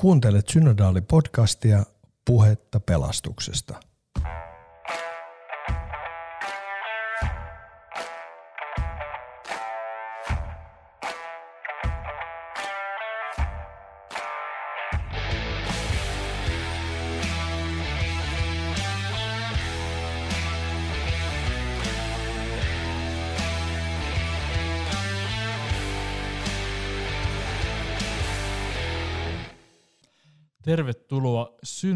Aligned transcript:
Kuuntelet 0.00 0.48
Synodaali-podcastia 0.48 1.84
Puhetta 2.24 2.80
pelastuksesta. 2.80 3.80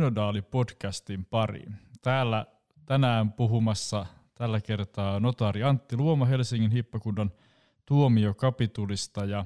Tervetuloa 0.04 0.32
Synodaali-podcastin 0.32 1.24
pariin. 1.30 1.76
Täällä 2.02 2.46
tänään 2.86 3.32
puhumassa 3.32 4.06
tällä 4.34 4.60
kertaa 4.60 5.20
notaari 5.20 5.62
Antti 5.62 5.96
Luoma 5.96 6.24
Helsingin 6.24 6.70
hippakunnan 6.70 7.32
tuomiokapitulista 7.86 9.24
ja 9.24 9.44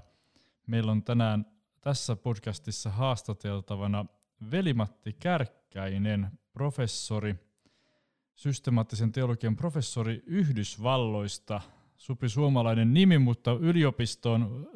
meillä 0.67 0.93
on 0.93 1.03
tänään 1.03 1.47
tässä 1.81 2.17
podcastissa 2.17 2.91
haastateltavana 2.91 4.07
Velimatti 4.51 5.13
Kärkkäinen, 5.13 6.31
professori, 6.53 7.35
systemaattisen 8.35 9.13
teologian 9.13 9.57
professori 9.57 10.23
Yhdysvalloista, 10.27 11.61
supi 11.97 12.29
suomalainen 12.29 12.95
nimi, 12.95 13.19
mutta 13.19 13.53
yliopistoon 13.53 14.69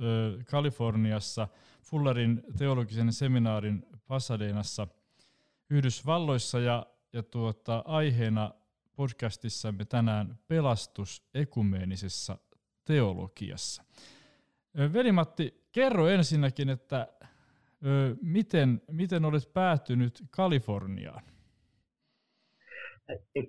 Kaliforniassa 0.50 1.48
Fullerin 1.82 2.42
teologisen 2.58 3.12
seminaarin 3.12 3.86
Pasadenassa 4.06 4.88
Yhdysvalloissa 5.72 6.60
ja, 6.60 6.86
ja 7.12 7.22
tuota, 7.22 7.82
aiheena 7.86 8.50
podcastissamme 8.96 9.84
tänään 9.84 10.38
pelastus 10.48 11.30
ekumeenisessa 11.34 12.38
teologiassa. 12.86 13.84
Velimatti, 14.92 15.66
kerro 15.72 16.08
ensinnäkin, 16.08 16.68
että 16.68 17.08
ö, 17.86 18.16
miten, 18.22 18.80
miten 18.90 19.24
olet 19.24 19.52
päätynyt 19.54 20.22
Kaliforniaan? 20.30 21.22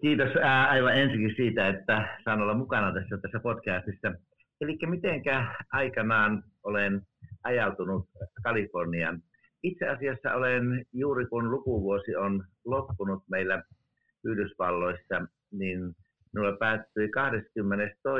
Kiitos 0.02 0.30
aivan 0.70 0.98
ensinnäkin 0.98 1.36
siitä, 1.36 1.68
että 1.68 2.20
saan 2.26 2.42
olla 2.42 2.54
mukana 2.54 2.94
tässä, 2.94 3.18
tässä 3.18 3.40
podcastissa. 3.40 4.14
Eli 4.62 4.78
mitenkä 4.86 5.56
aikanaan 5.72 6.44
olen 6.64 7.02
ajautunut 7.44 8.10
Kalifornian 8.44 9.22
itse 9.64 9.90
asiassa 9.90 10.34
olen 10.34 10.86
juuri 10.94 11.26
kun 11.26 11.52
lukuvuosi 11.52 12.16
on 12.16 12.44
loppunut 12.66 13.24
meillä 13.30 13.64
Yhdysvalloissa, 14.26 15.26
niin 15.52 15.96
minulla 16.34 16.58
päättyi 16.58 17.10
22. 17.10 18.20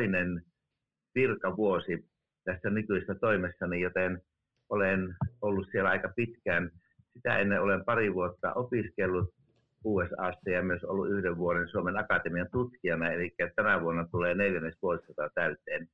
virkavuosi 1.16 2.06
tässä 2.44 2.70
nykyisessä 2.70 3.16
toimessani, 3.16 3.82
joten 3.82 4.22
olen 4.70 5.16
ollut 5.42 5.68
siellä 5.72 5.90
aika 5.90 6.10
pitkään. 6.16 6.72
Sitä 7.14 7.38
ennen 7.38 7.62
olen 7.62 7.86
pari 7.86 8.14
vuotta 8.14 8.54
opiskellut 8.54 9.34
USAsta 9.84 10.50
ja 10.50 10.64
myös 10.64 10.84
ollut 10.84 11.10
yhden 11.10 11.38
vuoden 11.38 11.68
Suomen 11.68 11.98
Akatemian 11.98 12.48
tutkijana, 12.52 13.12
eli 13.12 13.36
tänä 13.56 13.82
vuonna 13.82 14.08
tulee 14.12 14.36
neljännes 14.36 14.76
vuosisata 14.82 15.30
täyteen. 15.36 15.88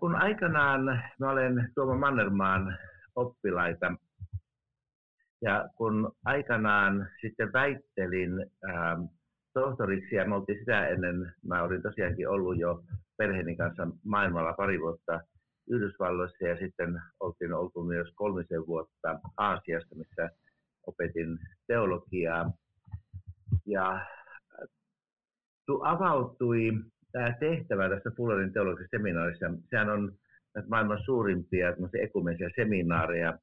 Kun 0.00 0.14
aikanaan 0.14 0.84
mä 1.18 1.30
olen 1.30 1.70
Tuomo 1.74 1.98
Mannermaan 1.98 2.78
oppilaita 3.16 3.92
ja 5.44 5.68
kun 5.76 6.12
aikanaan 6.24 7.08
sitten 7.20 7.52
väittelin 7.52 8.32
ähm, 8.68 9.02
tohtoriksi, 9.54 10.14
ja 10.14 10.28
me 10.28 10.34
oltiin 10.34 10.58
sitä 10.58 10.88
ennen, 10.88 11.32
mä 11.46 11.62
olin 11.62 11.82
tosiaankin 11.82 12.28
ollut 12.28 12.58
jo 12.58 12.84
perheeni 13.16 13.56
kanssa 13.56 13.88
maailmalla 14.04 14.52
pari 14.52 14.80
vuotta 14.80 15.20
Yhdysvalloissa, 15.70 16.46
ja 16.46 16.56
sitten 16.56 17.02
oltiin 17.20 17.52
oltu 17.52 17.84
myös 17.84 18.08
kolmisen 18.14 18.66
vuotta 18.66 19.20
Aasiassa, 19.36 19.96
missä 19.96 20.30
opetin 20.86 21.38
teologiaa. 21.66 22.52
Ja 23.66 23.92
äh, 23.94 24.04
avautui 25.82 26.72
tämä 27.12 27.34
tehtävä 27.40 27.88
tässä 27.88 28.10
Fullerin 28.16 28.52
teologisessa 28.52 28.96
seminaarissa. 28.96 29.46
Sehän 29.70 29.90
on 29.90 30.12
maailman 30.68 31.04
suurimpia 31.04 31.74
ekumenisia 32.02 32.48
seminaareja, 32.56 33.38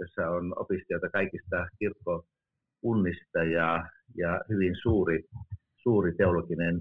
jossa 0.00 0.30
on 0.30 0.52
opiskelijoita 0.58 1.10
kaikista 1.10 1.66
kirkkokunnista 1.78 3.44
ja, 3.44 3.86
ja 4.16 4.40
hyvin 4.48 4.76
suuri, 4.82 5.24
suuri 5.82 6.12
teologinen 6.14 6.80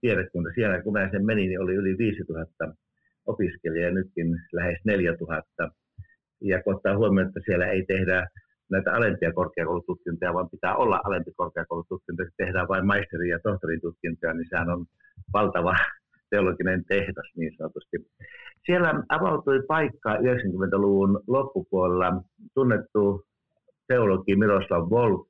tiedekunta. 0.00 0.50
Siellä 0.54 0.82
kun 0.82 0.92
mä 0.92 1.10
sen 1.10 1.26
menin, 1.26 1.48
niin 1.48 1.60
oli 1.60 1.74
yli 1.74 1.98
5000 1.98 2.74
opiskelijaa 3.26 3.88
ja 3.88 3.94
nytkin 3.94 4.26
lähes 4.52 4.78
4000. 4.84 5.70
Ja 6.40 6.62
kun 6.62 6.74
ottaa 6.74 6.96
huomioon, 6.96 7.28
että 7.28 7.40
siellä 7.44 7.66
ei 7.66 7.84
tehdä 7.86 8.28
näitä 8.70 8.92
alempia 8.92 9.32
korkeakoulututkintoja, 9.32 10.34
vaan 10.34 10.50
pitää 10.50 10.76
olla 10.76 11.00
alempi 11.04 11.30
korkeakoulututkinto, 11.36 12.22
tehdään 12.36 12.68
vain 12.68 12.86
maisterin 12.86 13.30
ja 13.30 13.38
tohtorin 13.42 13.80
tutkintoja, 13.80 14.34
niin 14.34 14.48
sehän 14.50 14.70
on 14.70 14.86
valtava 15.32 15.74
teologinen 16.32 16.84
tehdas 16.88 17.28
niin 17.36 17.52
sanotusti. 17.56 17.96
Siellä 18.66 18.90
avautui 19.08 19.62
paikka 19.68 20.16
90-luvun 20.16 21.20
loppupuolella 21.26 22.22
tunnettu 22.54 23.24
teologi 23.88 24.36
Miroslav 24.36 24.90
Wolf. 24.90 25.20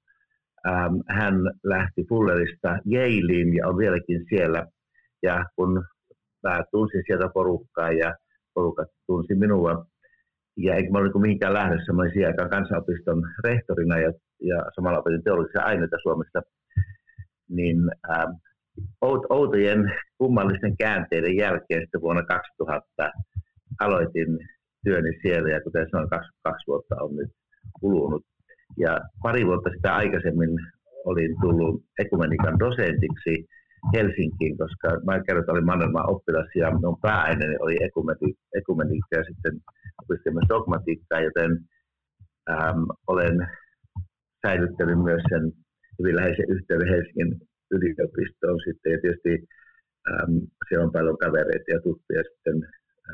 Ähm, 0.66 0.94
hän 1.08 1.34
lähti 1.64 2.04
Fullerista 2.08 2.78
Yalein 2.92 3.56
ja 3.56 3.68
on 3.68 3.78
vieläkin 3.78 4.24
siellä. 4.28 4.66
Ja 5.22 5.44
kun 5.56 5.84
mä 6.42 6.64
tunsin 6.70 7.02
sieltä 7.06 7.28
porukkaa 7.34 7.92
ja 7.92 8.14
porukat 8.54 8.88
tunsi 9.06 9.34
minua, 9.34 9.86
ja 10.56 10.74
eikä 10.74 10.90
mä 10.90 10.98
ollut 10.98 11.22
mihinkään 11.22 11.52
lähdössä, 11.52 11.92
mä 11.92 12.02
olin 12.02 12.12
siellä 12.12 12.48
kansanopiston 12.48 13.22
rehtorina 13.44 13.98
ja, 13.98 14.12
ja 14.40 14.56
samalla 14.74 14.98
opetin 14.98 15.22
teologisia 15.22 15.62
aineita 15.62 15.96
Suomessa, 16.02 16.42
niin 17.48 17.78
ähm, 18.10 18.30
outojen 19.30 19.92
kummallisten 20.18 20.76
käänteiden 20.76 21.36
jälkeen 21.36 21.80
sitten 21.80 22.00
vuonna 22.00 22.22
2000 22.22 23.10
aloitin 23.80 24.38
työni 24.84 25.18
siellä 25.22 25.50
ja 25.50 25.60
kuten 25.60 25.86
sanoin, 25.90 26.10
22 26.10 26.66
vuotta 26.66 26.94
on 27.00 27.16
nyt 27.16 27.30
kulunut. 27.80 28.24
Ja 28.78 29.00
pari 29.22 29.46
vuotta 29.46 29.70
sitä 29.70 29.94
aikaisemmin 29.94 30.50
olin 31.04 31.34
tullut 31.40 31.82
ekumenikan 31.98 32.58
dosentiksi 32.58 33.46
Helsinkiin, 33.94 34.58
koska 34.58 34.88
mä 35.06 35.22
kerron, 35.22 35.42
että 35.42 35.52
olin 35.52 35.66
Mannermaan 35.66 36.10
oppilas 36.10 36.46
ja 36.54 36.70
minun 36.70 37.00
pääaineeni 37.00 37.56
oli 37.60 37.76
ekumeniikka 38.58 39.16
ja 39.16 39.24
sitten 39.24 39.54
opiskelin 40.02 40.34
myös 40.36 40.48
dogmatiikkaa, 40.48 41.20
joten 41.20 41.50
äm, 42.50 42.86
olen 43.06 43.48
säilyttänyt 44.46 45.02
myös 45.02 45.22
sen 45.28 45.52
hyvin 45.98 46.16
läheisen 46.16 46.50
yhteyden 46.50 46.88
Helsingin 46.88 47.40
yliopistoon 47.72 48.60
sitten 48.64 48.92
ja 48.92 48.98
tietysti 49.00 49.48
äm, 50.10 50.40
siellä 50.68 50.84
on 50.84 50.92
paljon 50.92 51.18
kavereita 51.18 51.70
ja 51.70 51.80
tuttuja 51.80 52.22
sitten 52.22 52.56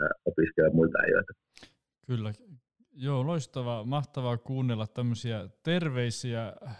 ää, 0.00 0.08
opiskella 0.24 0.74
muita 0.74 0.98
ajoita. 0.98 1.32
Kyllä, 2.06 2.32
joo, 2.92 3.26
loistavaa, 3.26 3.84
mahtavaa 3.84 4.36
kuunnella 4.36 4.86
tämmöisiä 4.86 5.48
terveisiä 5.62 6.52
äh, 6.66 6.76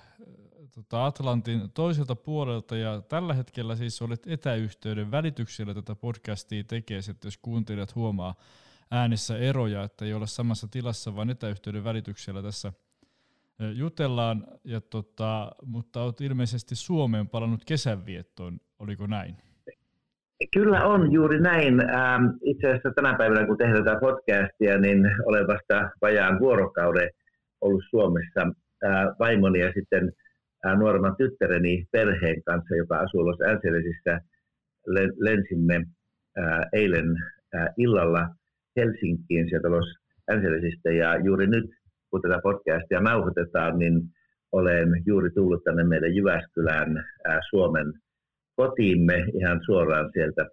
tota 0.74 1.06
Atlantin 1.06 1.60
toiselta 1.74 2.16
puolelta 2.16 2.76
ja 2.76 3.02
tällä 3.08 3.34
hetkellä 3.34 3.76
siis 3.76 4.02
olet 4.02 4.26
etäyhteyden 4.26 5.10
välityksellä 5.10 5.74
tätä 5.74 5.94
podcastia 5.94 6.64
tekee, 6.64 6.98
että 7.10 7.26
jos 7.26 7.38
kuuntelijat 7.38 7.94
huomaa 7.94 8.34
äänessä 8.90 9.38
eroja, 9.38 9.82
että 9.82 10.04
ei 10.04 10.14
ole 10.14 10.26
samassa 10.26 10.68
tilassa, 10.68 11.16
vaan 11.16 11.30
etäyhteyden 11.30 11.84
välityksellä 11.84 12.42
tässä– 12.42 12.72
jutellaan, 13.74 14.46
ja 14.64 14.80
tota, 14.80 15.52
mutta 15.66 16.02
olet 16.02 16.20
ilmeisesti 16.20 16.74
Suomeen 16.76 17.28
palannut 17.28 17.64
kesänviettoon, 17.64 18.58
oliko 18.78 19.06
näin? 19.06 19.36
Kyllä 20.54 20.84
on 20.84 21.12
juuri 21.12 21.40
näin. 21.40 21.80
Ähm, 21.80 22.24
itse 22.42 22.66
asiassa 22.66 22.90
tänä 22.90 23.14
päivänä, 23.18 23.46
kun 23.46 23.58
tehdään 23.58 23.84
tätä 23.84 24.00
podcastia, 24.00 24.78
niin 24.78 25.10
olen 25.24 25.46
vasta 25.46 25.90
vajaan 26.02 26.38
vuorokauden 26.40 27.10
ollut 27.60 27.84
Suomessa 27.90 28.40
äh, 28.84 29.06
vaimoni 29.18 29.60
ja 29.60 29.72
sitten 29.72 30.12
äh, 30.66 30.78
nuoremman 30.78 31.16
tyttäreni 31.16 31.86
perheen 31.92 32.42
kanssa, 32.42 32.76
joka 32.76 32.98
asuu 32.98 33.26
Los 33.26 33.40
Angelesissa. 33.40 34.20
Lensimme 35.18 35.74
äh, 35.74 36.60
eilen 36.72 37.16
illalla 37.76 38.28
Helsinkiin 38.76 39.48
sieltä 39.48 39.70
Los 39.70 39.94
Angelesista 40.30 40.90
ja 40.90 41.16
juuri 41.16 41.46
nyt 41.46 41.77
kun 42.10 42.22
tätä 42.22 42.40
podcastia 42.42 43.00
nauhoitetaan, 43.00 43.78
niin 43.78 44.02
olen 44.52 44.88
juuri 45.06 45.30
tullut 45.30 45.64
tänne 45.64 45.84
meidän 45.84 46.14
Jyväskylään 46.14 47.04
ää, 47.28 47.40
Suomen 47.50 47.92
kotiimme 48.56 49.24
ihan 49.40 49.60
suoraan 49.64 50.10
sieltä, 50.12 50.46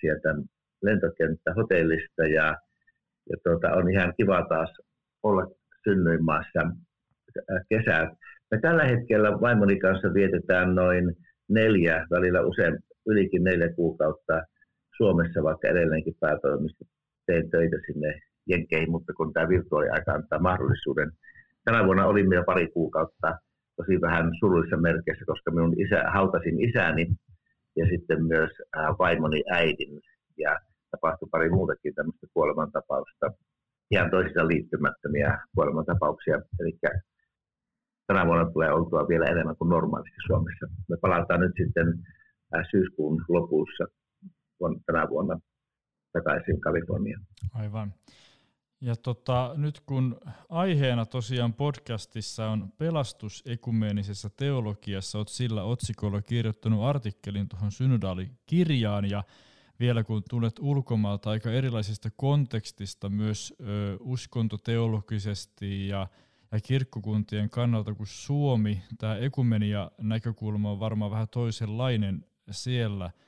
sieltä 0.00 0.34
lentokenttähotellista 0.82 2.22
ja, 2.22 2.56
ja 3.30 3.36
tuota, 3.44 3.72
on 3.74 3.90
ihan 3.90 4.12
kiva 4.16 4.46
taas 4.48 4.70
olla 5.22 5.46
synnyinmaassa 5.84 6.60
kesät. 7.68 8.08
Me 8.50 8.60
tällä 8.60 8.84
hetkellä 8.84 9.40
vaimoni 9.40 9.78
kanssa 9.78 10.14
vietetään 10.14 10.74
noin 10.74 11.16
neljä, 11.48 12.06
välillä 12.10 12.40
usein 12.40 12.78
ylikin 13.06 13.44
neljä 13.44 13.74
kuukautta 13.74 14.42
Suomessa, 14.96 15.42
vaikka 15.42 15.68
edelleenkin 15.68 16.14
päätoimista 16.20 16.84
teen 17.26 17.50
töitä 17.50 17.76
sinne 17.86 18.20
Jenkkeihin, 18.46 18.90
mutta 18.90 19.12
kun 19.12 19.32
tämä 19.32 19.48
virtuaaliaika 19.48 20.12
antaa 20.12 20.38
mahdollisuuden. 20.38 21.10
Tänä 21.64 21.84
vuonna 21.86 22.06
olimme 22.06 22.34
jo 22.34 22.44
pari 22.44 22.68
kuukautta 22.68 23.38
tosi 23.76 24.00
vähän 24.00 24.30
surullisessa 24.40 24.76
merkeissä, 24.76 25.24
koska 25.26 25.50
minun 25.50 25.80
isä, 25.80 26.04
hautasin 26.12 26.68
isäni 26.68 27.06
ja 27.76 27.86
sitten 27.86 28.24
myös 28.24 28.50
vaimoni 28.98 29.42
äidin 29.50 30.00
ja 30.38 30.60
tapahtui 30.90 31.28
pari 31.30 31.50
muutakin 31.50 31.94
tämmöistä 31.94 32.26
kuolemantapausta, 32.34 33.26
ihan 33.90 34.10
toisissa 34.10 34.48
liittymättömiä 34.48 35.38
kuolemantapauksia. 35.54 36.36
Eli 36.60 36.78
tänä 38.06 38.26
vuonna 38.26 38.50
tulee 38.50 38.72
oltua 38.72 39.08
vielä 39.08 39.26
enemmän 39.26 39.56
kuin 39.56 39.68
normaalisti 39.68 40.16
Suomessa. 40.26 40.66
Me 40.88 40.96
palataan 41.00 41.40
nyt 41.40 41.52
sitten 41.56 41.86
syyskuun 42.70 43.24
lopussa 43.28 43.84
tänä 44.86 45.08
vuonna 45.08 45.40
takaisin 46.12 46.60
Kaliforniaan. 46.60 47.22
Aivan. 47.54 47.92
Ja 48.82 48.96
tota, 48.96 49.54
nyt 49.56 49.80
kun 49.80 50.20
aiheena 50.48 51.06
tosiaan 51.06 51.54
podcastissa 51.54 52.48
on 52.48 52.72
pelastus 52.78 53.42
ekumeenisessä 53.46 54.30
teologiassa, 54.30 55.18
olet 55.18 55.28
sillä 55.28 55.64
otsikolla 55.64 56.22
kirjoittanut 56.22 56.84
artikkelin 56.84 57.48
tuohon 57.48 57.72
synodaalikirjaan 57.72 59.10
ja 59.10 59.24
vielä 59.80 60.04
kun 60.04 60.22
tulet 60.30 60.58
ulkomaalta 60.60 61.30
aika 61.30 61.50
erilaisesta 61.50 62.08
kontekstista 62.16 63.08
myös 63.08 63.54
ö, 63.60 63.96
uskontoteologisesti 64.00 65.88
ja, 65.88 66.06
ja 66.52 66.60
kirkkokuntien 66.60 67.50
kannalta 67.50 67.94
kuin 67.94 68.06
Suomi, 68.06 68.82
tämä 68.98 69.16
ekumenia 69.16 69.90
näkökulma 70.00 70.70
on 70.70 70.80
varmaan 70.80 71.10
vähän 71.10 71.28
toisenlainen 71.28 72.24
siellä– 72.50 73.10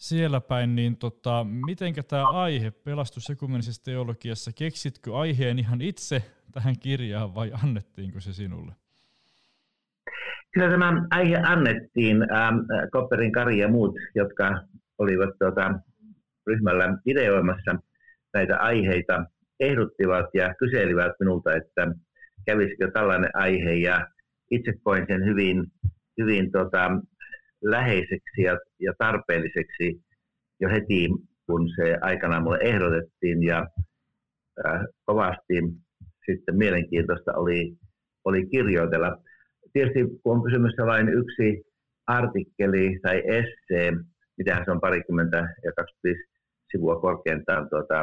siellä 0.00 0.40
päin, 0.40 0.74
niin 0.74 0.96
tota, 0.96 1.46
mitenkä 1.66 2.02
tämä 2.02 2.30
aihe 2.30 2.70
pelastusekumenisessa 2.70 3.84
teologiassa, 3.84 4.50
keksitkö 4.54 5.18
aiheen 5.18 5.58
ihan 5.58 5.80
itse 5.80 6.22
tähän 6.52 6.78
kirjaan 6.78 7.34
vai 7.34 7.52
annettiinko 7.64 8.20
se 8.20 8.32
sinulle? 8.32 8.72
Kyllä 10.52 10.70
tämä 10.70 11.06
aihe 11.10 11.36
annettiin. 11.36 12.16
Ähm, 12.32 12.56
Kopperin 12.92 13.32
Kari 13.32 13.58
ja 13.58 13.68
muut, 13.68 13.94
jotka 14.14 14.62
olivat 14.98 15.30
tuota, 15.38 15.74
ryhmällä 16.46 16.98
ideoimassa 17.06 17.76
näitä 18.34 18.56
aiheita, 18.56 19.24
ehdottivat 19.60 20.26
ja 20.34 20.54
kyselivät 20.54 21.12
minulta, 21.20 21.52
että 21.52 21.94
kävisikö 22.46 22.90
tällainen 22.90 23.30
aihe 23.34 23.74
ja 23.74 24.06
itse 24.50 24.72
koin 24.82 25.06
sen 25.08 25.24
hyvin, 25.24 25.66
hyvin 26.20 26.52
tota, 26.52 26.90
läheiseksi 27.62 28.42
ja, 28.42 28.58
ja 28.80 28.92
tarpeelliseksi 28.98 30.02
jo 30.60 30.68
heti, 30.68 31.08
kun 31.46 31.68
se 31.76 31.98
aikanaan 32.00 32.42
mulle 32.42 32.58
ehdotettiin 32.60 33.42
ja 33.42 33.66
äh, 34.66 34.84
kovasti 35.04 35.54
sitten 36.26 36.56
mielenkiintoista 36.56 37.32
oli, 37.34 37.76
oli 38.24 38.46
kirjoitella. 38.46 39.16
Tietysti 39.72 40.20
kun 40.22 40.36
on 40.36 40.44
kysymyssä 40.44 40.86
vain 40.86 41.08
yksi 41.08 41.62
artikkeli 42.06 42.98
tai 43.02 43.22
essee, 43.26 43.92
mitähän 44.38 44.64
se 44.64 44.70
on 44.70 44.80
parikymmentä 44.80 45.36
ja 45.64 45.72
25 45.76 46.20
sivua 46.70 47.00
korkeintaan 47.00 47.68
tuota, 47.70 48.00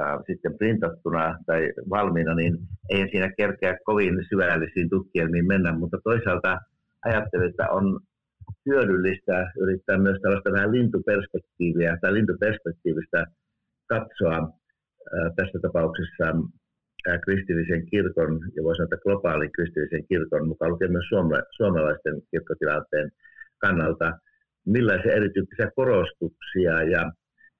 äh, 0.00 0.18
sitten 0.26 0.58
printattuna 0.58 1.38
tai 1.46 1.72
valmiina, 1.90 2.34
niin 2.34 2.58
ei 2.90 3.08
siinä 3.10 3.32
kerkeä 3.36 3.78
kovin 3.84 4.14
syvällisiin 4.28 4.90
tutkielmiin 4.90 5.46
mennä, 5.46 5.78
mutta 5.78 5.98
toisaalta 6.04 6.58
ajattelin, 7.04 7.50
että 7.50 7.70
on 7.70 8.00
hyödyllistä 8.66 9.52
yrittää 9.60 9.98
myös 9.98 10.18
tällaista 10.22 10.52
vähän 10.52 10.72
lintuperspektiiviä 10.72 11.98
tai 12.00 12.12
lintuperspektiivistä 12.14 13.24
katsoa 13.88 14.36
tässä 15.36 15.58
tapauksessa 15.62 16.26
kristillisen 17.24 17.86
kirkon 17.86 18.40
ja 18.56 18.62
voisi 18.64 18.76
sanoa 18.76 19.02
globaalin 19.02 19.52
kristillisen 19.52 20.06
kirkon 20.08 20.48
mukaan 20.48 20.70
lukien 20.72 20.92
myös 20.92 21.08
suomalaisten 21.56 22.22
kirkkotilanteen 22.30 23.10
kannalta, 23.58 24.12
millaisia 24.66 25.12
erityyppisiä 25.12 25.70
korostuksia 25.76 26.82
ja 26.82 27.12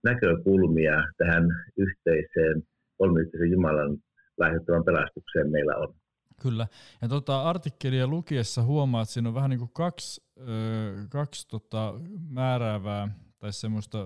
näkökulmia 0.04 1.04
tähän 1.18 1.44
yhteiseen 1.76 2.62
kolmiyhteisen 2.98 3.50
Jumalan 3.50 3.96
lahjoittavan 4.38 4.84
pelastukseen 4.84 5.50
meillä 5.50 5.76
on. 5.76 5.94
Kyllä. 6.42 6.66
Ja 7.02 7.08
tota 7.08 7.42
artikkelia 7.42 8.06
lukiessa 8.06 8.62
huomaat, 8.62 9.02
että 9.02 9.12
siinä 9.12 9.28
on 9.28 9.34
vähän 9.34 9.50
niin 9.50 9.58
kuin 9.58 9.70
kaksi, 9.72 10.22
ö, 10.38 11.06
kaksi 11.08 11.48
tota 11.48 11.94
määräävää 12.28 13.08
tai 13.38 13.52
semmoista 13.52 13.98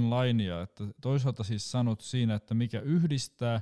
mainlinea, 0.00 0.62
että 0.62 0.84
toisaalta 1.00 1.44
siis 1.44 1.70
sanot 1.70 2.00
siinä, 2.00 2.34
että 2.34 2.54
mikä 2.54 2.80
yhdistää, 2.80 3.60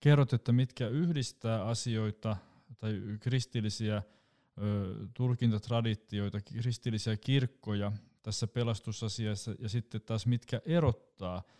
kerrot, 0.00 0.32
että 0.32 0.52
mitkä 0.52 0.88
yhdistää 0.88 1.64
asioita 1.64 2.36
tai 2.78 3.02
kristillisiä 3.20 3.96
ö, 3.96 4.94
tulkintatraditioita, 5.14 6.40
kristillisiä 6.40 7.16
kirkkoja 7.16 7.92
tässä 8.22 8.46
pelastusasiassa 8.46 9.54
ja 9.58 9.68
sitten 9.68 10.00
taas 10.00 10.26
mitkä 10.26 10.60
erottaa– 10.64 11.42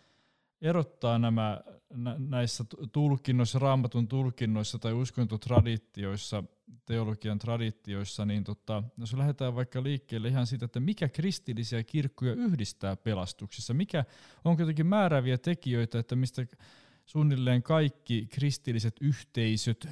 erottaa 0.61 1.19
nämä 1.19 1.61
näissä 2.29 2.63
tulkinnoissa, 2.91 3.59
raamatun 3.59 4.07
tulkinnoissa 4.07 4.79
tai 4.79 4.93
uskontotraditioissa, 4.93 6.43
teologian 6.85 7.39
traditioissa, 7.39 8.25
niin 8.25 8.43
tota, 8.43 8.83
jos 8.97 9.13
lähdetään 9.13 9.55
vaikka 9.55 9.83
liikkeelle 9.83 10.27
ihan 10.27 10.47
siitä, 10.47 10.65
että 10.65 10.79
mikä 10.79 11.09
kristillisiä 11.09 11.83
kirkkoja 11.83 12.33
yhdistää 12.33 12.95
pelastuksessa, 12.95 13.73
mikä 13.73 14.03
on 14.45 14.55
jotenkin 14.59 14.87
määräviä 14.87 15.37
tekijöitä, 15.37 15.99
että 15.99 16.15
mistä 16.15 16.45
suunnilleen 17.05 17.63
kaikki 17.63 18.27
kristilliset 18.33 18.95
yhteisöt 19.01 19.87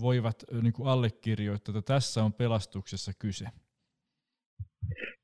voivat 0.00 0.44
niin 0.62 0.72
kuin 0.72 0.88
allekirjoittaa, 0.88 1.78
että 1.78 1.94
tässä 1.94 2.24
on 2.24 2.32
pelastuksessa 2.32 3.12
kyse? 3.18 3.46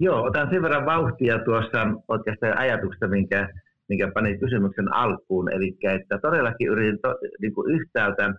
Joo, 0.01 0.23
otan 0.23 0.51
sen 0.51 0.63
verran 0.63 0.87
vauhtia 0.87 1.39
tuossa 1.45 1.87
oikeastaan 2.09 2.59
ajatuksesta, 2.59 3.09
minkä 3.09 3.49
minkä 3.89 4.11
pani 4.15 4.39
kysymyksen 4.39 4.93
alkuun. 4.93 5.53
Eli 5.53 5.77
että 5.83 6.19
todellakin 6.23 6.69
yritin 6.69 6.99
to, 7.03 7.15
niin 7.41 7.55
kuin 7.55 7.75
yhtäältä 7.75 8.35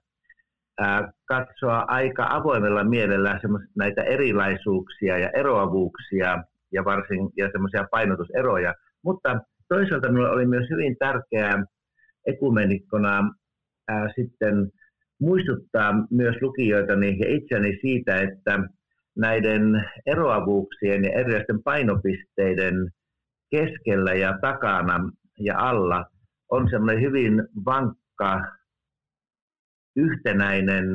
ää, 0.80 1.12
katsoa 1.26 1.86
aika 1.88 2.28
avoimella 2.30 2.84
mielellä 2.84 3.40
näitä 3.78 4.04
erilaisuuksia 4.04 5.18
ja 5.18 5.30
eroavuuksia 5.30 6.44
ja 6.72 6.86
varsin 6.86 7.30
ja 7.38 7.50
semmoisia 7.52 7.88
painotuseroja. 7.92 8.74
Mutta 9.04 9.40
toisaalta 9.70 10.12
minulle 10.12 10.30
oli 10.30 10.46
myös 10.46 10.70
hyvin 10.70 10.96
tärkeää 11.00 11.66
ekumenikkona 12.28 13.34
ää, 13.88 14.08
sitten 14.16 14.72
muistuttaa 15.22 15.94
myös 16.12 16.36
lukijoitani 16.42 17.20
ja 17.20 17.26
itseäni 17.30 17.78
siitä, 17.82 18.22
että 18.22 18.60
näiden 19.18 19.90
eroavuuksien 20.06 21.04
ja 21.04 21.12
erilaisten 21.12 21.64
painopisteiden 21.64 22.76
keskellä 23.52 24.14
ja 24.14 24.38
takana 24.42 25.10
ja 25.40 25.58
alla 25.58 26.06
on 26.50 26.70
semmoinen 26.70 27.02
hyvin 27.02 27.44
vankka, 27.66 28.42
yhtenäinen, 29.96 30.86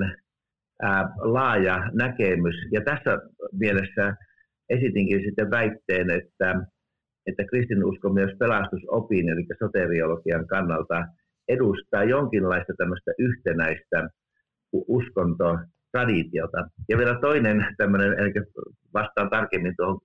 ää, 0.83 1.09
laaja 1.17 1.91
näkemys. 1.93 2.55
Ja 2.73 2.81
tässä 2.81 3.19
mielessä 3.53 4.17
esitinkin 4.69 5.23
sitten 5.25 5.51
väitteen, 5.51 6.11
että, 6.11 6.67
että 7.27 7.45
kristinusko 7.51 8.09
myös 8.09 8.31
pelastusopin, 8.39 9.29
eli 9.29 9.47
soteriologian 9.59 10.47
kannalta 10.47 11.05
edustaa 11.49 12.05
jonkinlaista 12.05 12.73
tämmöistä 12.79 13.11
yhtenäistä 13.19 14.09
uskontotraditiota. 14.73 16.69
Ja 16.89 16.99
vielä 16.99 17.21
toinen 17.21 17.67
tämmöinen, 17.77 18.19
eli 18.19 18.33
vastaan 18.95 19.31
tarkemmin 19.31 19.75
tuohon 19.77 20.01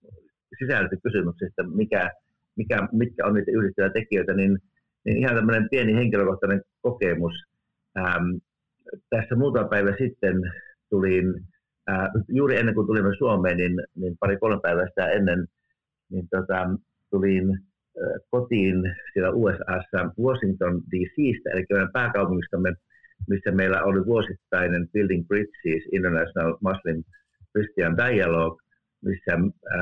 sisältökysymyksestä, 0.59 1.63
mikä 1.63 2.11
mikä, 2.59 2.77
mitkä 2.91 3.25
on 3.25 3.33
niitä 3.33 3.51
yhdistäviä 3.51 3.89
tekijöitä, 3.89 4.33
niin, 4.33 4.59
niin 5.05 5.17
ihan 5.17 5.35
tämmöinen 5.35 5.69
pieni 5.71 5.93
henkilökohtainen 5.93 6.61
kokemus. 6.81 7.33
Ähm, 7.97 8.29
tässä 9.09 9.35
muutama 9.35 9.67
päivä 9.67 9.91
sitten 9.97 10.35
tulin, 10.89 11.27
äh, 11.91 12.07
juuri 12.27 12.57
ennen 12.57 12.75
kuin 12.75 12.87
tulimme 12.87 13.15
Suomeen, 13.17 13.57
niin, 13.57 13.75
niin 13.95 14.17
pari-kolme 14.19 14.59
päivää 14.63 14.87
sitä 14.87 15.05
ennen, 15.07 15.47
niin 16.11 16.27
tota, 16.31 16.69
tulin 17.11 17.49
äh, 17.51 18.19
kotiin 18.29 18.77
siellä 19.13 19.31
USAssa 19.31 19.99
Washington 20.25 20.81
DCstä, 20.91 21.49
eli 21.53 21.65
meidän 21.69 21.91
pääkaupungistamme, 21.93 22.73
missä 23.29 23.51
meillä 23.51 23.83
oli 23.83 24.05
vuosittainen 24.05 24.87
Building 24.93 25.27
Bridges 25.27 25.83
International 25.91 26.57
Muslim 26.61 27.03
Christian 27.51 27.97
Dialogue, 27.97 28.68
missä 29.05 29.33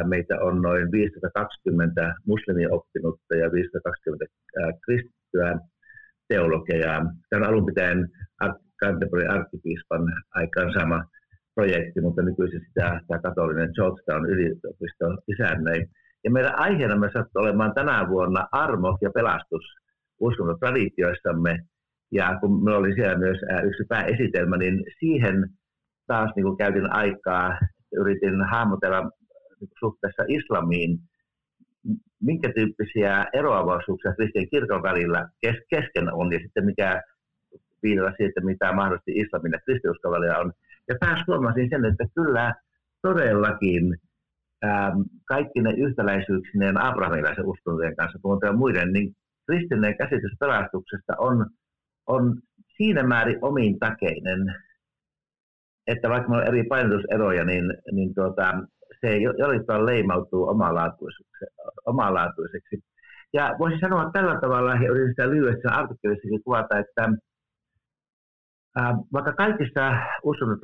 meitä 0.07 0.39
on 0.41 0.61
noin 0.61 0.91
520 0.91 2.15
muslimioppinutta 2.25 3.35
ja 3.35 3.51
520 3.51 4.25
kristittyä 4.85 5.59
teologiaa. 6.27 7.01
Tämä 7.29 7.41
on 7.41 7.49
alun 7.49 7.65
pitäen 7.65 8.07
Canterbury 8.83 9.25
arkkipiispan 9.25 10.01
aikaan 10.31 10.73
sama 10.73 11.03
projekti, 11.55 12.01
mutta 12.01 12.21
nykyisin 12.21 12.61
sitä 12.67 13.01
tämä 13.07 13.21
katolinen 13.21 13.69
Georgetown 13.75 14.25
yliopisto 14.29 15.05
isännöi. 15.27 15.85
Ja 16.23 16.31
meidän 16.31 16.59
aiheena 16.59 16.95
me 16.95 17.09
sattuu 17.13 17.41
olemaan 17.41 17.73
tänä 17.73 18.09
vuonna 18.09 18.47
armo 18.51 18.97
ja 19.01 19.09
pelastus 19.09 19.65
uskontotraditioissamme. 20.19 21.59
Ja 22.11 22.37
kun 22.41 22.63
me 22.63 22.75
oli 22.75 22.93
siellä 22.93 23.17
myös 23.17 23.37
yksi 23.63 23.83
pääesitelmä, 23.89 24.57
niin 24.57 24.83
siihen 24.99 25.49
taas 26.07 26.31
niin 26.35 26.43
kuin 26.43 26.57
käytin 26.57 26.93
aikaa, 26.93 27.59
yritin 27.91 28.45
hahmotella 28.51 29.01
niin 29.59 29.69
suhteessa 29.79 30.23
islamiin, 30.27 30.99
minkä 32.21 32.53
tyyppisiä 32.53 33.25
eroavaisuuksia 33.33 34.13
kristien 34.13 34.49
kirkon 34.49 34.83
välillä 34.83 35.29
kesken 35.69 36.13
on, 36.13 36.33
ja 36.33 36.39
sitten 36.39 36.65
mikä 36.65 37.01
viitata 37.83 38.13
siitä, 38.17 38.41
mitä 38.41 38.73
mahdollisesti 38.73 39.11
islamin 39.11 39.51
ja 39.51 39.59
kristiuskon 39.65 40.11
välillä 40.11 40.37
on. 40.37 40.53
Ja 40.87 40.95
taas 40.99 41.23
huomasin 41.27 41.69
sen, 41.69 41.85
että 41.85 42.05
kyllä 42.15 42.53
todellakin 43.01 43.97
ähm, 44.65 45.01
kaikki 45.25 45.61
ne 45.61 45.71
yhtäläisyyksineen 45.77 46.81
abrahamilaisen 46.81 47.45
uskontojen 47.45 47.95
kanssa, 47.95 48.19
kuin 48.21 48.57
muiden, 48.57 48.93
niin 48.93 49.15
kristillinen 49.45 49.97
käsitys 49.97 50.31
pelastuksesta 50.39 51.13
on, 51.17 51.45
on 52.07 52.41
siinä 52.77 53.03
määrin 53.03 53.39
omintakeinen, 53.41 54.55
että 55.87 56.09
vaikka 56.09 56.29
meillä 56.29 56.43
on 56.43 56.47
eri 56.47 56.63
painotuseroja, 56.63 57.45
niin, 57.45 57.73
niin 57.91 58.15
tuota, 58.15 58.53
se 59.01 59.17
jollain 59.17 59.65
tavalla 59.65 59.85
leimautuu 59.85 60.47
omalaatuiseksi. 61.85 62.83
Ja 63.33 63.55
voisin 63.59 63.79
sanoa 63.79 64.11
tällä 64.13 64.39
tavalla, 64.41 64.73
ja 64.73 64.91
yritin 64.91 65.09
sitä 65.09 65.29
lyhyesti 65.29 65.67
artikkelissakin 65.67 66.43
kuvata, 66.43 66.79
että 66.79 67.09
vaikka 69.13 69.33
kaikissa 69.33 69.97
uskonnon 70.23 70.59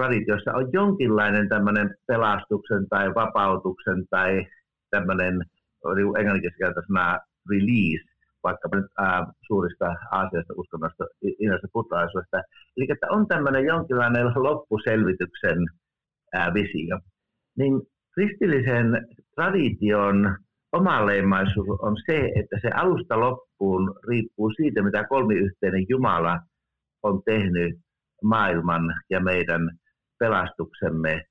on 0.53 0.69
jonkinlainen 0.73 1.49
tämmöinen 1.49 1.95
pelastuksen 2.07 2.89
tai 2.89 3.15
vapautuksen 3.15 4.07
tai 4.09 4.47
tämmöinen 4.89 5.41
englanninkielistä 6.19 6.81
sana 6.87 7.19
release, 7.49 8.12
vaikka 8.43 8.69
nyt 8.73 8.85
ää, 8.97 9.25
suurista 9.47 9.85
Aasiasta 10.11 10.53
uskonnosta, 10.57 11.05
innoista 11.39 11.67
buddhalaisuudesta. 11.73 12.37
Eli 12.77 12.85
että 12.89 13.07
on 13.09 13.27
tämmöinen 13.27 13.65
jonkinlainen 13.65 14.25
loppuselvityksen 14.35 15.57
ää, 16.33 16.53
visio. 16.53 16.99
Niin 17.57 17.81
kristillisen 18.13 19.07
tradition 19.35 20.37
omaleimaisuus 20.71 21.79
on 21.81 21.95
se, 22.05 22.31
että 22.35 22.57
se 22.61 22.69
alusta 22.73 23.19
loppuun 23.19 23.95
riippuu 24.07 24.51
siitä, 24.55 24.83
mitä 24.83 25.03
kolmiyhteinen 25.03 25.85
Jumala 25.89 26.39
on 27.03 27.21
tehnyt 27.25 27.75
maailman 28.23 28.83
ja 29.09 29.19
meidän 29.19 29.61
pelastuksemme 30.19 31.23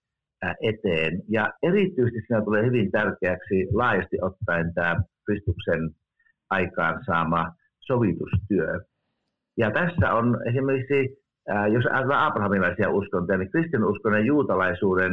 eteen. 0.62 1.22
Ja 1.28 1.52
erityisesti 1.62 2.20
siinä 2.26 2.44
tulee 2.44 2.66
hyvin 2.66 2.90
tärkeäksi 2.90 3.66
laajasti 3.72 4.16
ottaen 4.22 4.74
tämä 4.74 4.96
Kristuksen 5.26 5.90
aikaan 6.58 7.04
saama 7.06 7.42
sovitustyö. 7.80 8.80
Ja 9.58 9.70
tässä 9.70 10.14
on 10.14 10.26
esimerkiksi, 10.48 11.00
jos 11.74 11.86
ajatellaan 11.86 12.26
abrahamilaisia 12.26 12.90
uskontoja, 12.90 13.38
niin 13.38 13.50
kristinuskon 13.50 14.14
ja 14.14 14.20
juutalaisuuden 14.20 15.12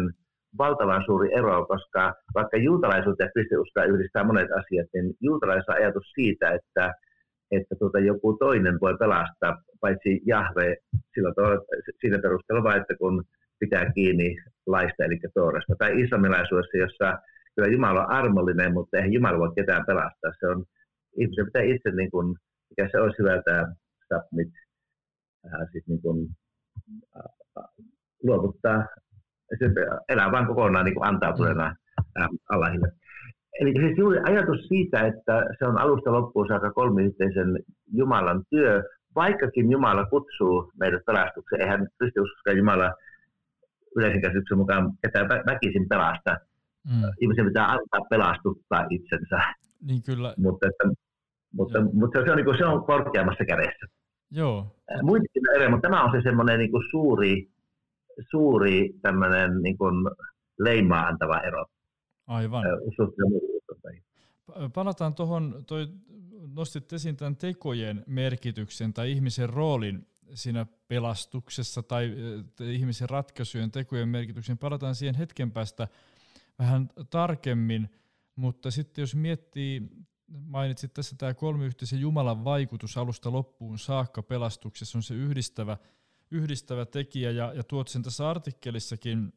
valtavan 0.58 1.04
suuri 1.06 1.34
ero, 1.34 1.66
koska 1.66 2.14
vaikka 2.36 2.58
juutalaisuutta 2.58 3.24
ja 3.24 3.30
kristinuskoa 3.34 3.84
yhdistää 3.84 4.24
monet 4.24 4.52
asiat, 4.52 4.88
niin 4.94 5.14
juutalaisuus 5.22 5.78
ajatus 5.78 6.12
siitä, 6.16 6.50
että, 6.50 6.94
että 7.52 7.76
tuota, 7.80 8.00
joku 8.00 8.34
toinen 8.34 8.78
voi 8.82 8.98
pelastaa, 8.98 9.62
paitsi 9.82 10.22
Jahve 10.26 10.78
sillä 11.14 11.34
tavalla, 11.36 11.62
siinä 12.00 12.20
perusteella 12.20 12.64
vain, 12.64 12.82
että 12.82 12.96
kun 13.00 13.24
pitää 13.60 13.92
kiinni 13.96 14.36
laista, 14.68 15.04
eli 15.06 15.20
toorasta. 15.34 15.74
Tai 15.78 16.02
islamilaisuudessa, 16.02 16.78
jossa 16.78 17.18
kyllä 17.56 17.68
Jumala 17.68 18.06
on 18.06 18.12
armollinen, 18.12 18.74
mutta 18.74 18.98
eihän 18.98 19.14
Jumala 19.14 19.40
voi 19.40 19.52
ketään 19.56 19.86
pelastaa. 19.86 20.32
Se 20.40 20.48
on, 20.48 20.66
ihmisen 21.18 21.46
pitää 21.46 21.62
itse, 21.62 21.92
niin 21.92 22.12
kuin, 22.12 22.36
mikä 22.70 22.90
se 22.92 22.98
olisi 23.02 23.20
hyvä 23.20 23.42
tämä 23.46 23.74
submit, 24.08 24.54
äh, 25.46 25.68
siis 25.72 25.88
niin 25.88 26.02
kuin, 26.02 26.30
äh, 27.18 27.64
luovuttaa 28.24 28.86
se 29.60 29.66
elää 30.10 30.32
vain 30.32 30.48
kokonaan 30.48 30.86
niin 30.86 30.96
kuin 30.96 31.08
antautuneena 31.08 31.76
ähm, 32.22 32.36
Allahille. 32.50 32.92
Eli 33.62 33.74
siis 33.80 33.98
juuri 33.98 34.20
ajatus 34.24 34.68
siitä, 34.68 35.08
että 35.08 35.46
se 35.60 35.66
on 35.66 35.82
alusta 35.82 36.12
loppuun 36.12 36.48
saakka 36.48 36.72
kolmiyhteisen 36.72 37.60
Jumalan 37.94 38.44
työ, 38.50 38.84
vaikkakin 39.16 39.72
Jumala 39.72 40.06
kutsuu 40.06 40.72
meidät 40.80 41.06
pelastukseen, 41.06 41.62
eihän 41.62 41.88
kristiuskoska 41.98 42.52
Jumala 42.52 42.94
yleisen 43.96 44.22
käsityksen 44.22 44.58
mukaan 44.58 44.92
ketään 45.02 45.28
väkisin 45.30 45.90
pelasta. 45.90 46.38
Mm. 46.88 47.12
Ihmisen 47.22 47.46
pitää 47.46 47.66
antaa 47.66 48.02
pelastuttaa 48.10 48.86
itsensä. 48.90 49.40
Niin 49.82 50.04
kyllä. 50.04 50.34
Mutta, 50.38 50.68
että, 50.68 50.84
mutta, 51.54 51.82
mutta 51.94 52.26
se, 52.26 52.32
on, 52.32 52.38
niin 52.38 52.58
se 52.58 52.66
on 52.66 52.84
korkeammassa 52.84 53.46
kädessä. 53.46 53.86
Joo. 54.32 54.76
Muitakin 55.02 55.44
eri, 55.56 55.70
mutta 55.70 55.88
tämä 55.88 56.04
on 56.04 56.12
se 56.12 56.22
semmoinen 56.24 56.60
niin 56.60 56.72
suuri 56.92 57.50
suuri 58.32 58.90
tämmöinen 59.02 59.62
niin 59.62 59.78
kuin 59.78 59.96
leimaa 60.60 61.08
antava 61.08 61.40
ero. 61.40 61.66
Aivan. 62.28 62.64
Palataan 64.74 65.16
tuohon, 65.16 65.64
toi, 65.68 65.88
nostit 66.56 66.94
esiin 66.94 67.18
tämän 67.18 67.36
tekojen 67.36 68.04
merkityksen 68.08 68.94
tai 68.94 69.12
ihmisen 69.12 69.50
roolin 69.50 70.08
siinä 70.34 70.66
pelastuksessa 70.88 71.84
tai 71.84 72.14
ihmisen 72.60 73.10
ratkaisujen 73.10 73.72
tekojen 73.72 74.10
merkityksen. 74.10 74.58
Palataan 74.58 74.96
siihen 74.96 75.16
hetken 75.16 75.52
päästä 75.52 75.88
vähän 76.60 76.90
tarkemmin, 77.10 77.90
mutta 78.40 78.72
sitten 78.72 79.02
jos 79.02 79.16
miettii, 79.16 79.82
mainitsit 80.28 80.94
tässä 80.94 81.16
tämä 81.18 81.34
kolmiyhteisen 81.34 82.00
Jumalan 82.00 82.44
vaikutus 82.44 82.98
alusta 82.98 83.32
loppuun 83.32 83.80
saakka 83.80 84.24
pelastuksessa 84.24 84.98
on 84.98 85.04
se 85.04 85.14
yhdistävä– 85.14 85.78
yhdistävä 86.32 86.86
tekijä, 86.86 87.32
ja, 87.32 87.54
ja 87.54 87.64
tuot 87.64 87.88
sen 87.88 88.04
tässä 88.04 88.30
artikkelissakin, 88.30 89.34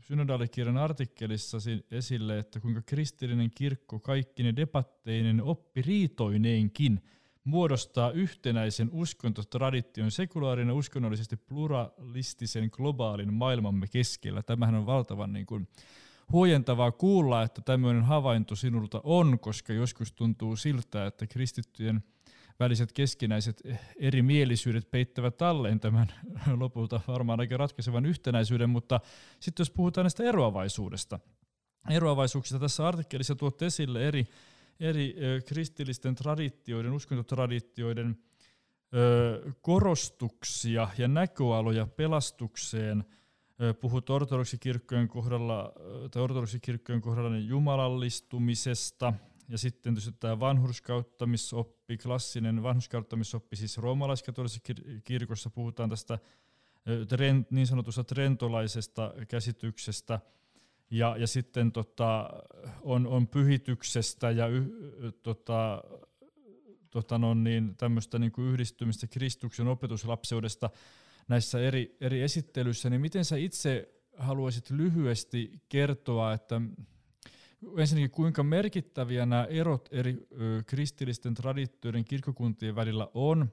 synodaalikirjan 0.00 0.76
artikkelissa 0.76 1.58
esille, 1.90 2.38
että 2.38 2.60
kuinka 2.60 2.82
kristillinen 2.82 3.50
kirkko 3.50 4.00
kaikkine 4.00 4.56
debatteinen 4.56 5.42
oppiriitoineenkin 5.42 7.00
muodostaa 7.44 8.10
yhtenäisen 8.10 8.90
uskontotradition 8.92 10.10
sekulaarinen 10.10 10.74
uskonnollisesti 10.74 11.36
pluralistisen 11.36 12.68
globaalin 12.72 13.34
maailmamme 13.34 13.86
keskellä. 13.86 14.42
Tämähän 14.42 14.74
on 14.74 14.86
valtavan 14.86 15.32
niin 15.32 15.46
kuin, 15.46 15.68
huojentavaa 16.32 16.92
kuulla, 16.92 17.42
että 17.42 17.62
tämmöinen 17.62 18.02
havainto 18.02 18.56
sinulta 18.56 19.00
on, 19.04 19.38
koska 19.38 19.72
joskus 19.72 20.12
tuntuu 20.12 20.56
siltä, 20.56 21.06
että 21.06 21.26
kristittyjen– 21.26 22.02
väliset 22.60 22.92
keskinäiset 22.92 23.62
erimielisyydet 23.96 24.90
peittävät 24.90 25.36
talleen 25.36 25.80
tämän 25.80 26.12
lopulta 26.60 27.00
varmaan 27.08 27.40
aika 27.40 27.56
ratkaisevan 27.56 28.06
yhtenäisyyden, 28.06 28.70
mutta 28.70 29.00
sitten 29.40 29.60
jos 29.60 29.70
puhutaan 29.70 30.04
näistä 30.04 30.24
eroavaisuudesta, 30.24 31.18
eroavaisuuksista 31.90 32.58
tässä 32.58 32.88
artikkelissa 32.88 33.34
tuot 33.34 33.62
esille 33.62 34.08
eri, 34.08 34.26
eri 34.80 35.16
kristillisten 35.46 36.14
traditioiden, 36.14 36.92
uskontotraditioiden 36.92 38.18
korostuksia 39.60 40.88
ja 40.98 41.08
näköaloja 41.08 41.86
pelastukseen. 41.86 43.04
Puhut 43.80 44.10
ortodoksikirkkojen 44.10 45.08
kohdalla, 45.08 45.72
tai 46.10 46.22
ortodoksikirkkojen 46.22 47.00
kohdalla 47.00 47.30
niin 47.30 47.48
jumalallistumisesta, 47.48 49.12
ja 49.48 49.58
sitten 49.58 49.94
tietysti 49.94 50.16
tämä 50.20 50.40
vanhurskauttamisoppi, 50.40 51.96
klassinen 51.96 52.62
vanhurskauttamisoppi, 52.62 53.56
siis 53.56 53.78
roomalaiskatolisessa 53.78 54.74
kirkossa 55.04 55.50
puhutaan 55.50 55.90
tästä 55.90 56.18
niin 57.50 57.66
sanotusta 57.66 58.04
trentolaisesta 58.04 59.14
käsityksestä, 59.28 60.20
ja, 60.90 61.16
ja 61.18 61.26
sitten 61.26 61.72
tota, 61.72 62.30
on, 62.82 63.06
on 63.06 63.28
pyhityksestä 63.28 64.30
ja 64.30 64.46
y, 64.46 64.62
tota, 65.22 65.82
tota 66.90 67.18
no 67.18 67.34
niin, 67.34 67.76
tämmöistä 67.76 68.18
niin 68.18 68.32
kuin 68.32 68.48
yhdistymistä 68.48 69.06
Kristuksen 69.06 69.68
opetuslapseudesta 69.68 70.70
näissä 71.28 71.60
eri, 71.60 71.96
eri 72.00 72.22
esittelyissä, 72.22 72.90
niin 72.90 73.00
miten 73.00 73.24
sä 73.24 73.36
itse 73.36 73.88
haluaisit 74.16 74.70
lyhyesti 74.70 75.52
kertoa, 75.68 76.32
että 76.32 76.60
ensinnäkin 77.78 78.10
kuinka 78.10 78.42
merkittäviä 78.42 79.26
nämä 79.26 79.44
erot 79.44 79.88
eri 79.92 80.26
ö, 80.40 80.62
kristillisten 80.66 81.34
traditioiden 81.34 82.04
kirkkokuntien 82.04 82.76
välillä 82.76 83.08
on, 83.14 83.48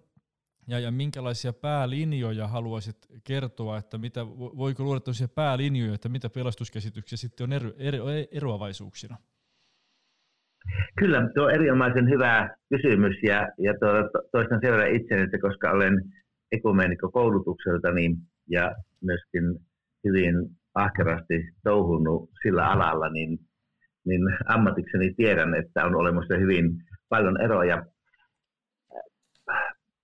ja, 0.68 0.80
ja 0.80 0.92
minkälaisia 0.92 1.54
päälinjoja 1.54 2.48
haluaisit 2.48 2.98
kertoa, 3.24 3.78
että 3.78 3.98
mitä, 3.98 4.28
voiko 4.38 4.84
luoda 4.84 5.00
tällaisia 5.00 5.28
päälinjoja, 5.28 5.94
että 5.94 6.10
mitä 6.10 6.30
pelastuskäsityksiä 6.30 7.18
sitten 7.18 7.44
on 7.44 7.54
ero, 7.54 7.72
ero, 7.78 8.06
eroavaisuuksina? 8.32 9.18
Kyllä, 11.00 11.30
tuo 11.36 11.44
on 11.44 11.52
erinomaisen 11.52 12.10
hyvä 12.10 12.56
kysymys 12.70 13.16
ja, 13.24 13.48
ja 13.58 13.74
tuo, 13.80 14.22
toistan 14.32 14.60
sen 14.62 14.72
verran 14.72 15.24
että 15.24 15.38
koska 15.42 15.72
olen 15.72 16.14
ekumenikko-koulutukseltani 16.52 18.16
ja 18.50 18.76
myöskin 19.02 19.44
hyvin 20.04 20.36
ahkerasti 20.76 21.54
touhunut 21.64 22.30
sillä 22.42 22.70
alalla, 22.70 23.10
niin, 23.10 23.40
niin 24.06 24.22
ammatikseni 24.48 25.14
tiedän, 25.14 25.56
että 25.56 25.86
on 25.86 25.96
olemassa 25.96 26.38
hyvin 26.38 26.72
paljon 27.10 27.42
eroja. 27.42 27.86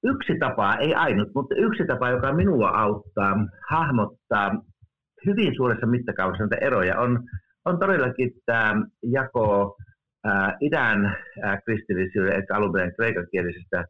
Yksi 0.04 0.40
tapa, 0.40 0.76
ei 0.76 0.94
ainut, 0.94 1.30
mutta 1.36 1.56
yksi 1.56 1.86
tapa, 1.88 2.10
joka 2.10 2.34
minua 2.34 2.70
auttaa 2.70 3.36
hahmottaa 3.70 4.52
hyvin 5.26 5.56
suuressa 5.56 5.88
mittakaavassa 5.88 6.44
näitä 6.44 6.66
eroja, 6.66 7.00
on, 7.00 7.24
on 7.66 7.80
todellakin 7.80 8.32
tämä 8.46 8.86
jako 9.04 9.76
ää, 10.24 10.58
idän 10.62 11.18
kristillisyyden, 11.66 12.34
eli 12.36 12.44
alun 12.54 12.72
perin 12.74 12.96
kreikankielisestä 12.96 13.86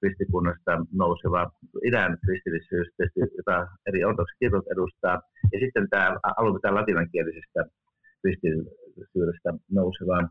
kristikunnasta 0.00 0.72
nouseva 0.92 1.50
idän 1.84 2.18
kristillisyys, 2.26 2.88
jota 3.36 3.66
eri 3.86 4.04
ortodoksikirkot 4.04 4.64
edustaa, 4.72 5.20
ja 5.52 5.60
sitten 5.60 5.88
tämä 5.90 6.16
alun 6.36 6.60
perin 6.62 6.74
latinankielisestä 6.74 7.64
kristillisyydestä 8.22 9.50
nouseva 9.70 10.28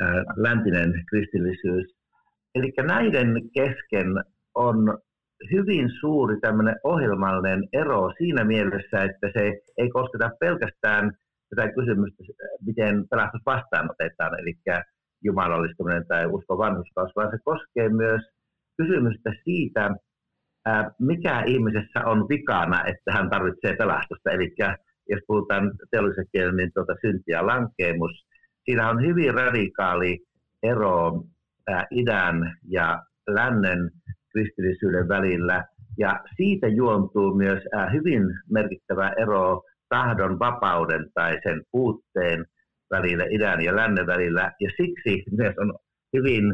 ää, 0.00 0.24
läntinen 0.36 1.04
kristillisyys. 1.10 1.86
Eli 2.54 2.72
näiden 2.86 3.28
kesken 3.54 4.08
on 4.54 4.98
hyvin 5.50 5.90
suuri 6.00 6.40
tämmöinen 6.40 6.76
ohjelmallinen 6.84 7.68
ero 7.72 8.12
siinä 8.18 8.44
mielessä, 8.44 9.02
että 9.02 9.28
se 9.36 9.60
ei 9.78 9.90
kosketa 9.90 10.30
pelkästään 10.40 11.12
tätä 11.50 11.72
kysymystä, 11.72 12.24
miten 12.66 13.08
pelastus 13.10 13.40
vastaanotetaan, 13.46 14.40
eli 14.40 14.54
jumalallistuminen 15.24 16.06
tai 16.08 16.26
usko 16.26 16.58
vanhuskaus, 16.58 17.12
vaan 17.16 17.30
se 17.30 17.38
koskee 17.44 17.88
myös 17.88 18.22
kysymystä 18.76 19.32
siitä, 19.44 19.90
mikä 20.98 21.42
ihmisessä 21.46 22.00
on 22.04 22.28
vikana, 22.28 22.84
että 22.84 23.12
hän 23.12 23.30
tarvitsee 23.30 23.76
pelastusta. 23.76 24.30
Eli 24.30 24.54
jos 25.08 25.20
puhutaan 25.26 25.72
teollisen 25.90 26.26
kielen, 26.32 26.56
niin 26.56 26.70
tuota 26.74 26.94
synti 27.00 27.30
ja 27.32 27.46
lankeemus. 27.46 28.26
Siinä 28.64 28.90
on 28.90 29.02
hyvin 29.06 29.34
radikaali 29.34 30.18
ero 30.62 31.24
idän 31.90 32.56
ja 32.68 33.02
lännen 33.28 33.90
kristillisyyden 34.32 35.08
välillä. 35.08 35.64
Ja 35.98 36.20
siitä 36.36 36.68
juontuu 36.68 37.34
myös 37.34 37.62
hyvin 37.92 38.22
merkittävä 38.50 39.12
ero 39.18 39.62
tahdon 39.88 40.38
vapauden 40.38 41.06
tai 41.14 41.38
sen 41.42 41.62
puutteen 41.72 42.44
välillä, 42.90 43.24
idän 43.30 43.60
ja 43.60 43.76
lännen 43.76 44.06
välillä. 44.06 44.52
Ja 44.60 44.70
siksi 44.76 45.22
myös 45.36 45.54
on 45.58 45.78
hyvin 46.16 46.44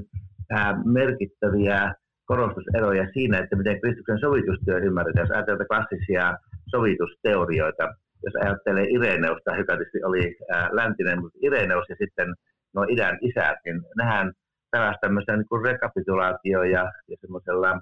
merkittäviä 0.84 1.94
korostuseroja 2.30 3.06
siinä, 3.12 3.38
että 3.38 3.56
miten 3.56 3.80
Kristuksen 3.80 4.20
sovitustyö 4.20 4.78
ymmärretään. 4.78 5.26
Jos 5.26 5.36
ajatellaan 5.36 5.72
klassisia 5.72 6.24
sovitusteorioita, 6.70 7.84
jos 8.24 8.34
ajattelee 8.44 8.86
Ireneusta, 8.96 9.56
joka 9.56 9.76
tietysti 9.76 10.04
oli 10.04 10.36
läntinen, 10.70 11.20
mutta 11.20 11.38
Ireneus 11.42 11.86
ja 11.88 11.96
sitten 12.02 12.28
nuo 12.74 12.84
idän 12.88 13.18
isät, 13.20 13.58
niin 13.64 13.80
nehän 13.96 14.32
tällaista 14.70 15.00
tämmöistä 15.00 15.36
niin 15.36 15.48
kuin 15.48 15.64
rekapitulaatio 15.64 16.62
ja, 16.62 16.92
ja 17.10 17.16
semmoisella 17.20 17.80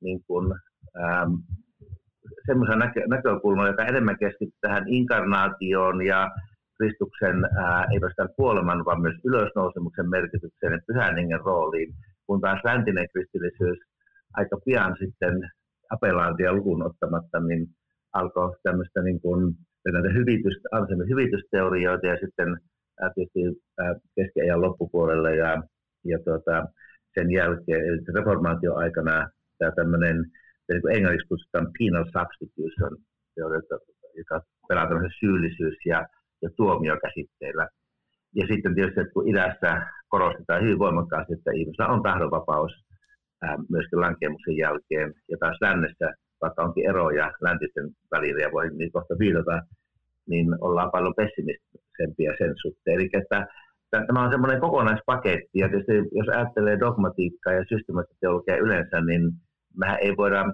niin 0.00 0.20
kuin, 0.26 0.46
ähm, 1.02 1.32
semmoisen 2.46 2.78
näkö, 2.78 3.00
näkökulman, 3.08 3.66
joka 3.66 3.84
enemmän 3.84 4.18
keskittyy 4.18 4.58
tähän 4.60 4.88
inkarnaatioon 4.88 6.06
ja 6.06 6.30
Kristuksen 6.78 7.44
ää, 7.44 7.86
ei 7.92 8.00
pelkästään 8.00 8.34
kuoleman, 8.36 8.84
vaan 8.84 9.00
myös 9.00 9.16
ylösnousemuksen 9.24 10.10
merkitykseen 10.10 10.72
ja 10.72 10.78
pyhän 10.86 11.16
hengen 11.16 11.40
rooliin, 11.40 11.94
kun 12.28 12.40
taas 12.40 12.60
läntinen 12.64 13.08
kristillisyys 13.12 13.78
aika 14.34 14.56
pian 14.64 14.96
sitten 14.98 15.50
apelaantia 15.90 16.52
lukuun 16.52 16.86
ottamatta, 16.86 17.40
niin 17.40 17.66
alkoi 18.12 18.56
tämmöistä 18.62 19.02
niin 19.02 19.20
kuin, 19.20 19.54
näitä 19.92 20.12
hyvitys, 20.18 20.56
hyvitysteorioita 21.08 22.06
ja 22.06 22.16
sitten 22.22 22.48
tietysti 23.14 23.62
keskiajan 24.14 24.62
loppupuolelle 24.62 25.36
ja 25.36 25.62
ja 26.04 26.18
tuota, 26.24 26.66
sen 27.14 27.30
jälkeen, 27.30 27.86
eli 27.86 27.98
reformaation 28.14 28.78
aikana 28.78 29.30
tämä 29.58 29.70
tämmöinen, 29.70 30.16
niin 30.68 30.96
englanniksi 30.96 31.28
kutsutaan 31.28 31.68
penal 31.78 32.04
substitution, 32.04 32.96
joka 34.16 34.42
pelaa 34.68 34.88
tämmöisen 34.88 35.18
syyllisyys- 35.20 35.86
ja, 35.86 36.06
ja 36.42 36.50
tuomiokäsitteillä. 36.56 37.68
Ja 38.34 38.46
sitten 38.46 38.74
tietysti, 38.74 39.00
että 39.00 39.12
kun 39.12 39.28
idässä 39.28 39.86
korostetaan 40.08 40.62
hyvin 40.62 40.78
voimakkaasti, 40.78 41.32
että 41.34 41.50
ihmisellä 41.54 41.92
on 41.92 42.02
tahdonvapaus 42.02 42.72
ää, 43.42 43.56
myöskin 43.70 44.00
lankemuksen 44.00 44.56
jälkeen, 44.56 45.14
ja 45.30 45.36
taas 45.40 45.58
lännessä, 45.60 46.14
vaikka 46.42 46.62
onkin 46.62 46.88
eroja 46.88 47.32
läntisten 47.40 47.90
välillä, 48.10 48.42
ja 48.42 48.52
voi 48.52 48.70
niin 48.70 48.92
kohta 48.92 49.14
viitata, 49.18 49.62
niin 50.28 50.46
ollaan 50.60 50.90
paljon 50.90 51.14
pessimistisempia 51.16 52.32
sen 52.38 52.54
suhteen. 52.62 52.94
Eli 52.96 53.08
että 53.12 53.46
tämä 53.90 54.24
on 54.24 54.30
semmoinen 54.30 54.60
kokonaispaketti, 54.60 55.58
ja 55.58 55.68
tietysti 55.68 55.92
jos 56.12 56.28
ajattelee 56.28 56.80
dogmatiikkaa 56.80 57.52
ja 57.52 57.64
systemaattista 57.68 58.20
teologiaa 58.20 58.64
yleensä, 58.66 59.00
niin 59.00 59.22
mehän 59.76 59.98
ei 60.00 60.16
voida 60.16 60.44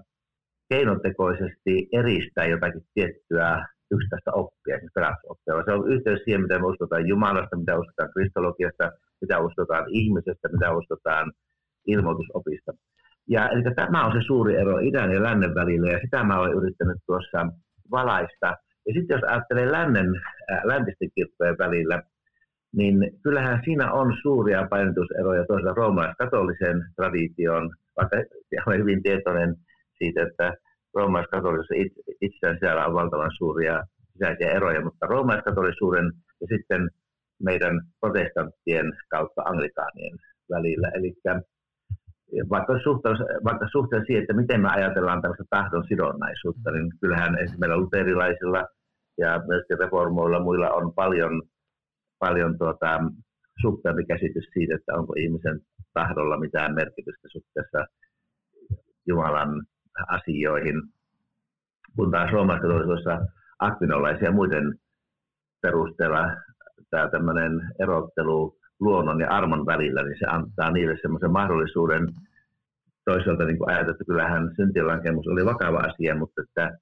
keinotekoisesti 0.69 1.89
eristää 1.93 2.47
jotakin 2.47 2.83
tiettyä 2.95 3.67
yksittäistä 3.95 4.31
oppia, 4.33 4.79
siis 4.79 4.93
pelastusoppia. 4.95 5.65
Se 5.65 5.73
on 5.73 5.93
yhteys 5.93 6.21
siihen, 6.25 6.43
mitä 6.43 6.59
me 6.59 6.67
uskotaan 6.67 7.09
Jumalasta, 7.09 7.57
mitä 7.57 7.79
uskotaan 7.79 8.13
kristologiasta, 8.13 8.93
mitä 9.25 9.39
uskotaan 9.39 9.85
ihmisestä, 9.89 10.49
mitä 10.53 10.77
uskotaan 10.77 11.33
ilmoitusopista. 11.87 12.73
Ja 13.29 13.49
eli 13.49 13.63
tämä 13.77 14.07
on 14.07 14.13
se 14.13 14.27
suuri 14.27 14.57
ero 14.57 14.79
idän 14.79 15.13
ja 15.13 15.23
lännen 15.23 15.55
välillä, 15.55 15.91
ja 15.91 15.99
sitä 16.05 16.25
mä 16.25 16.39
olen 16.39 16.53
yrittänyt 16.59 16.97
tuossa 17.07 17.47
valaista. 17.91 18.49
Ja 18.87 18.95
sitten 18.95 19.15
jos 19.15 19.25
ajattelee 19.25 19.73
lännen, 19.73 20.07
äh, 20.53 20.61
läntisten 20.65 21.09
kirkkojen 21.15 21.59
välillä, 21.59 22.03
niin 22.77 22.97
kyllähän 23.23 23.61
siinä 23.65 23.93
on 23.93 24.17
suuria 24.23 24.67
painotuseroja 24.71 25.45
toisaalta 25.47 25.81
roomalaiskatolisen 25.81 26.85
tradition, 26.97 27.71
vaikka 27.97 28.17
olen 28.67 28.81
hyvin 28.81 29.03
tietoinen 29.03 29.57
siitä, 29.99 30.23
että 30.23 30.55
roomalaiskatolisessa 30.95 31.75
itsessään 32.21 32.59
siellä 32.61 32.87
on 32.87 32.95
valtavan 32.95 33.31
suuria 33.39 33.83
sisäisiä 34.13 34.51
eroja, 34.51 34.85
mutta 34.85 35.07
roomalaiskatolisuuden 35.07 36.13
ja 36.41 36.47
sitten 36.57 36.91
meidän 37.45 37.81
protestanttien 38.01 38.87
kautta 39.11 39.43
anglikaanien 39.43 40.17
välillä. 40.51 40.89
Eli 40.95 41.15
vaikka 42.51 42.79
suhteen, 42.83 43.17
vaikka 43.45 43.67
suhteen 43.73 44.05
siihen, 44.07 44.23
että 44.23 44.41
miten 44.43 44.61
me 44.61 44.69
ajatellaan 44.69 45.23
tällaista 45.23 45.45
tahdon 45.51 45.85
sidonnaisuutta, 45.89 46.71
niin 46.71 46.93
kyllähän 47.01 47.35
esimerkiksi 47.35 47.59
meillä 47.59 47.77
luterilaisilla 47.77 48.65
ja 49.19 49.43
myöskin 49.47 49.79
reformoilla 49.79 50.41
muilla 50.41 50.71
on 50.71 50.95
paljon 50.95 51.43
paljon 52.19 52.59
tuota, 52.59 53.01
suppeampi 53.61 54.05
käsitys 54.05 54.47
siitä, 54.53 54.75
että 54.75 54.95
onko 54.95 55.13
ihmisen 55.17 55.61
tahdolla 55.95 56.41
mitään 56.41 56.75
merkitystä 56.75 57.29
suhteessa 57.33 57.87
Jumalan 59.09 59.67
asioihin, 60.09 60.83
kun 61.97 62.11
taas 62.11 62.33
roomalaiskatolisuudessa 62.33 63.19
akvinolaisia 63.59 64.33
muiden 64.33 64.75
perusteella 65.63 66.23
tämä 66.95 67.09
tämmöinen 67.11 67.53
erottelu 67.79 68.57
luonnon 68.81 69.21
ja 69.21 69.31
armon 69.31 69.67
välillä, 69.67 70.03
niin 70.03 70.19
se 70.19 70.27
antaa 70.27 70.71
niille 70.71 70.97
semmoisen 71.03 71.33
mahdollisuuden 71.33 72.09
toisaalta 73.05 73.45
niin 73.45 73.69
ajatella, 73.69 73.91
että 73.91 74.05
kyllähän 74.05 74.51
syntilankemus 74.57 75.27
oli 75.29 75.45
vakava 75.45 75.79
asia, 75.79 76.15
mutta 76.15 76.43
että 76.43 76.79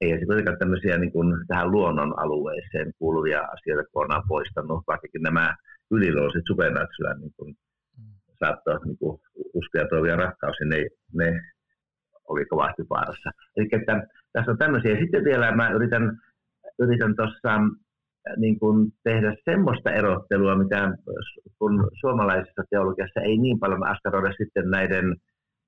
ei 0.00 0.18
se 0.18 0.26
kuitenkaan 0.26 0.58
tämmöisiä 0.58 0.98
niin 0.98 1.12
kuin 1.12 1.28
tähän 1.48 1.70
luonnon 1.70 2.18
alueeseen 2.18 2.92
kuuluvia 2.98 3.40
asioita 3.54 3.90
kokonaan 3.92 4.22
poistanut, 4.28 4.84
vaikkakin 4.86 5.22
nämä 5.22 5.56
ylilousit 5.90 6.44
supernatural 6.46 7.18
niin 7.18 7.32
kuin 7.36 7.54
saattoi 8.38 8.78
niin 8.84 8.98
kuin 8.98 9.20
uskoa 9.54 9.80
ja 9.80 9.88
toivia 9.88 10.16
rakkaus, 10.16 10.56
niin 10.60 10.70
ne, 10.70 11.24
ne 11.24 11.40
oli 12.28 12.44
kovasti 12.46 12.82
vaarassa. 12.90 13.30
Eli 13.56 13.68
että 13.72 14.06
tässä 14.32 14.50
on 14.50 14.58
tämmöisiä. 14.58 15.00
Sitten 15.00 15.24
vielä 15.24 15.52
mä 15.52 15.70
yritän, 15.70 16.18
yritän 16.78 17.16
tuossa 17.16 17.60
niin 18.36 18.58
kuin 18.58 18.92
tehdä 19.04 19.36
semmoista 19.44 19.90
erottelua, 19.90 20.54
mitä 20.54 20.92
kun 21.58 21.90
suomalaisessa 22.00 22.62
teologiassa 22.70 23.20
ei 23.20 23.38
niin 23.38 23.58
paljon 23.60 23.86
askaroida 23.86 24.32
sitten 24.32 24.70
näiden 24.70 25.16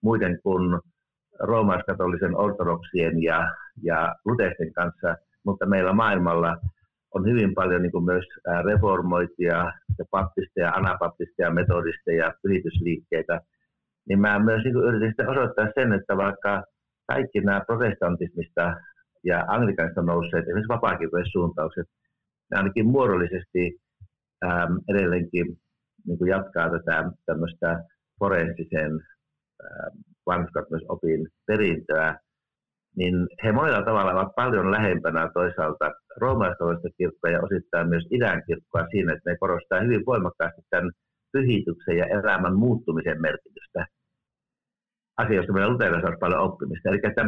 muiden 0.03 0.39
kuin 0.43 0.81
roomaiskatolisen 1.41 2.37
ortodoksien 2.37 3.23
ja, 3.23 3.55
ja 3.83 4.15
luteisten 4.25 4.73
kanssa, 4.73 5.17
mutta 5.45 5.67
meillä 5.67 5.93
maailmalla 5.93 6.57
on 7.15 7.27
hyvin 7.27 7.55
paljon 7.55 7.83
niin 7.83 7.93
kuin 7.93 8.05
myös 8.05 8.25
reformoitia, 8.65 9.73
baptisteja, 10.11 10.71
anabaptisteja, 10.71 11.51
metodisteja, 11.51 12.35
pyhitysliikkeitä, 12.43 13.41
niin 14.09 14.21
mä 14.21 14.39
myös 14.39 14.65
niin 14.65 14.77
yritin 14.77 15.29
osoittaa 15.29 15.67
sen, 15.75 15.93
että 15.93 16.17
vaikka 16.17 16.63
kaikki 17.07 17.41
nämä 17.41 17.61
protestantismista 17.67 18.75
ja 19.25 19.45
anglikanista 19.49 20.03
nousseet, 20.03 20.45
esimerkiksi 20.45 20.69
vapaa 20.69 20.99
suuntaukset, 21.33 21.87
ainakin 22.51 22.87
muodollisesti 22.87 23.79
äm, 24.45 24.79
edelleenkin 24.89 25.47
niin 26.07 26.19
kuin 26.19 26.31
jatkaa 26.31 26.71
tätä 26.71 27.11
tämmöistä 27.27 27.85
forensisen 28.19 28.93
vanhuskat 30.27 30.71
myös 30.71 30.83
opin 30.89 31.29
perintöä, 31.47 32.19
niin 32.97 33.15
he 33.45 33.53
monella 33.53 33.83
tavalla 33.85 34.13
ovat 34.13 34.35
paljon 34.37 34.71
lähempänä 34.71 35.31
toisaalta 35.35 35.93
roomalaiskatolista 36.21 36.89
kirkkoa 36.99 37.31
ja 37.31 37.43
osittain 37.43 37.89
myös 37.89 38.05
idän 38.11 38.43
kirkkoa 38.47 38.87
siinä, 38.91 39.13
että 39.13 39.31
ne 39.31 39.37
korostaa 39.41 39.81
hyvin 39.81 40.07
voimakkaasti 40.07 40.63
tämän 40.71 40.91
pyhityksen 41.33 41.97
ja 41.97 42.07
elämän 42.07 42.57
muuttumisen 42.57 43.21
merkitystä. 43.21 43.87
Asioista 45.17 45.53
meillä 45.53 45.73
luterilaisilla 45.73 46.13
on 46.15 46.21
paljon 46.21 46.41
oppimista. 46.41 46.89
Eli 46.89 47.01
että 47.03 47.25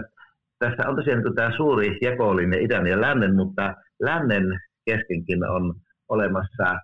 tässä 0.59 0.89
on 0.89 0.97
tosiaan 0.97 1.23
niin 1.23 1.35
tämä 1.35 1.57
suuri 1.57 1.99
jakolinja 2.03 2.61
idän 2.61 2.87
ja 2.87 3.01
lännen, 3.01 3.37
mutta 3.37 3.75
lännen 4.03 4.61
keskenkin 4.85 5.45
on 5.45 5.75
olemassa 6.09 6.79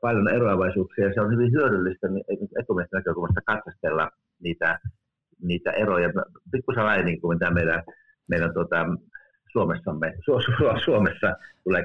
paljon 0.00 0.28
eroavaisuuksia 0.28 1.06
ja 1.06 1.14
se 1.14 1.20
on 1.20 1.32
hyvin 1.32 1.52
hyödyllistä 1.52 2.06
ekumiesten 2.60 2.98
näkökulmasta 2.98 3.40
katsastella 3.46 4.10
niitä, 4.42 4.78
niitä 5.42 5.70
eroja. 5.70 6.08
Pikkusen 6.52 6.84
laajemmin 6.84 7.12
niin 7.12 7.20
kuin 7.20 7.36
mitä 7.36 7.50
meidän, 7.50 7.82
meidän 8.28 8.54
tuota, 8.54 8.86
Suomessamme, 9.52 10.14
Su- 10.26 10.40
Su- 10.40 10.84
Suomessa 10.84 11.36
tulee 11.64 11.84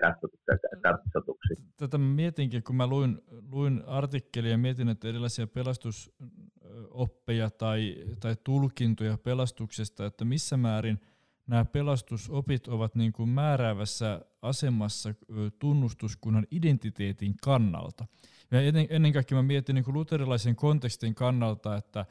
katsotuksi. 0.84 1.54
Tätä 1.78 1.98
mietinkin, 1.98 2.64
kun 2.64 2.76
mä 2.76 2.88
luin, 2.88 3.22
luin 3.52 3.84
artikkelia 3.88 4.52
ja 4.52 4.58
mietin, 4.58 4.90
että 4.90 5.08
erilaisia 5.08 5.48
pelastusoppeja 5.48 7.50
tai, 7.50 7.96
tai 8.20 8.36
tulkintoja 8.44 9.18
pelastuksesta, 9.24 10.06
että 10.06 10.26
missä 10.26 10.58
määrin 10.58 11.00
nämä 11.48 11.66
pelastusopit 11.66 12.68
ovat 12.68 12.96
niin 12.96 13.14
kuin 13.14 13.30
määräävässä 13.30 14.22
asemassa 14.48 15.14
tunnustuskunnan 15.60 16.48
identiteetin 16.52 17.36
kannalta. 17.44 18.06
Ja 18.52 18.62
ennen, 18.62 19.14
kaikkea 19.14 19.38
mä 19.38 19.44
mietin 19.44 19.74
niin 19.76 19.86
kuin 19.86 19.94
luterilaisen 19.94 20.56
kontekstin 20.56 21.16
kannalta, 21.16 21.76
että 21.76 22.06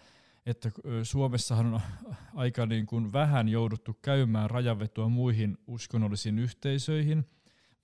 että 0.46 0.70
Suomessahan 1.02 1.74
on 1.74 1.80
aika 2.34 2.66
niin 2.66 2.86
kuin 2.86 3.12
vähän 3.12 3.48
jouduttu 3.48 3.94
käymään 4.02 4.50
rajanvetoa 4.50 5.08
muihin 5.08 5.58
uskonnollisiin 5.66 6.38
yhteisöihin, 6.38 7.24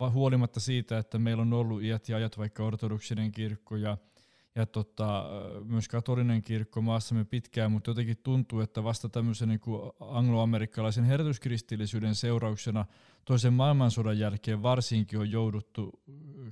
vaan 0.01 0.13
huolimatta 0.13 0.61
siitä, 0.61 0.99
että 0.99 1.19
meillä 1.19 1.41
on 1.41 1.53
ollut 1.53 1.83
iät 1.83 2.09
ja 2.09 2.17
ajat 2.17 2.39
vaikka 2.39 2.65
ortodoksinen 2.65 3.33
kirkko 3.33 3.77
ja, 3.77 3.99
ja 4.55 4.67
tota, 4.67 5.25
myös 5.65 5.89
katolinen 5.89 6.43
kirkko 6.43 6.83
maassamme 6.83 7.25
pitkään, 7.25 7.73
mutta 7.73 7.91
jotenkin 7.91 8.17
tuntuu, 8.23 8.61
että 8.61 8.85
vasta 8.85 9.09
tämmöisen 9.09 9.49
niin 9.49 9.61
kuin 9.61 9.93
angloamerikkalaisen 10.01 11.05
herätyskristillisyyden 11.05 12.15
seurauksena 12.15 12.85
toisen 13.25 13.53
maailmansodan 13.53 14.19
jälkeen 14.19 14.63
varsinkin 14.63 15.19
on 15.19 15.31
jouduttu 15.31 16.03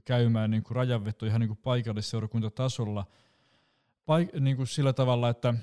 käymään 0.04 0.50
niin 0.50 0.62
kuin 0.62 0.76
rajanveto 0.76 1.26
ihan 1.26 1.40
niin 1.40 1.48
kuin 1.48 1.60
paikallisseurakuntatasolla, 1.62 3.06
paik- 4.06 4.40
niin 4.40 4.56
kuin 4.56 4.66
sillä 4.66 4.92
tavalla, 4.92 5.28
että 5.28 5.54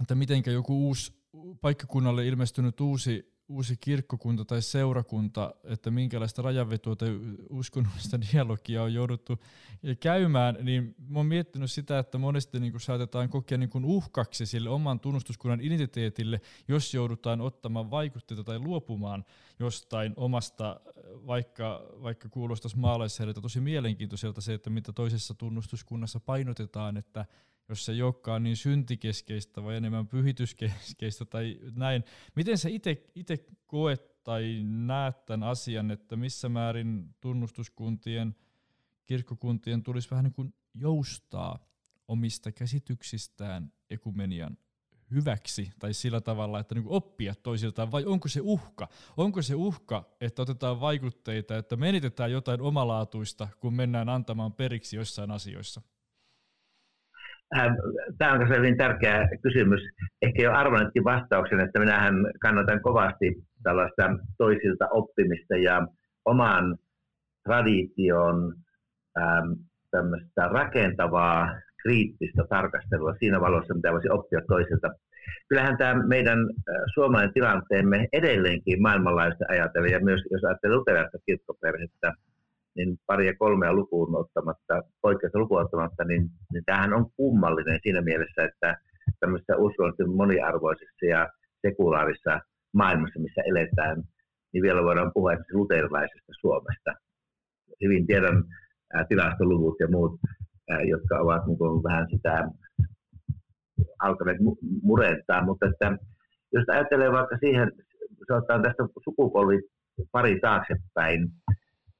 että 0.00 0.14
miten 0.14 0.42
joku 0.46 0.86
uusi 0.86 1.12
paikkakunnalle 1.60 2.26
ilmestynyt 2.26 2.80
uusi, 2.80 3.35
uusi 3.48 3.76
kirkkokunta 3.80 4.44
tai 4.44 4.62
seurakunta, 4.62 5.54
että 5.64 5.90
minkälaista 5.90 6.42
rajanvetoa 6.42 6.96
tai 6.96 7.08
uskonnollista 7.50 8.20
dialogia 8.20 8.82
on 8.82 8.94
jouduttu 8.94 9.38
käymään, 10.00 10.58
niin 10.62 10.94
mä 11.08 11.18
oon 11.18 11.26
miettinyt 11.26 11.70
sitä, 11.70 11.98
että 11.98 12.18
monesti 12.18 12.60
niin 12.60 12.80
saatetaan 12.80 13.28
kokea 13.28 13.58
niin 13.58 13.70
uhkaksi 13.84 14.46
sille 14.46 14.70
oman 14.70 15.00
tunnustuskunnan 15.00 15.60
identiteetille, 15.60 16.40
jos 16.68 16.94
joudutaan 16.94 17.40
ottamaan 17.40 17.90
vaikutteita 17.90 18.44
tai 18.44 18.58
luopumaan 18.58 19.24
jostain 19.58 20.12
omasta, 20.16 20.80
vaikka, 21.26 21.86
vaikka 22.02 22.28
kuulostaisi 22.28 22.78
maalaisherjalta 22.78 23.40
tosi 23.40 23.60
mielenkiintoiselta 23.60 24.40
se, 24.40 24.54
että 24.54 24.70
mitä 24.70 24.92
toisessa 24.92 25.34
tunnustuskunnassa 25.34 26.20
painotetaan, 26.20 26.96
että 26.96 27.26
jos 27.68 27.84
se 27.84 27.92
ei 27.92 28.02
olekaan 28.02 28.42
niin 28.42 28.56
syntikeskeistä 28.56 29.62
vai 29.62 29.76
enemmän 29.76 30.06
pyhityskeskeistä 30.06 31.24
tai 31.24 31.58
näin. 31.74 32.04
Miten 32.34 32.58
sä 32.58 32.68
itse 33.14 33.46
koet 33.66 34.24
tai 34.24 34.60
näet 34.64 35.26
tämän 35.26 35.48
asian, 35.48 35.90
että 35.90 36.16
missä 36.16 36.48
määrin 36.48 37.14
tunnustuskuntien, 37.20 38.36
kirkkokuntien 39.04 39.82
tulisi 39.82 40.10
vähän 40.10 40.24
niin 40.24 40.32
kuin 40.32 40.54
joustaa 40.74 41.58
omista 42.08 42.52
käsityksistään 42.52 43.72
ekumenian 43.90 44.58
hyväksi 45.10 45.70
tai 45.78 45.94
sillä 45.94 46.20
tavalla, 46.20 46.60
että 46.60 46.74
niin 46.74 46.84
oppia 46.88 47.34
toisiltaan, 47.34 47.92
vai 47.92 48.04
onko 48.04 48.28
se 48.28 48.40
uhka? 48.42 48.88
Onko 49.16 49.42
se 49.42 49.54
uhka, 49.54 50.16
että 50.20 50.42
otetaan 50.42 50.80
vaikutteita, 50.80 51.56
että 51.56 51.76
menitetään 51.76 52.32
jotain 52.32 52.60
omalaatuista, 52.60 53.48
kun 53.60 53.74
mennään 53.74 54.08
antamaan 54.08 54.52
periksi 54.52 54.96
jossain 54.96 55.30
asioissa? 55.30 55.82
Ähm, 57.54 57.74
tämä 58.18 58.32
on 58.32 58.48
hyvin 58.48 58.76
tärkeä 58.76 59.28
kysymys. 59.42 59.80
Ehkä 60.22 60.42
jo 60.42 60.52
arvannetkin 60.52 61.04
vastauksen, 61.04 61.60
että 61.60 61.78
minähän 61.78 62.14
kannatan 62.40 62.82
kovasti 62.82 63.34
tällaista 63.62 64.10
toisilta 64.38 64.88
oppimista 64.90 65.56
ja 65.56 65.86
oman 66.24 66.78
tradition 67.44 68.54
tämmöistä 69.90 70.48
rakentavaa 70.48 71.60
kriittistä 71.82 72.44
tarkastelua 72.48 73.14
siinä 73.18 73.40
valossa, 73.40 73.74
mitä 73.74 73.92
voisi 73.92 74.10
oppia 74.10 74.40
toisilta. 74.48 74.88
Kyllähän 75.48 75.78
tämä 75.78 76.06
meidän 76.06 76.38
äh, 76.38 76.82
suomalainen 76.94 77.34
tilanteemme 77.34 78.08
edelleenkin 78.12 78.82
maailmanlaista 78.82 79.44
ajatellen, 79.48 79.92
ja 79.92 80.00
myös 80.00 80.20
jos 80.30 80.44
ajattelee 80.44 80.76
luterilaista 80.76 81.18
kirkkoperhettä, 81.26 82.12
niin 82.76 82.98
paria 83.06 83.32
kolmea 83.38 83.72
lukuun 83.72 84.16
ottamatta, 84.16 84.82
poikkeusta 85.02 85.38
lukuun 85.38 85.62
ottamatta, 85.62 86.04
niin, 86.04 86.22
niin 86.52 86.64
tämähän 86.66 86.92
on 86.92 87.06
kummallinen 87.16 87.80
siinä 87.82 88.02
mielessä, 88.02 88.44
että 88.44 88.76
tämmöisessä 89.20 89.56
uskonnollisesti 89.56 90.16
moniarvoisessa 90.16 91.06
ja 91.06 91.28
sekulaarissa 91.66 92.40
maailmassa, 92.74 93.20
missä 93.20 93.40
eletään, 93.46 94.02
niin 94.52 94.62
vielä 94.62 94.82
voidaan 94.82 95.12
puhua 95.14 95.32
luterilaisesta 95.52 96.32
Suomesta. 96.40 96.90
Hyvin 97.84 98.06
tiedän 98.06 98.44
ää, 98.94 99.04
tilastoluvut 99.08 99.76
ja 99.80 99.88
muut, 99.88 100.20
ää, 100.70 100.82
jotka 100.82 101.18
ovat 101.18 101.46
niin 101.46 101.58
kuin, 101.58 101.82
vähän 101.82 102.06
sitä 102.10 102.48
alkaneet 104.02 104.38
murentaa, 104.82 105.44
mutta 105.44 105.66
että 105.66 105.98
jos 106.52 106.64
ajattelee 106.68 107.12
vaikka 107.12 107.36
siihen, 107.38 107.72
sanotaan 108.28 108.62
tästä 108.62 108.82
sukupolvi 109.04 109.60
pari 110.12 110.40
taaksepäin, 110.40 111.28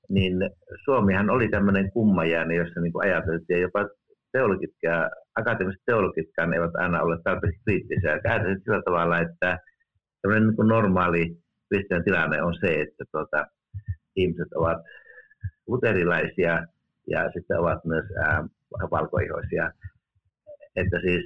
niin 0.09 0.37
Suomihan 0.85 1.31
oli 1.31 1.49
tämmöinen 1.49 1.92
kummajääne, 1.92 2.55
jossa 2.55 2.81
niin 2.81 2.92
ajateltiin, 3.03 3.61
jopa 3.61 3.88
teologitkään, 4.33 5.11
akateemiset 5.35 5.83
teologitkaan 5.87 6.55
eivät 6.55 6.75
aina 6.75 7.03
ole 7.03 7.19
tarpeeksi 7.25 7.61
kriittisiä. 7.64 8.12
Ajateltiin 8.12 8.61
sillä 8.64 8.83
tavalla, 8.85 9.19
että 9.19 9.59
tämmöinen 10.23 10.49
niin 10.49 10.69
normaali 10.69 11.37
kristillinen 11.69 12.05
tilanne 12.05 12.42
on 12.42 12.55
se, 12.61 12.81
että 12.81 13.05
tuota, 13.12 13.47
ihmiset 14.16 14.53
ovat 14.55 14.79
luterilaisia 15.66 16.66
ja 17.11 17.31
sitten 17.35 17.59
ovat 17.59 17.85
myös 17.85 18.05
ää, 18.25 18.45
valkoihoisia. 18.90 19.71
Että 20.77 21.01
siis 21.01 21.25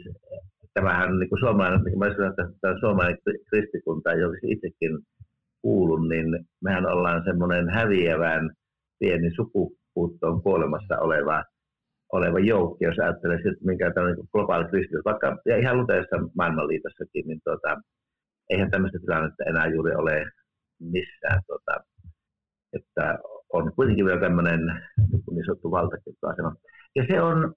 tämähän 0.75 1.19
niin 1.19 1.29
kuin 1.29 1.41
suomalainen, 1.41 1.81
niin 1.85 1.99
kuin 1.99 2.09
mä 2.09 2.15
sanoin, 2.15 2.31
että 2.31 2.49
tämä 2.61 2.81
suomalainen 2.81 3.19
kristikunta, 3.49 4.13
joka 4.13 4.37
itsekin 4.43 4.99
kuulun, 5.63 6.09
niin 6.09 6.27
mehän 6.65 6.87
ollaan 6.87 7.25
semmoinen 7.25 7.69
häviävän 7.69 8.51
pieni 9.01 9.31
sukupuuttoon 9.37 10.43
kuolemassa 10.43 10.99
oleva, 10.99 11.45
oleva 12.13 12.39
joukki, 12.39 12.85
jos 12.85 12.99
ajattelee, 12.99 13.37
että 13.37 13.65
minkä 13.65 13.93
tämmöinen 13.95 14.25
globaali 14.33 14.69
kristitys, 14.69 15.05
vaikka 15.05 15.37
ja 15.47 15.57
ihan 15.57 15.79
luteessa 15.79 16.17
maailmanliitossakin, 16.37 17.27
niin 17.27 17.41
tuota, 17.45 17.77
eihän 18.51 18.71
tämmöistä 18.71 18.99
tilannetta 18.99 19.45
enää 19.45 19.67
juuri 19.67 19.95
ole 19.95 20.27
missään. 20.81 21.41
Tuota, 21.47 21.75
että 22.73 23.19
on 23.53 23.73
kuitenkin 23.77 24.07
vielä 24.07 24.21
tämmöinen 24.21 24.61
niin, 25.11 25.23
niin 25.31 25.45
sanottu 25.47 25.71
valtakirkkoasema. 25.71 26.55
Ja 26.97 27.05
se 27.11 27.21
on 27.21 27.55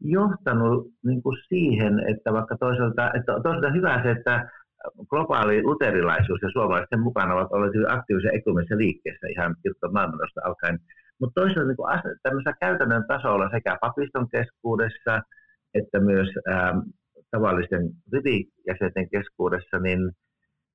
johtanut 0.00 0.86
niin 1.04 1.22
kuin 1.22 1.36
siihen, 1.48 2.00
että 2.10 2.32
vaikka 2.32 2.56
toisaalta, 2.60 3.12
että 3.14 3.32
toisaalta 3.42 3.72
hyvä 3.72 4.02
se, 4.02 4.10
että 4.10 4.50
globaali 5.10 5.62
luterilaisuus 5.62 6.42
ja 6.42 6.50
suomalaisten 6.52 7.00
mukana 7.00 7.34
ovat 7.34 7.52
olleet 7.52 7.74
hyvin 7.74 7.90
aktiivisia 7.90 8.30
ekumenisessa 8.32 8.76
liikkeessä 8.76 9.26
ihan 9.26 9.56
kirkon 9.62 9.92
maailmanosta 9.92 10.40
alkaen. 10.44 10.78
Mutta 11.20 11.40
toisaalta 11.40 11.68
niin 11.68 12.18
tämmöisellä 12.22 12.56
käytännön 12.60 13.04
tasolla 13.08 13.50
sekä 13.50 13.78
papiston 13.80 14.28
keskuudessa 14.28 15.22
että 15.80 16.00
myös 16.00 16.28
ähm, 16.50 16.78
tavallisten 17.30 17.82
rivijäsenten 18.12 19.10
keskuudessa, 19.10 19.78
niin, 19.78 20.00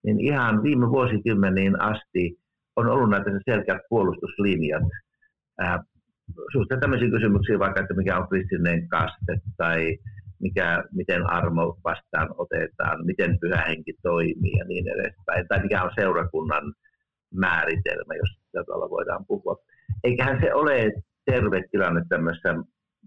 niin 0.04 0.20
ihan 0.20 0.64
viime 0.64 0.90
vuosikymmeniin 0.90 1.82
asti 1.82 2.38
on 2.76 2.88
ollut 2.88 3.10
näitä 3.10 3.32
selkeät 3.46 3.82
puolustuslinjat. 3.90 4.84
Äh, 5.64 5.80
suhteen 6.54 6.80
tämmöisiä 6.80 7.10
kysymyksiä 7.10 7.60
vaikka, 7.60 7.82
että 7.82 7.94
mikä 7.94 8.18
on 8.18 8.28
kristillinen 8.30 8.88
kaste 8.88 9.34
tai 9.58 9.98
mikä, 10.42 10.84
miten 10.92 11.30
armo 11.30 11.78
vastaan 11.84 12.30
otetaan, 12.38 13.06
miten 13.06 13.40
pyhä 13.40 13.64
henki 13.68 13.94
toimii 14.04 14.58
ja 14.60 14.66
niin 14.66 14.88
edespäin, 14.88 15.48
tai 15.48 15.62
mikä 15.62 15.84
on 15.84 15.92
seurakunnan 15.96 16.74
määritelmä, 17.34 18.14
jos 18.16 18.30
tällä 18.52 18.66
tavalla 18.66 18.90
voidaan 18.90 19.26
puhua. 19.26 19.56
Eiköhän 20.04 20.40
se 20.42 20.54
ole 20.54 20.92
terve 21.26 21.64
tilanne 21.72 22.02
tämmöisessä 22.10 22.56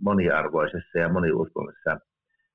moniarvoisessa 0.02 0.98
ja 0.98 1.08
moniuskonnollisessa 1.08 1.98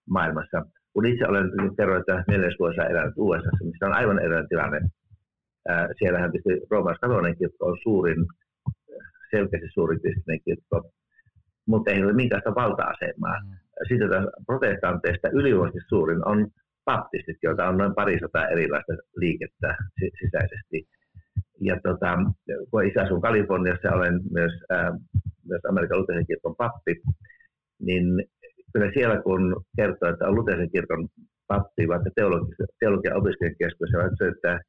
maailmassa. 0.10 0.66
kun 0.94 1.06
itse 1.06 1.28
olen 1.28 1.76
kerroin, 1.78 2.00
että 2.00 2.24
neljäs 2.28 2.56
elänyt 2.90 3.14
USA, 3.18 3.50
missä 3.64 3.86
on 3.86 3.94
aivan 3.94 4.20
erilainen 4.20 4.50
tilanne. 4.50 4.80
Siellähän 5.98 6.32
tietysti 6.32 6.68
roomalaiskatolinen 6.72 7.38
kirkko 7.38 7.66
on 7.66 7.78
suurin, 7.84 8.26
selkeästi 9.32 9.70
suurin 9.74 10.02
kristillinen 10.02 10.44
kirkko, 10.46 10.92
mutta 11.68 11.92
ei 11.92 12.04
ole 12.04 12.14
minkäänlaista 12.14 12.56
valta-asemaa. 12.56 13.36
Taas 14.10 14.28
protestanteista 14.46 15.30
ylivoimaisesti 15.34 15.90
suurin 15.90 16.28
on 16.28 16.48
baptistit, 16.86 17.38
joita 17.44 17.68
on 17.70 17.78
noin 17.78 17.96
parisataa 17.96 18.48
erilaista 18.48 18.94
liikettä 19.16 19.78
sisäisesti. 20.20 20.88
Ja 21.62 21.80
tota, 21.84 22.18
kun 22.72 22.86
itse 22.86 23.00
asun 23.02 23.22
Kaliforniassa, 23.22 23.96
olen 23.96 24.20
myös, 24.32 24.54
ää, 24.70 24.92
myös 25.50 25.62
Amerikan 25.70 26.00
luterilaisen 26.00 26.28
kirkon 26.28 26.56
pappi, 26.56 27.02
niin 27.80 28.06
kyllä 28.74 28.92
siellä 28.94 29.22
kun 29.22 29.66
kertoo, 29.76 30.10
että 30.10 30.28
on 30.28 30.36
luterilaisen 30.36 30.72
kirkon 30.72 31.08
pappi, 31.48 31.88
vaikka 31.88 32.10
teologian, 32.16 32.68
teologian 32.80 33.18
opiskelijakeskus, 33.18 33.90
ja 33.92 34.28
että 34.32 34.60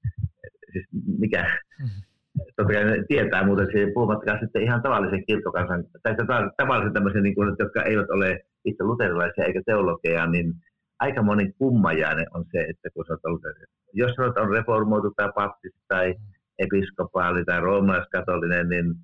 siis 0.73 0.87
mikä, 1.19 1.43
mm-hmm. 1.43 2.03
Totta 2.39 2.73
kai 2.73 3.05
tietää, 3.09 3.47
mutta 3.47 3.65
se 3.65 3.91
puhumattakaan 3.95 4.41
sitten 4.41 4.63
ihan 4.63 4.83
tavallisen 4.83 5.27
kirkkokansan, 5.27 5.85
tai 6.03 6.17
tavallisen 6.57 6.93
tämmöisen, 6.93 7.23
niin 7.23 7.35
kuin, 7.35 7.57
jotka 7.59 7.83
eivät 7.83 8.11
ole 8.11 8.41
itse 8.65 8.85
luterilaisia 8.85 9.45
eikä 9.45 9.63
teologeja, 9.67 10.27
niin 10.27 10.55
aika 10.99 11.23
moni 11.23 11.53
kummajainen 11.59 12.27
on 12.35 12.45
se, 12.53 12.61
että 12.61 12.89
kun 12.95 13.05
sanotaan 13.07 13.35
luterilaisia. 13.35 13.67
Jos 13.93 14.13
sanotaan 14.15 14.47
on 14.47 14.53
reformoitu 14.53 15.13
tai 15.17 15.33
baptisti 15.33 15.81
tai 15.89 16.13
mm 16.13 16.41
episkopaali 16.61 17.45
tai 17.45 17.61
roomalaiskatolinen, 17.61 18.69
niin 18.69 18.95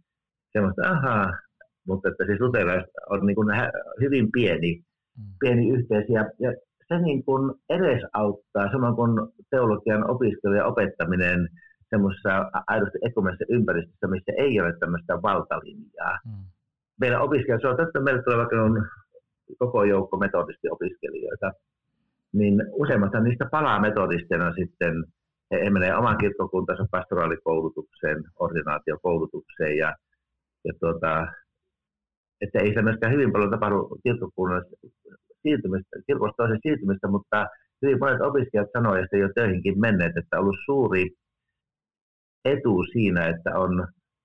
semmoista, 0.53 0.91
ahaa, 0.91 1.33
mutta 1.87 2.09
että 2.09 2.25
siis 2.27 2.41
luterilaiset 2.41 2.91
on 3.11 3.27
niin 3.27 3.35
kuin 3.35 3.49
hyvin 4.01 4.33
pieni, 4.33 4.83
mm. 5.19 5.25
pieni 5.41 5.71
yhteisö 5.71 6.13
ja, 6.13 6.25
ja 6.39 6.53
se 6.89 6.99
niin 6.99 7.25
kuin 7.25 7.55
edesauttaa, 7.69 8.73
samoin 8.73 8.97
kuin 8.97 9.13
teologian 9.51 10.11
opiskelu 10.11 10.55
ja 10.55 10.67
opettaminen 10.67 11.49
semmoisessa 11.91 12.51
aidosti 12.67 12.99
ekumenisessa 13.03 13.55
ympäristössä, 13.55 14.07
missä 14.07 14.33
ei 14.37 14.61
ole 14.61 14.73
tämmöistä 14.81 15.23
valtalinjaa. 15.23 16.19
Mm. 16.25 16.45
Meidän 17.01 17.23
opiskelijat, 17.23 17.61
se 17.61 17.69
on 17.69 17.81
että 17.87 18.01
meillä 18.01 18.23
tulee 18.23 18.39
vaikka 18.39 18.63
on 18.63 18.87
koko 19.59 19.85
joukko 19.85 20.17
metodistiopiskelijoita, 20.17 21.53
niin 22.33 22.63
useimmat 22.73 23.13
niistä 23.23 23.47
palaa 23.51 23.81
metodistina 23.81 24.55
sitten 24.55 25.05
he, 25.51 25.65
he 25.65 25.71
menee 25.71 25.97
oman 25.97 26.19
kirkkokuntansa 26.19 26.87
pastoraalikoulutukseen, 26.91 28.25
ordinaatiokoulutukseen 28.39 29.77
ja, 29.77 29.95
ja 30.65 30.73
tuota, 30.81 31.27
että 32.41 32.59
ei 32.59 32.75
se 32.75 32.83
myöskään 32.83 33.13
hyvin 33.13 33.33
paljon 33.33 33.51
tapahdu 33.51 33.99
kirkkokunnassa 34.03 34.77
siirtymistä, 35.43 35.97
kirkosta 36.07 36.37
toisen 36.37 36.59
siirtymistä, 36.63 37.09
mutta 37.09 37.47
hyvin 37.83 37.99
monet 37.99 38.21
opiskelijat 38.21 38.71
sanoivat, 38.73 39.05
että 39.05 39.17
jo 39.17 39.29
töihinkin 39.35 39.81
menneet, 39.81 40.17
että 40.17 40.37
on 40.37 40.43
ollut 40.43 40.57
suuri 40.65 41.05
etu 42.53 42.75
siinä, 42.93 43.23
että 43.33 43.51
on 43.65 43.73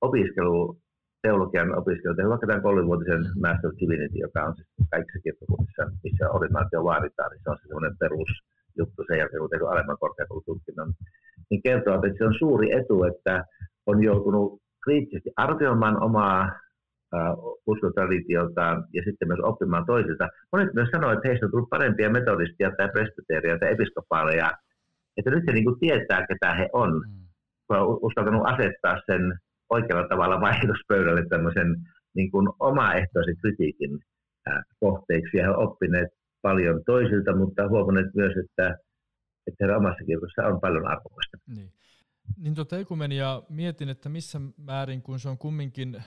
opiskelu, 0.02 0.78
teologian 1.22 1.78
opiskelu, 1.82 2.30
vaikka 2.30 2.48
tämän 2.48 2.68
kolmivuotisen 2.68 3.24
Master 3.44 3.70
of 3.70 3.80
Divinity, 3.80 4.18
joka 4.26 4.40
on 4.48 4.56
siis 4.56 4.68
kaikissa 4.92 5.20
kirkkokunnissa, 5.24 5.84
missä 6.04 6.32
ordinaatio 6.36 6.84
vaaditaan, 6.84 7.32
niin 7.32 7.42
se 7.44 7.50
on 7.50 7.58
se 7.58 7.68
semmoinen 7.68 7.98
perus 8.00 8.32
juttu 8.78 9.04
sen 9.08 9.18
jälkeen, 9.20 9.40
kun 9.40 9.50
tehnyt 9.50 9.68
alemman 9.68 9.98
korkeakoulututkinnon, 10.00 10.94
niin 11.50 11.62
kertoo, 11.62 11.96
että 11.96 12.18
se 12.18 12.26
on 12.26 12.36
suuri 12.40 12.68
etu, 12.80 13.04
että 13.04 13.44
on 13.86 14.04
joutunut 14.04 14.62
kriittisesti 14.84 15.32
arvioimaan 15.36 16.04
omaa 16.04 16.40
uh, 17.16 17.62
ja 18.94 19.02
sitten 19.06 19.28
myös 19.28 19.40
oppimaan 19.44 19.86
toisilta. 19.86 20.30
Monet 20.52 20.74
myös 20.74 20.90
sanoivat, 20.92 21.18
että 21.18 21.28
heistä 21.28 21.46
on 21.46 21.52
tullut 21.52 21.70
parempia 21.70 22.10
metodistia 22.10 22.72
tai 22.78 22.90
presbyteeria 22.90 23.60
tai 23.60 23.72
episkopaaleja, 23.72 24.52
että 25.18 25.32
nyt 25.32 25.44
he 25.48 25.54
niin 25.54 25.66
kuin 25.66 25.80
tietää, 25.80 26.28
ketä 26.28 26.54
he 26.54 26.70
on. 26.74 26.92
Mm. 26.94 27.21
Uskaltanut 28.02 28.46
asettaa 28.46 28.96
sen 29.06 29.40
oikealla 29.70 30.08
tavalla 30.08 30.42
vaihdospöydälle 30.42 31.26
tämmöisen 31.30 31.76
niin 32.16 32.32
kuin 32.32 32.48
omaehtoisen 32.60 33.38
kritiikin 33.38 34.00
kohteiksi 34.80 35.38
ja 35.38 35.44
he 35.44 35.50
oppineet 35.50 36.10
paljon 36.42 36.82
toisilta, 36.86 37.36
mutta 37.36 37.70
huomanneet 37.70 38.16
myös, 38.16 38.34
että, 38.38 38.78
että 39.48 39.58
heidän 39.60 39.78
omassa 39.78 40.04
kirkossa 40.06 40.48
on 40.48 40.62
paljon 40.62 40.88
arvokasta. 40.88 41.38
Niin. 41.56 41.72
Niin 42.38 42.56
tuota 42.56 42.78
ekumenia 42.78 43.42
mietin, 43.50 43.90
että 43.90 44.10
missä 44.10 44.42
määrin, 44.58 45.02
kun 45.02 45.20
se 45.20 45.30
on 45.30 45.38
kumminkin 45.38 46.04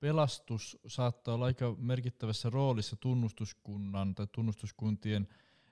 pelastus 0.00 0.78
saattaa 0.86 1.34
olla 1.34 1.44
aika 1.44 1.74
merkittävässä 1.78 2.50
roolissa 2.50 2.96
tunnustuskunnan 3.00 4.14
tai 4.14 4.26
tunnustuskuntien 4.32 5.28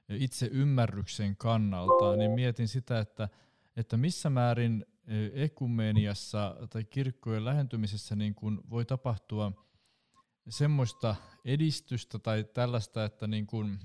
itse 0.08 0.48
ymmärryksen 0.52 1.36
kannalta, 1.36 2.16
niin 2.16 2.30
mietin 2.30 2.68
sitä, 2.68 2.98
että, 2.98 3.28
että 3.76 3.96
missä 3.96 4.30
määrin 4.30 4.86
ekumeniassa 5.34 6.56
tai 6.70 6.84
kirkkojen 6.84 7.44
lähentymisessä 7.44 8.16
niin 8.16 8.34
kuin 8.34 8.60
voi 8.70 8.84
tapahtua– 8.84 9.52
semmoista 10.48 11.16
edistystä 11.44 12.18
tai 12.18 12.44
tällaista, 12.44 13.04
että 13.04 13.26
niin 13.26 13.46
kuin, 13.46 13.78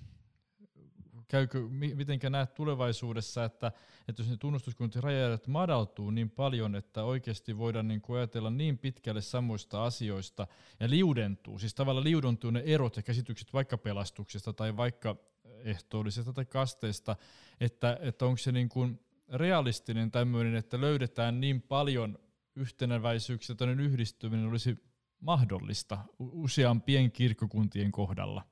käykö, 1.27 1.67
mitenkä 1.69 2.29
näet 2.29 2.53
tulevaisuudessa, 2.53 3.43
että, 3.43 3.71
että 4.07 4.21
jos 4.21 4.29
ne 4.29 4.37
tunnustuskuntien 4.37 5.03
rajat 5.03 5.47
madaltuu 5.47 6.11
niin 6.11 6.29
paljon, 6.29 6.75
että 6.75 7.03
oikeasti 7.03 7.57
voidaan 7.57 7.87
niin 7.87 8.01
kuin 8.01 8.17
ajatella 8.17 8.49
niin 8.49 8.77
pitkälle 8.77 9.21
samoista 9.21 9.83
asioista 9.85 10.47
ja 10.79 10.89
liudentuu, 10.89 11.59
siis 11.59 11.73
tavallaan 11.73 12.03
liudentuu 12.03 12.51
ne 12.51 12.63
erot 12.65 12.97
ja 12.97 13.03
käsitykset 13.03 13.53
vaikka 13.53 13.77
pelastuksesta 13.77 14.53
tai 14.53 14.77
vaikka 14.77 15.15
ehtoollisesta 15.63 16.33
tai 16.33 16.45
kasteesta, 16.45 17.15
että, 17.59 17.97
että 18.01 18.25
onko 18.25 18.37
se 18.37 18.51
niin 18.51 18.69
kuin 18.69 18.99
realistinen 19.33 20.11
tämmöinen, 20.11 20.55
että 20.55 20.81
löydetään 20.81 21.39
niin 21.39 21.61
paljon 21.61 22.17
yhtenäväisyyksiä, 22.55 23.53
että 23.53 23.65
yhdistyminen 23.65 24.49
olisi 24.49 24.77
mahdollista 25.21 25.97
useampien 26.19 27.11
kirkkokuntien 27.11 27.91
kohdalla? 27.91 28.43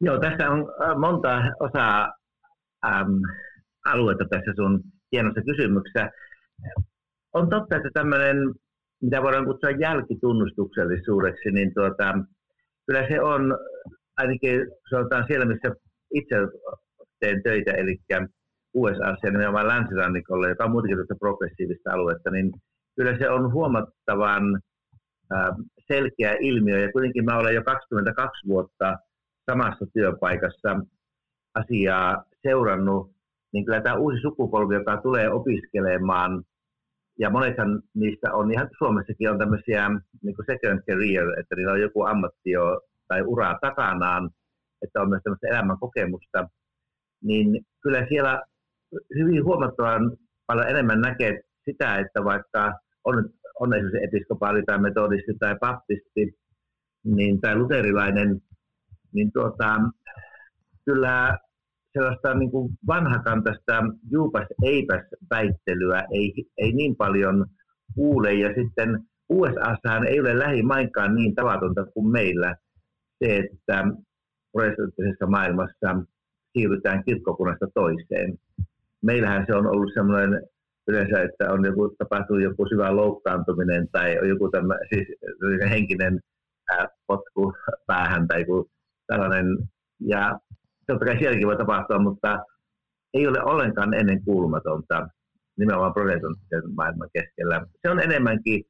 Joo, 0.00 0.18
tässä 0.18 0.50
on 0.50 0.60
äh, 0.60 0.98
monta 0.98 1.42
osaa 1.60 2.12
äm, 2.86 3.20
aluetta 3.84 4.24
tässä 4.30 4.52
sun 4.56 4.82
hienossa 5.12 5.42
kysymyksessä. 5.42 6.10
On 7.32 7.50
totta, 7.50 7.76
että 7.76 7.88
tämmöinen, 7.94 8.36
mitä 9.02 9.22
voidaan 9.22 9.44
kutsua 9.44 9.70
jälkitunnustuksellisuudeksi, 9.70 11.50
niin 11.50 11.74
tuota, 11.74 12.14
kyllä 12.86 13.08
se 13.08 13.20
on 13.20 13.58
ainakin 14.16 14.60
sanotaan 14.90 15.24
siellä, 15.26 15.46
missä 15.46 15.68
itse 16.14 16.36
teen 17.20 17.42
töitä, 17.42 17.72
eli 17.72 17.98
USA 18.74 19.16
ja 19.22 19.30
nimenomaan 19.30 19.68
länsirannikolla, 19.68 20.48
joka 20.48 20.64
on 20.64 20.70
muutenkin 20.70 21.18
progressiivista 21.18 21.92
aluetta, 21.92 22.30
niin 22.30 22.52
kyllä 22.96 23.18
se 23.18 23.30
on 23.30 23.52
huomattavan 23.52 24.60
selkeä 25.86 26.36
ilmiö. 26.40 26.78
Ja 26.78 26.92
kuitenkin 26.92 27.24
mä 27.24 27.38
olen 27.38 27.54
jo 27.54 27.62
22 27.62 28.48
vuotta 28.48 28.98
samassa 29.50 29.86
työpaikassa 29.92 30.80
asiaa 31.54 32.24
seurannut, 32.42 33.10
niin 33.52 33.64
kyllä 33.64 33.80
tämä 33.80 33.96
uusi 33.96 34.20
sukupolvi, 34.20 34.74
joka 34.74 34.96
tulee 34.96 35.30
opiskelemaan, 35.30 36.42
ja 37.18 37.30
monethan 37.30 37.82
niistä 37.94 38.32
on, 38.32 38.52
ihan 38.52 38.68
Suomessakin 38.78 39.30
on 39.30 39.38
tämmöisiä 39.38 39.88
niin 40.22 40.36
kuin 40.36 40.46
second 40.46 40.80
career, 40.90 41.40
että 41.40 41.56
niillä 41.56 41.72
on 41.72 41.80
joku 41.80 42.02
ammatti 42.02 42.50
jo, 42.50 42.80
tai 43.08 43.22
ura 43.22 43.58
takanaan, 43.60 44.30
että 44.82 45.02
on 45.02 45.08
myös 45.08 45.22
tämmöistä 45.22 45.48
elämän 45.48 45.78
kokemusta, 45.78 46.48
niin 47.22 47.66
kyllä 47.82 48.06
siellä 48.08 48.42
hyvin 49.18 49.44
huomattavan 49.44 50.16
paljon 50.46 50.68
enemmän 50.68 51.00
näkee 51.00 51.40
sitä, 51.64 51.98
että 51.98 52.24
vaikka 52.24 52.72
on 53.04 53.24
on 53.60 53.74
esimerkiksi 53.74 54.04
episkopaali 54.04 54.62
tai 54.62 54.78
metodisti 54.78 55.32
tai 55.38 55.56
baptisti 55.60 56.38
niin, 57.04 57.40
tai 57.40 57.56
luterilainen, 57.56 58.40
niin 59.12 59.32
tuota, 59.32 59.80
kyllä 60.84 61.38
sellaista 61.92 62.34
niin 62.34 62.50
kuin 62.50 62.72
vanhakantaista 62.86 63.82
juupas 64.10 64.46
eipäs 64.62 65.04
väittelyä 65.30 66.02
ei, 66.12 66.32
ei 66.58 66.72
niin 66.72 66.96
paljon 66.96 67.46
kuule. 67.94 68.34
Ja 68.34 68.48
sitten 68.48 69.00
USAssahan 69.28 70.06
ei 70.06 70.20
ole 70.20 70.38
lähimainkaan 70.38 71.14
niin 71.14 71.34
tavatonta 71.34 71.84
kuin 71.84 72.12
meillä 72.12 72.56
se, 73.24 73.36
että 73.36 73.84
protestanttisessa 74.52 75.26
maailmassa 75.26 75.96
siirrytään 76.52 77.04
kirkkokunnasta 77.04 77.66
toiseen. 77.74 78.38
Meillähän 79.04 79.44
se 79.46 79.54
on 79.54 79.66
ollut 79.66 79.94
semmoinen 79.94 80.42
yleensä, 80.88 81.22
että 81.22 81.52
on 81.52 81.64
joku, 81.64 81.94
tapahtuu 81.98 82.38
joku 82.38 82.66
syvä 82.68 82.96
loukkaantuminen 82.96 83.88
tai 83.92 84.28
joku 84.28 84.50
tämä, 84.50 84.74
siis 84.94 85.08
henkinen 85.70 86.20
ää, 86.72 86.88
potku 87.06 87.52
päähän 87.86 88.28
tai 88.28 88.40
joku 88.40 88.70
tällainen. 89.06 89.46
Ja 90.00 90.38
totta 90.86 91.04
kai 91.04 91.18
sielläkin 91.18 91.46
voi 91.46 91.56
tapahtua, 91.56 91.98
mutta 91.98 92.38
ei 93.14 93.26
ole 93.26 93.42
ollenkaan 93.42 93.94
ennen 93.94 94.24
kuulumatonta 94.24 95.08
nimenomaan 95.58 95.94
protestanttisen 95.94 96.74
maailman 96.76 97.08
keskellä. 97.12 97.66
Se 97.82 97.90
on 97.90 98.00
enemmänkin, 98.00 98.62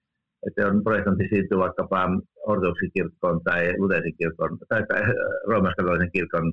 että 0.47 0.67
on 0.67 0.85
protestantti 0.85 1.29
siirtyy 1.31 1.59
vaikkapa 1.59 2.09
ortodoksikirkkoon 2.47 3.41
tai 3.45 3.75
luterisikirkon 3.79 4.59
tai, 4.69 4.87
tai 4.87 5.03
kirkon 6.13 6.53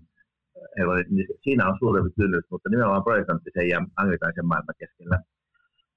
niin 1.09 1.27
siinä 1.41 1.67
on 1.69 1.77
suurempi 1.79 2.09
kynnys, 2.19 2.43
mutta 2.51 2.69
nimenomaan 2.69 3.03
protestanttisen 3.03 3.69
ja 3.69 3.85
anglikaisen 3.95 4.45
maailman 4.45 4.75
keskellä. 4.79 5.19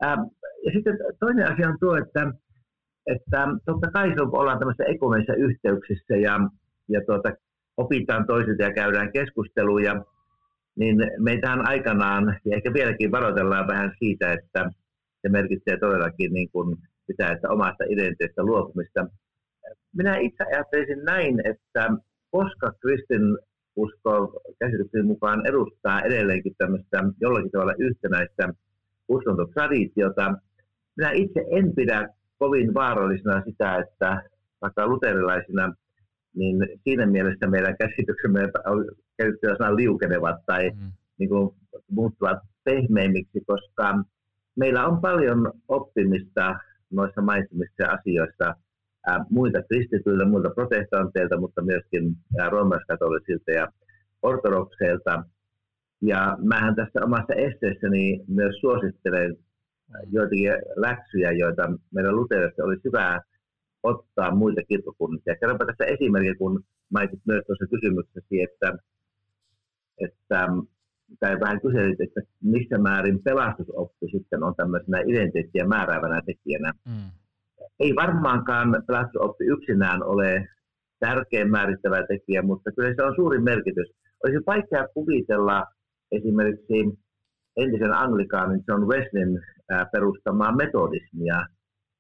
Ähm, 0.05 0.21
ja 0.65 0.73
sitten 0.73 0.99
toinen 1.21 1.53
asia 1.53 1.69
on 1.69 1.79
tuo, 1.81 1.97
että, 1.97 2.33
että 3.07 3.49
totta 3.65 3.91
kai 3.91 4.09
se 4.09 4.21
ollaan 4.21 4.59
tämmöisissä 4.59 4.85
ekumeissa 4.85 5.35
yhteyksissä 5.35 6.17
ja, 6.17 6.39
ja 6.89 7.01
tuota, 7.07 7.33
opitaan 7.77 8.27
toisilta 8.27 8.63
ja 8.63 8.73
käydään 8.73 9.13
keskusteluja, 9.13 10.05
niin 10.77 10.97
meitähän 11.19 11.69
aikanaan, 11.69 12.41
ja 12.45 12.57
ehkä 12.57 12.73
vieläkin 12.73 13.13
varoitellaan 13.13 13.67
vähän 13.67 13.93
siitä, 13.99 14.33
että 14.33 14.71
se 15.23 15.29
merkitsee 15.29 15.79
todellakin 15.79 16.33
niin 16.33 16.51
kuin 16.51 16.77
sitä, 17.07 17.33
että 17.33 17.51
omasta 17.51 17.85
identiteetistä 17.85 18.43
luopumista. 18.43 19.07
Minä 19.97 20.17
itse 20.17 20.45
ajattelisin 20.45 21.05
näin, 21.05 21.41
että 21.47 21.89
koska 22.31 22.73
kristin 22.81 23.39
usko 23.77 24.41
käsityksen 24.59 25.07
mukaan 25.07 25.47
edustaa 25.47 26.01
edelleenkin 26.01 26.55
tämmöistä 26.59 27.05
jollakin 27.21 27.51
tavalla 27.51 27.75
yhtenäistä 27.79 28.55
uskontotraditiota, 29.09 30.35
minä 30.97 31.11
itse 31.11 31.45
en 31.51 31.75
pidä 31.75 32.09
kovin 32.39 32.75
vaarallisena 32.75 33.43
sitä, 33.45 33.77
että 33.77 34.23
vaikka 34.63 34.87
luterilaisina, 34.87 35.75
niin 36.35 36.69
siinä 36.85 37.07
mielessä 37.07 37.47
meidän 37.47 37.77
käsityksemme 37.79 38.41
käytettyä 39.19 39.57
sanaa 39.57 39.77
liukenevat 39.77 40.37
tai 40.47 40.71
mm. 40.71 40.93
niin 41.19 41.29
kuin, 41.29 41.55
muuttuvat 41.91 42.39
pehmeimmiksi, 42.65 43.41
koska 43.47 44.05
meillä 44.57 44.87
on 44.87 45.01
paljon 45.01 45.53
oppimista 45.69 46.59
noissa 46.91 47.23
mainitsemissa 47.23 47.87
asioissa 47.87 48.55
muilta 49.31 49.63
kristityiltä, 49.63 50.25
muilta 50.25 50.51
protestanteilta, 50.51 51.41
mutta 51.41 51.63
myöskin 51.63 52.17
roomalaiskatolisilta 52.51 53.51
ja 53.51 53.69
ortodokseilta. 54.23 55.25
Ja 56.03 56.37
mähän 56.43 56.75
tässä 56.75 57.01
omassa 57.05 57.35
esteessäni 57.35 58.21
myös 58.29 58.55
suosittelen 58.61 59.37
joitakin 60.11 60.53
läksyjä, 60.77 61.33
joita 61.33 61.73
meidän 61.95 62.17
luterilaisista 62.17 62.65
olisi 62.65 62.85
hyvä 62.85 63.21
ottaa 63.83 64.35
muilta 64.35 64.63
kirkkokunnista. 64.69 65.31
Ja 65.31 65.37
kerronpa 65.37 65.67
tässä 65.67 65.85
esimerkki, 65.85 66.35
kun 66.35 66.65
mainitsit 66.93 67.27
myös 67.27 67.43
tuossa 67.47 67.67
kysymyksessä, 67.67 68.37
että, 68.45 68.79
että 69.99 70.49
tai 71.21 71.41
vähän 71.41 71.61
kyselit, 71.61 72.01
että 72.01 72.21
missä 72.43 72.79
määrin 72.79 73.23
pelastusoppi 73.23 74.07
sitten 74.13 74.43
on 74.43 74.55
tämmöisenä 74.55 74.99
identiteettiä 75.07 75.67
määräävänä 75.67 76.23
tekijänä. 76.27 76.73
Mm. 76.87 77.11
Ei 77.81 77.95
varmaankaan 77.95 78.83
pelastusoppi 78.87 79.45
yksinään 79.45 80.03
ole 80.03 80.47
tärkein 81.01 81.51
määrittävä 81.51 82.07
tekijä, 82.09 82.43
mutta 82.43 82.71
kyllä 82.77 82.95
se 82.97 83.03
on 83.03 83.15
suuri 83.17 83.39
merkitys. 83.39 83.89
Olisi 84.25 84.47
vaikea 84.47 84.89
kuvitella 84.95 85.65
esimerkiksi 86.13 86.99
entisen 87.57 87.93
anglikaanin 87.93 88.65
John 88.69 88.87
Wesleyn 88.87 89.41
perustamaa 89.93 90.57
metodismia, 90.57 91.47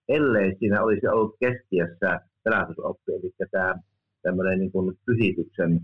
ellei 0.08 0.56
siinä 0.58 0.82
olisi 0.82 1.06
ollut 1.08 1.36
keskiössä 1.40 2.20
pelastusoppi, 2.44 3.12
eli 3.12 3.48
tämä 3.50 3.74
tämmöinen 4.22 4.58
niin 4.58 4.72
kuin 4.72 4.96
pyhityksen 5.06 5.80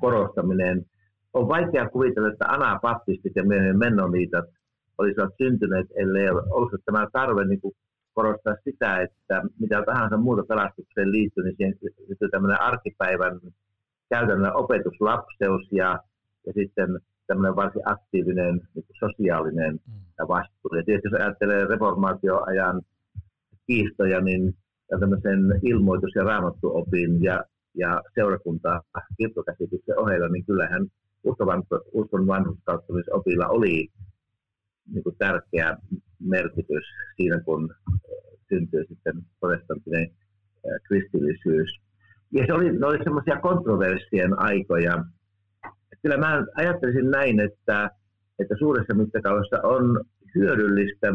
korostaminen. 0.00 0.84
On 1.32 1.48
vaikea 1.48 1.88
kuvitella, 1.88 2.28
että 2.28 2.44
anapaptistit 2.48 3.32
ja 3.36 3.44
myöhemmin 3.44 3.78
mennoniitat 3.78 4.44
olisivat 4.98 5.30
syntyneet, 5.42 5.86
ellei 5.96 6.30
ollut 6.30 6.72
tämä 6.84 7.06
tarve 7.12 7.44
niin 7.44 7.60
kuin 7.60 7.74
korostaa 8.14 8.54
sitä, 8.64 9.00
että 9.02 9.42
mitä 9.60 9.82
tahansa 9.86 10.16
muuta 10.16 10.42
pelastukseen 10.48 11.12
liittyy, 11.12 11.44
niin 11.44 11.56
siihen 11.56 11.74
liittyy 12.08 12.28
tämmöinen 12.28 12.60
arkipäivän 12.60 13.40
käytännön 14.10 14.56
opetuslapseus 14.56 15.68
ja, 15.72 15.98
ja 16.46 16.52
sitten 16.52 16.98
tämmöinen 17.26 17.56
varsin 17.56 17.82
aktiivinen 17.84 18.60
niin 18.74 18.86
sosiaalinen 18.98 19.72
mm. 19.74 20.28
vastuu. 20.28 20.76
Ja 20.76 20.82
tietysti 20.84 21.08
jos 21.08 21.20
ajattelee 21.20 21.66
reformaatioajan 21.66 22.82
kiistoja, 23.66 24.20
niin 24.20 24.54
tämmöisen 25.00 25.40
ilmoitus- 25.62 26.14
ja 26.14 26.24
raamattuopin 26.24 27.22
ja, 27.22 27.44
ja 27.74 28.02
seurakunta 28.14 28.82
kirkkokäsityksen 29.18 29.98
ohella, 29.98 30.28
niin 30.28 30.44
kyllähän 30.44 30.86
uskon, 31.24 31.62
uskon 31.92 32.26
vanhuskauttamisopilla 32.26 33.46
oli 33.48 33.88
niin 34.92 35.04
kuin 35.04 35.16
tärkeä 35.18 35.76
merkitys 36.20 36.84
siinä, 37.16 37.40
kun 37.40 37.74
syntyi 38.54 38.86
sitten 38.88 39.14
protestanttinen 39.40 40.10
kristillisyys. 40.86 41.80
Ja 42.32 42.46
se 42.46 42.52
oli, 42.52 42.82
oli 42.82 43.04
semmoisia 43.04 43.40
kontroversien 43.40 44.38
aikoja. 44.38 45.04
Kyllä 46.02 46.16
mä 46.16 46.44
ajattelisin 46.56 47.10
näin, 47.10 47.40
että, 47.40 47.90
että 48.38 48.54
suuressa 48.58 48.94
mittakaavassa 48.94 49.60
on 49.62 50.04
hyödyllistä 50.34 51.06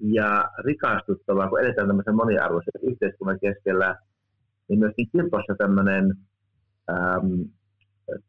ja 0.00 0.50
rikastuttavaa, 0.64 1.48
kun 1.48 1.60
eletään 1.60 1.88
tämmöisen 1.88 2.14
moniarvoisen 2.14 2.72
yhteiskunnan 2.82 3.38
keskellä, 3.40 3.96
niin 4.68 4.78
myöskin 4.78 5.08
kirkossa 5.12 5.54
tämmöinen 5.58 6.14
äm, 6.90 7.44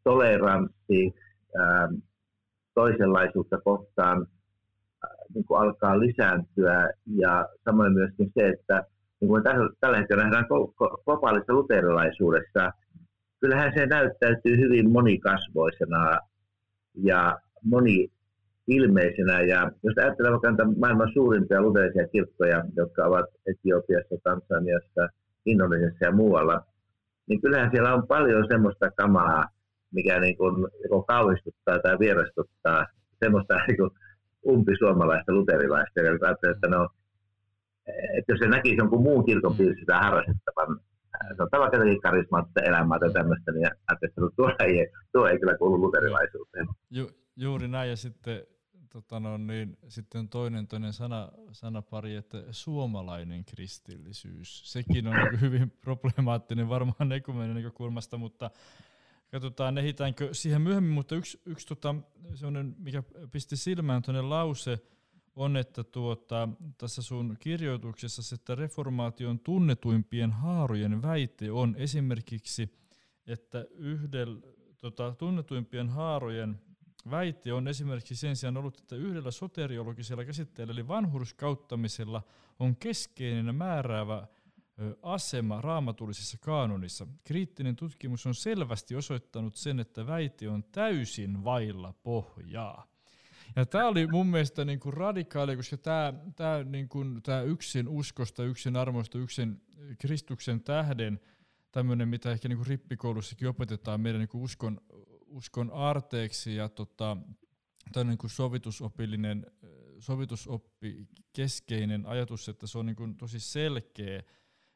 toleranssi 0.04 1.14
äm, 1.60 2.02
toisenlaisuutta 2.74 3.58
kohtaan 3.64 4.26
niin 5.34 5.44
kuin 5.44 5.60
alkaa 5.60 6.00
lisääntyä 6.00 6.90
ja 7.06 7.48
samoin 7.64 7.92
myöskin 7.92 8.30
se, 8.38 8.48
että 8.48 8.84
niin 9.20 9.28
kuin 9.28 9.42
tällä, 9.80 9.98
hetkellä 9.98 10.22
nähdään 10.22 10.46
globaalissa 11.04 11.52
luterilaisuudessa, 11.52 12.72
kyllähän 13.40 13.72
se 13.76 13.86
näyttäytyy 13.86 14.56
hyvin 14.56 14.90
monikasvoisena 14.90 16.18
ja 16.94 17.38
moni 17.64 18.08
ilmeisenä. 18.66 19.40
Ja 19.40 19.70
jos 19.82 19.98
ajattelee 19.98 20.32
vaikka 20.32 20.64
maailman 20.76 21.12
suurimpia 21.12 21.62
luterilaisia 21.62 22.08
kirkkoja, 22.08 22.64
jotka 22.76 23.04
ovat 23.04 23.26
Etiopiassa, 23.46 24.14
Tansaniassa, 24.22 25.08
Indonesiassa 25.46 26.04
ja 26.04 26.12
muualla, 26.12 26.66
niin 27.28 27.40
kyllähän 27.40 27.70
siellä 27.70 27.94
on 27.94 28.06
paljon 28.06 28.46
semmoista 28.50 28.90
kamaa, 28.90 29.44
mikä 29.90 30.20
niin 30.20 30.36
kuin 30.36 30.66
joko 30.82 31.02
kauhistuttaa 31.02 31.78
tai 31.78 31.98
vierastuttaa 31.98 32.86
semmoista 33.24 33.54
niin 33.68 33.76
kuin 33.76 33.90
umpisuomalaista 34.46 35.32
luterilaista, 35.32 36.00
joka 36.00 36.26
ajattelee, 36.26 36.54
että 36.54 36.68
no, 36.68 36.88
että 38.18 38.32
jos 38.32 38.38
se 38.38 38.48
näkisi 38.48 38.76
jonkun 38.76 39.02
muun 39.02 39.24
kirkon 39.26 39.56
piirissä 39.56 39.98
harrastettavan, 39.98 40.80
on 41.40 41.48
vaikka 41.52 41.76
jotenkin 41.76 42.00
karismaattista 42.00 42.60
elämää 42.60 42.98
tai 42.98 43.12
tämmöistä, 43.12 43.52
niin 43.52 43.66
ajattelee, 43.66 44.10
että 44.10 44.20
tuo 44.36 44.52
ei, 44.58 44.92
tuo 45.12 45.26
ei 45.26 45.38
kyllä 45.38 45.58
kuulu 45.58 45.80
luterilaisuuteen. 45.80 46.66
Ju, 46.90 47.10
juuri 47.36 47.68
näin, 47.68 47.90
ja 47.90 47.96
sitten 47.96 48.46
tota 48.94 49.20
no, 49.20 49.36
niin, 49.36 49.78
sitten 49.88 50.28
toinen 50.28 50.66
toinen 50.66 50.92
sana, 50.92 51.28
sanapari, 51.52 52.16
että 52.16 52.42
suomalainen 52.50 53.44
kristillisyys. 53.44 54.72
Sekin 54.72 55.06
on 55.06 55.14
hyvin 55.40 55.72
problemaattinen 55.80 56.68
varmaan 56.68 57.12
ekumenen 57.12 57.56
näkökulmasta, 57.56 58.16
mutta 58.16 58.50
katsotaan 59.34 59.78
ehitäänkö 59.78 60.34
siihen 60.34 60.62
myöhemmin, 60.62 60.92
mutta 60.92 61.14
yksi, 61.14 61.40
yksi 61.46 61.66
tota, 61.66 61.94
mikä 62.78 63.02
pisti 63.32 63.56
silmään 63.56 64.02
tuonne 64.02 64.22
lause, 64.22 64.78
on, 65.36 65.56
että 65.56 65.84
tuota, 65.84 66.48
tässä 66.78 67.02
sun 67.02 67.36
kirjoituksessa, 67.40 68.34
että 68.34 68.54
reformaation 68.54 69.38
tunnetuimpien 69.38 70.32
haarojen 70.32 71.02
väite 71.02 71.52
on 71.52 71.74
esimerkiksi, 71.78 72.72
että 73.26 73.66
yhdellä 73.70 74.40
tota, 74.80 75.14
tunnetuimpien 75.18 75.88
haarojen 75.88 76.60
väite 77.10 77.52
on 77.52 77.68
esimerkiksi 77.68 78.16
sen 78.16 78.36
sijaan 78.36 78.56
ollut, 78.56 78.78
että 78.78 78.96
yhdellä 78.96 79.30
soteriologisella 79.30 80.24
käsitteellä 80.24 80.72
eli 80.72 80.88
vanhurskauttamisella 80.88 82.22
on 82.58 82.76
keskeinen 82.76 83.54
määräävä 83.54 84.26
asema 85.02 85.60
raamatullisessa 85.60 86.38
kaanonissa. 86.40 87.06
Kriittinen 87.24 87.76
tutkimus 87.76 88.26
on 88.26 88.34
selvästi 88.34 88.96
osoittanut 88.96 89.56
sen, 89.56 89.80
että 89.80 90.06
väite 90.06 90.48
on 90.48 90.64
täysin 90.64 91.44
vailla 91.44 91.94
pohjaa. 92.02 92.86
Ja 93.56 93.66
tämä 93.66 93.88
oli 93.88 94.06
mun 94.06 94.26
mielestä 94.26 94.64
niin 94.64 94.80
kuin 94.80 94.92
radikaali, 94.92 95.56
koska 95.56 95.76
tämä, 95.76 96.12
tämä, 96.36 96.64
niin 96.64 96.88
kuin, 96.88 97.22
tämä 97.22 97.42
yksin 97.42 97.88
uskosta, 97.88 98.44
yksin 98.44 98.76
armoista, 98.76 99.18
yksin 99.18 99.62
Kristuksen 99.98 100.60
tähden, 100.60 101.20
tämmöinen, 101.72 102.08
mitä 102.08 102.32
ehkä 102.32 102.48
niin 102.48 102.56
kuin 102.56 102.66
rippikoulussakin 102.66 103.48
opetetaan 103.48 104.00
meidän 104.00 104.18
niin 104.18 104.28
kuin 104.28 104.42
uskon, 104.44 104.80
uskon 105.26 105.70
arteeksi 105.70 106.56
ja 106.56 106.68
tota, 106.68 107.16
tämä 107.92 108.04
niin 108.04 108.18
kuin 108.18 108.30
sovitusopillinen, 108.30 109.46
sovitusoppi 109.98 111.08
keskeinen 111.32 112.06
ajatus, 112.06 112.48
että 112.48 112.66
se 112.66 112.78
on 112.78 112.86
niin 112.86 112.96
kuin 112.96 113.16
tosi 113.16 113.40
selkeä, 113.40 114.22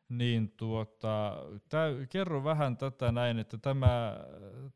niin 0.09 0.53
tuota, 0.57 1.43
tää, 1.69 1.89
kerro 2.11 2.45
vähän 2.45 2.77
tätä 2.77 3.13
näin, 3.13 3.39
että 3.39 3.59
tämä, 3.59 4.17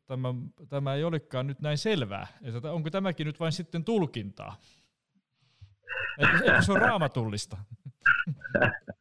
tämä, 0.05 0.33
tämä 0.69 0.93
ei 0.93 1.03
olekaan 1.03 1.47
nyt 1.47 1.61
näin 1.61 1.77
selvää. 1.77 2.27
Että 2.41 2.71
onko 2.71 2.89
tämäkin 2.89 3.27
nyt 3.27 3.39
vain 3.39 3.51
sitten 3.51 3.83
tulkintaa? 3.83 4.55
Eikö, 6.17 6.61
se 6.61 6.71
ole 6.71 6.79
raamatullista? 6.79 7.57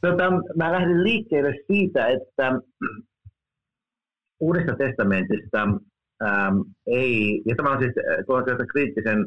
Tota, 0.00 0.30
mä 0.56 0.72
lähdin 0.72 1.04
liikkeelle 1.04 1.54
siitä, 1.66 2.08
että 2.08 2.60
Uudesta 4.40 4.76
testamentista 4.76 5.62
ähm, 6.22 6.60
ei, 6.86 7.42
ja 7.46 7.54
tämä 7.56 7.70
on 7.70 7.78
siis, 7.78 7.92
on 8.28 8.66
kriittisen, 8.66 9.26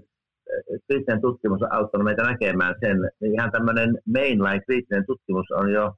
kriittinen 0.88 1.22
tutkimus 1.22 1.62
on 1.62 1.74
auttanut 1.74 2.06
meitä 2.06 2.24
näkemään 2.24 2.76
sen, 2.80 2.98
niin 3.20 3.34
ihan 3.34 3.52
tämmöinen 3.52 3.98
mainline 4.14 4.62
kriittinen 4.66 5.06
tutkimus 5.06 5.46
on 5.52 5.72
jo 5.72 5.94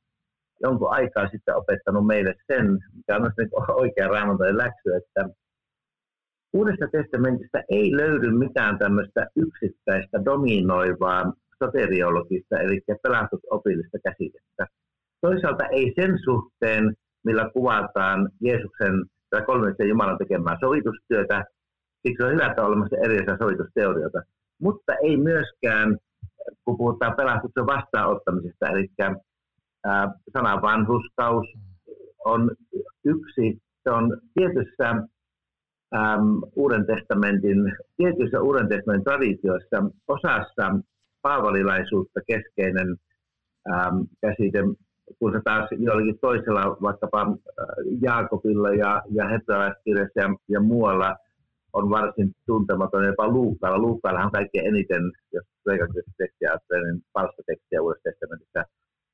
jonkun 0.61 0.91
aikaa 0.91 1.27
sitten 1.27 1.55
opettanut 1.55 2.07
meille 2.07 2.33
sen, 2.47 2.65
mikä 2.95 3.15
on 3.15 3.21
myös 3.21 3.33
niin 3.37 3.71
oikea 3.71 4.07
raamattojen 4.07 4.57
läksy, 4.57 4.89
että 4.95 5.29
Uudesta 6.55 6.87
testamentista 6.91 7.59
ei 7.69 7.97
löydy 7.97 8.31
mitään 8.31 8.77
tämmöistä 8.79 9.27
yksittäistä 9.35 10.25
dominoivaa 10.25 11.33
soteriologista, 11.63 12.59
eli 12.59 12.81
pelastusopillista 13.03 13.97
käsitettä. 14.03 14.67
Toisaalta 15.21 15.65
ei 15.67 15.93
sen 15.95 16.19
suhteen, 16.23 16.93
millä 17.25 17.49
kuvataan 17.53 18.29
Jeesuksen 18.41 19.05
tai 19.29 19.41
kolmisen 19.41 19.89
Jumalan 19.89 20.17
tekemää 20.17 20.57
sovitustyötä, 20.59 21.45
siksi 22.07 22.23
on 22.23 22.31
hyvä, 22.31 22.45
että 22.47 22.61
on 22.61 22.67
olemassa 22.67 22.97
erilaisia 23.03 23.37
sovitusteorioita, 23.37 24.21
mutta 24.61 24.93
ei 25.03 25.17
myöskään, 25.17 25.97
kun 26.65 26.77
puhutaan 26.77 27.15
pelastuksen 27.15 27.65
vastaanottamisesta, 27.65 28.67
eli 28.67 28.87
ää, 29.85 30.11
sana 30.33 30.61
vanhuskaus 30.61 31.47
on 32.25 32.51
yksi, 33.05 33.61
se 33.83 33.89
on 33.89 34.21
tietyssä 34.33 34.89
äm, 35.95 36.41
Uuden 36.55 36.85
testamentin, 36.85 37.57
tietyissä 37.97 38.41
Uuden 38.41 38.67
testamentin 38.69 39.03
traditioissa 39.03 39.83
osassa 40.07 40.79
paavalilaisuutta 41.21 42.19
keskeinen 42.27 42.95
äm, 43.73 44.07
käsite, 44.21 44.59
kun 45.19 45.31
se 45.31 45.41
taas 45.43 45.69
jollakin 45.71 46.19
toisella, 46.21 46.77
vaikkapa 46.81 47.37
Jaakobilla 48.01 48.69
ja, 48.69 49.01
ja 49.09 49.27
hebrealaiskirjassa 49.27 50.19
ja, 50.19 50.29
ja 50.49 50.59
muualla 50.59 51.15
on 51.77 51.89
varsin 51.89 52.31
tuntematon, 52.45 53.05
jopa 53.05 53.27
Luukkaalla. 53.27 53.85
Luukkaalla 53.87 54.25
on 54.25 54.31
kaikkein 54.31 54.67
eniten, 54.67 55.03
jos 55.33 55.45
kreikan 55.63 55.89
tekstiä 56.17 56.49
ajattelee, 56.49 56.91
niin 56.91 57.01
palstatekstiä 57.13 57.81
Uudessa 57.81 58.09
testamentissa. 58.09 58.63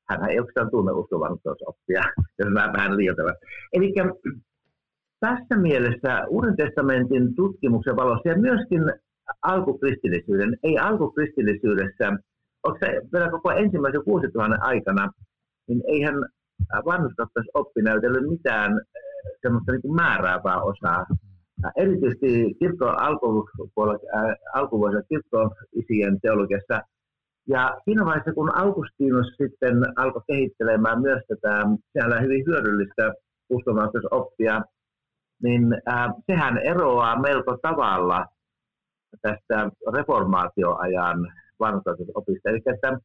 Hän 0.08 0.30
ei 0.30 0.38
oikeastaan 0.38 0.70
tunne 0.70 0.92
uskovanuusoppia, 0.92 2.02
jos 2.38 2.48
mä 2.52 2.72
vähän 2.76 2.96
liioitella. 2.96 3.32
Eli 3.72 3.94
tässä 5.20 5.56
mielessä 5.56 6.26
Uuden 6.28 6.56
testamentin 6.56 7.34
tutkimuksen 7.34 7.96
valossa 7.96 8.28
ja 8.28 8.38
myöskin 8.38 8.82
alkukristillisyyden, 9.42 10.56
ei 10.62 10.78
alkukristillisyydessä, 10.78 12.06
onko 12.64 12.78
se 12.84 12.88
vielä 13.12 13.30
koko 13.30 13.50
ensimmäisen 13.50 14.06
vuosituhannen 14.06 14.62
aikana, 14.62 15.10
niin 15.68 15.82
eihän 15.86 16.14
oppi 17.54 17.82
näytellyt 17.82 18.30
mitään 18.30 18.72
eh, 18.72 19.38
semmoista 19.42 19.72
niin 19.72 19.94
määräävää 19.94 20.62
osaa. 20.62 21.06
Erityisesti 21.76 22.54
kirkko 22.58 22.86
alkuvuosina 24.54 25.02
kirkkoisien 25.08 26.20
teologiassa. 26.22 26.80
Ja 27.48 27.76
siinä 27.84 28.04
vaiheessa, 28.04 28.32
kun 28.32 28.56
Augustinus 28.56 29.26
sitten 29.26 29.74
alkoi 29.96 30.22
kehittelemään 30.26 31.02
myös 31.02 31.22
tätä 31.28 31.64
siellä 31.92 32.20
hyvin 32.20 32.44
hyödyllistä 32.46 33.12
oppia, 34.10 34.62
niin 35.42 35.62
äh, 35.88 36.10
sehän 36.26 36.58
eroaa 36.58 37.20
melko 37.20 37.58
tavalla 37.62 38.26
tästä 39.22 39.70
reformaatioajan 39.94 41.32
vanhustaisuusopista. 41.60 42.50
Eli 42.50 42.62
että 42.66 42.98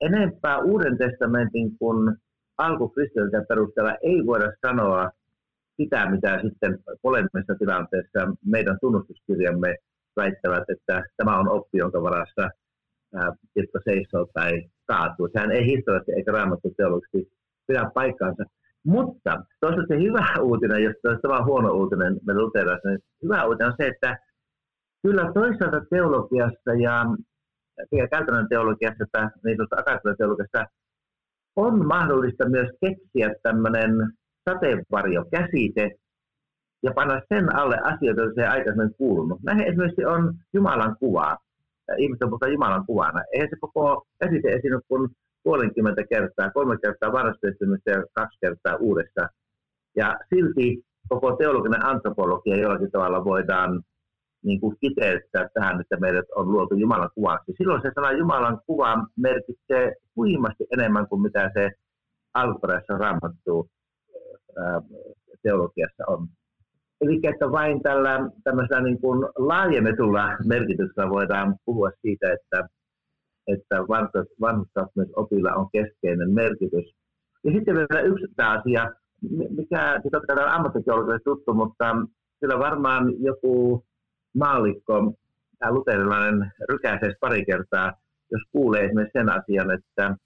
enempää 0.00 0.58
Uuden 0.58 0.98
testamentin 0.98 1.78
kuin 1.78 2.16
alkukristillisen 2.58 3.46
perusteella 3.48 3.94
ei 4.02 4.26
voida 4.26 4.52
sanoa 4.66 5.10
sitä, 5.76 6.10
mitä 6.10 6.40
sitten 6.42 6.78
polemisessa 7.02 7.54
tilanteessa 7.58 8.20
meidän 8.44 8.78
tunnustuskirjamme 8.80 9.76
väittävät, 10.16 10.64
että 10.68 11.02
tämä 11.16 11.38
on 11.38 11.48
oppi, 11.48 11.78
jonka 11.78 12.02
varassa 12.02 12.50
kirkko 13.54 13.78
seisoo 13.84 14.26
tai 14.34 14.62
kaatuu. 14.86 15.28
Sehän 15.32 15.52
ei 15.52 15.66
historiallisesti 15.66 16.12
eikä 16.12 16.32
raamattu 16.32 16.74
teologisesti 16.76 17.32
pidä 17.66 17.90
paikkaansa. 17.94 18.44
Mutta 18.86 19.44
toisaalta 19.60 19.86
se 19.88 20.02
hyvä 20.02 20.26
uutinen, 20.40 20.82
jos 20.82 20.96
tämä 21.22 21.38
on 21.38 21.44
huono 21.44 21.72
uutinen 21.72 22.20
me 22.26 22.34
luterilaisille, 22.34 22.94
niin 22.94 23.04
hyvä 23.22 23.44
uutinen 23.44 23.68
on 23.68 23.74
se, 23.76 23.86
että 23.86 24.18
kyllä 25.02 25.32
toisaalta 25.34 25.80
teologiassa 25.90 26.74
ja 26.82 27.06
sekä 27.90 28.08
käytännön 28.08 28.48
teologiassa 28.48 29.04
että 29.04 29.30
niin 29.44 29.58
akateemisessa 29.62 30.18
teologiassa 30.18 30.66
on 31.56 31.86
mahdollista 31.86 32.48
myös 32.48 32.68
keksiä 32.80 33.34
tämmöinen 33.42 33.90
sateenvarjokäsite 34.50 35.90
ja 36.82 36.92
panna 36.94 37.20
sen 37.28 37.56
alle 37.56 37.78
asioita, 37.82 38.20
joita 38.20 38.34
se 38.34 38.40
ei 38.40 38.46
aikaisemmin 38.46 38.94
kuulunut. 38.98 39.42
Näihin 39.42 39.66
esimerkiksi 39.66 40.04
on 40.04 40.34
Jumalan 40.52 40.96
kuvaa. 41.00 41.36
Ihmiset 41.98 42.28
puhutaan 42.28 42.52
Jumalan 42.52 42.86
kuvana. 42.86 43.22
Eihän 43.32 43.48
se 43.50 43.56
koko 43.60 44.06
käsite 44.20 44.48
esiinny 44.48 44.80
kuin 44.88 45.10
puolenkymmentä 45.42 46.02
kertaa, 46.10 46.50
kolme 46.50 46.76
kertaa 46.82 47.12
vanhasta 47.12 47.46
ja 47.86 48.02
kaksi 48.12 48.38
kertaa 48.40 48.76
uudessa. 48.76 49.28
Ja 49.96 50.18
silti 50.34 50.84
koko 51.08 51.36
teologinen 51.36 51.86
antropologia 51.86 52.56
jollakin 52.56 52.90
tavalla 52.90 53.24
voidaan 53.24 53.82
niin 54.44 54.60
kuin 54.60 54.76
kiteyttää 54.80 55.48
tähän, 55.54 55.80
että 55.80 55.96
meidät 55.96 56.26
on 56.36 56.52
luotu 56.52 56.74
Jumalan 56.74 57.10
kuvaksi. 57.14 57.52
Silloin 57.58 57.82
se 57.82 57.90
sana 57.94 58.12
Jumalan 58.12 58.60
kuva 58.66 59.06
merkitsee 59.16 59.92
huimasti 60.16 60.66
enemmän 60.72 61.08
kuin 61.08 61.22
mitä 61.22 61.50
se 61.54 61.70
alkuperäisessä 62.34 62.98
raamattu 62.98 63.68
teologiassa 65.42 66.04
on. 66.06 66.28
Eli 67.00 67.20
että 67.22 67.52
vain 67.52 67.82
tällä 67.82 68.30
tämmöisellä 68.44 68.82
niin 68.82 69.00
kuin 69.00 69.28
laajennetulla 69.38 70.36
merkityksellä 70.46 71.10
voidaan 71.10 71.56
puhua 71.64 71.90
siitä, 72.02 72.32
että 72.32 72.68
että 73.46 73.76
vanhuskasvamisopilla 74.40 75.54
on 75.54 75.68
keskeinen 75.72 76.30
merkitys. 76.30 76.94
Ja 77.44 77.52
sitten 77.52 77.74
vielä 77.74 78.00
yksi 78.00 78.26
asia, 78.38 78.92
mikä 79.30 80.00
kai 80.26 80.46
ammattiteollisuudelle 80.48 81.20
tuttu, 81.24 81.54
mutta 81.54 81.96
sillä 82.40 82.58
varmaan 82.58 83.22
joku 83.22 83.84
maallikko 84.34 85.14
tai 85.58 85.72
luterilainen 85.72 86.52
rykäisee 86.70 87.14
pari 87.20 87.44
kertaa, 87.44 87.92
jos 88.30 88.42
kuulee 88.52 88.84
esimerkiksi 88.84 89.18
sen 89.18 89.30
asian, 89.30 89.70
että 89.70 90.16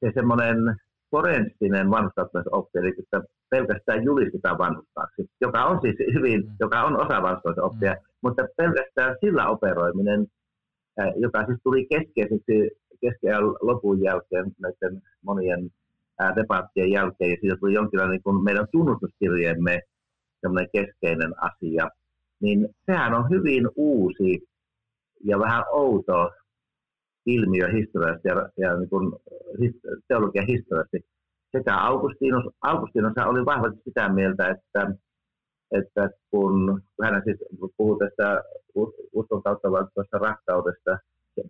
se 0.00 0.12
semmoinen 0.14 0.76
forenssinen 1.10 1.90
vanhuskasvamisoppi, 1.90 2.78
eli 2.78 2.94
että 2.98 3.22
pelkästään 3.50 4.04
julistetaan 4.04 4.58
vanhuskaaksi, 4.58 5.30
joka 5.40 5.64
on 5.64 5.80
siis 5.82 5.96
hyvin, 6.14 6.40
mm. 6.46 6.52
joka 6.60 6.82
on 6.82 6.96
osa 6.96 7.22
vanhuskasvamisoppia, 7.22 7.92
mm. 7.92 8.00
mutta 8.22 8.46
pelkästään 8.56 9.16
sillä 9.20 9.48
operoiminen 9.48 10.26
joka 11.16 11.46
siis 11.46 11.58
tuli 11.62 11.86
keskeiseksi 11.86 12.70
keskeään 13.00 13.44
lopun 13.44 14.02
jälkeen 14.02 14.52
näiden 14.58 15.02
monien 15.22 15.70
debattien 16.36 16.90
jälkeen, 16.90 17.30
ja 17.30 17.36
siitä 17.40 17.56
tuli 17.56 17.74
jonkinlainen 17.74 18.12
niin 18.12 18.22
kuin 18.22 18.44
meidän 18.44 18.66
tunnustuskirjeemme 18.72 19.80
keskeinen 20.72 21.32
asia, 21.36 21.88
niin 22.40 22.68
sehän 22.86 23.14
on 23.14 23.30
hyvin 23.30 23.68
uusi 23.76 24.48
ja 25.24 25.38
vähän 25.38 25.64
outo 25.72 26.30
ilmiö 27.36 27.68
historiasta 27.68 28.28
ja, 28.28 28.34
ja 28.56 28.76
niin 28.78 28.90
kuin 28.90 29.12
teologian 30.08 30.46
historiasta. 30.46 30.96
Sekä 31.56 31.76
Augustinus, 31.76 32.44
Augustinus 32.62 33.12
oli 33.26 33.44
vahvasti 33.44 33.80
sitä 33.84 34.08
mieltä, 34.08 34.48
että 34.48 34.94
että 35.72 36.10
kun 36.30 36.82
hän 37.02 37.22
siis 37.24 37.38
puhuu 37.76 37.98
tästä 37.98 38.42
uskon 39.12 39.42
kautta 39.42 39.68
tuosta 39.94 40.18
rakkaudesta, 40.18 40.98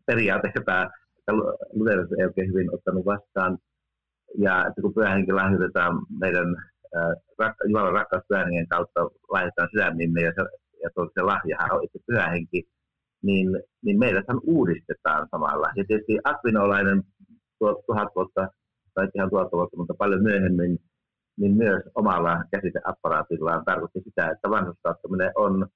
periaate, 0.07 0.53
jota 0.55 0.91
Luterilaisuus 1.73 2.19
ei 2.19 2.27
oikein 2.27 2.49
hyvin 2.49 2.75
ottanut 2.75 3.07
vastaan, 3.07 3.59
ja 4.39 4.67
että 4.67 4.83
kun 4.83 4.95
pyhähenki 4.95 5.33
lahjoitetaan 5.33 6.07
meidän 6.21 6.57
äh, 6.97 7.55
Jumalan 7.69 7.93
rakkaus 7.93 8.23
pyhähengen 8.29 8.69
kautta 8.69 9.01
laitetaan 9.29 9.69
sydämimme 9.73 10.21
ja 10.23 10.33
se, 10.37 10.43
ja 10.83 10.91
se 11.15 11.23
lahjahan 11.23 11.73
on 11.73 11.85
itse 11.85 11.99
pyhähenki, 12.07 12.69
niin, 13.23 13.49
niin 13.85 13.99
meidäthän 13.99 14.41
uudistetaan 14.47 15.29
samalla. 15.31 15.67
Ja 15.77 15.85
tietysti 15.85 16.19
Akvinolainen 16.25 17.03
tuhat 17.59 18.09
vuotta, 18.17 18.49
tai 18.95 19.09
ihan 19.15 19.31
tuhat 19.31 19.53
vuotta, 19.53 19.77
mutta 19.77 19.95
paljon 19.99 20.23
myöhemmin, 20.23 20.79
niin 21.39 21.57
myös 21.57 21.83
omalla 21.95 22.45
käsiteapparaatillaan 22.51 23.65
tarkoitti 23.65 24.01
sitä, 24.05 24.31
että 24.31 24.51
vanhuskauttaminen 24.51 25.33
on 25.35 25.69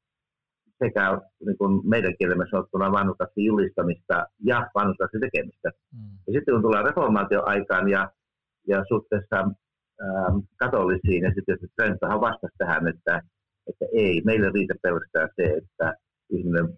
sekä 0.84 1.20
niin 1.46 1.58
kuin 1.58 1.88
meidän 1.88 2.16
kielemme 2.18 2.44
sanottuna 2.50 2.92
vanhuskaksi 2.92 3.44
julistamista 3.44 4.26
ja 4.44 4.70
vanhuskaksi 4.74 5.18
tekemistä. 5.20 5.70
Mm. 5.92 6.18
Ja 6.26 6.32
sitten 6.32 6.54
kun 6.54 6.62
tullaan 6.62 6.84
reformaatioaikaan 6.84 7.88
ja, 7.88 8.10
ja 8.68 8.84
suhteessa 8.88 9.38
ähm, 9.38 10.38
katolisiin, 10.56 11.22
ja 11.22 11.32
sitten 11.34 11.58
Trentahan 11.76 12.20
vastasi 12.20 12.54
tähän, 12.58 12.88
että, 12.88 13.22
että 13.66 13.84
ei, 13.92 14.22
meille 14.24 14.50
riitä 14.54 14.74
pelkästään 14.82 15.28
se, 15.36 15.42
että 15.42 15.94
ihminen 16.30 16.68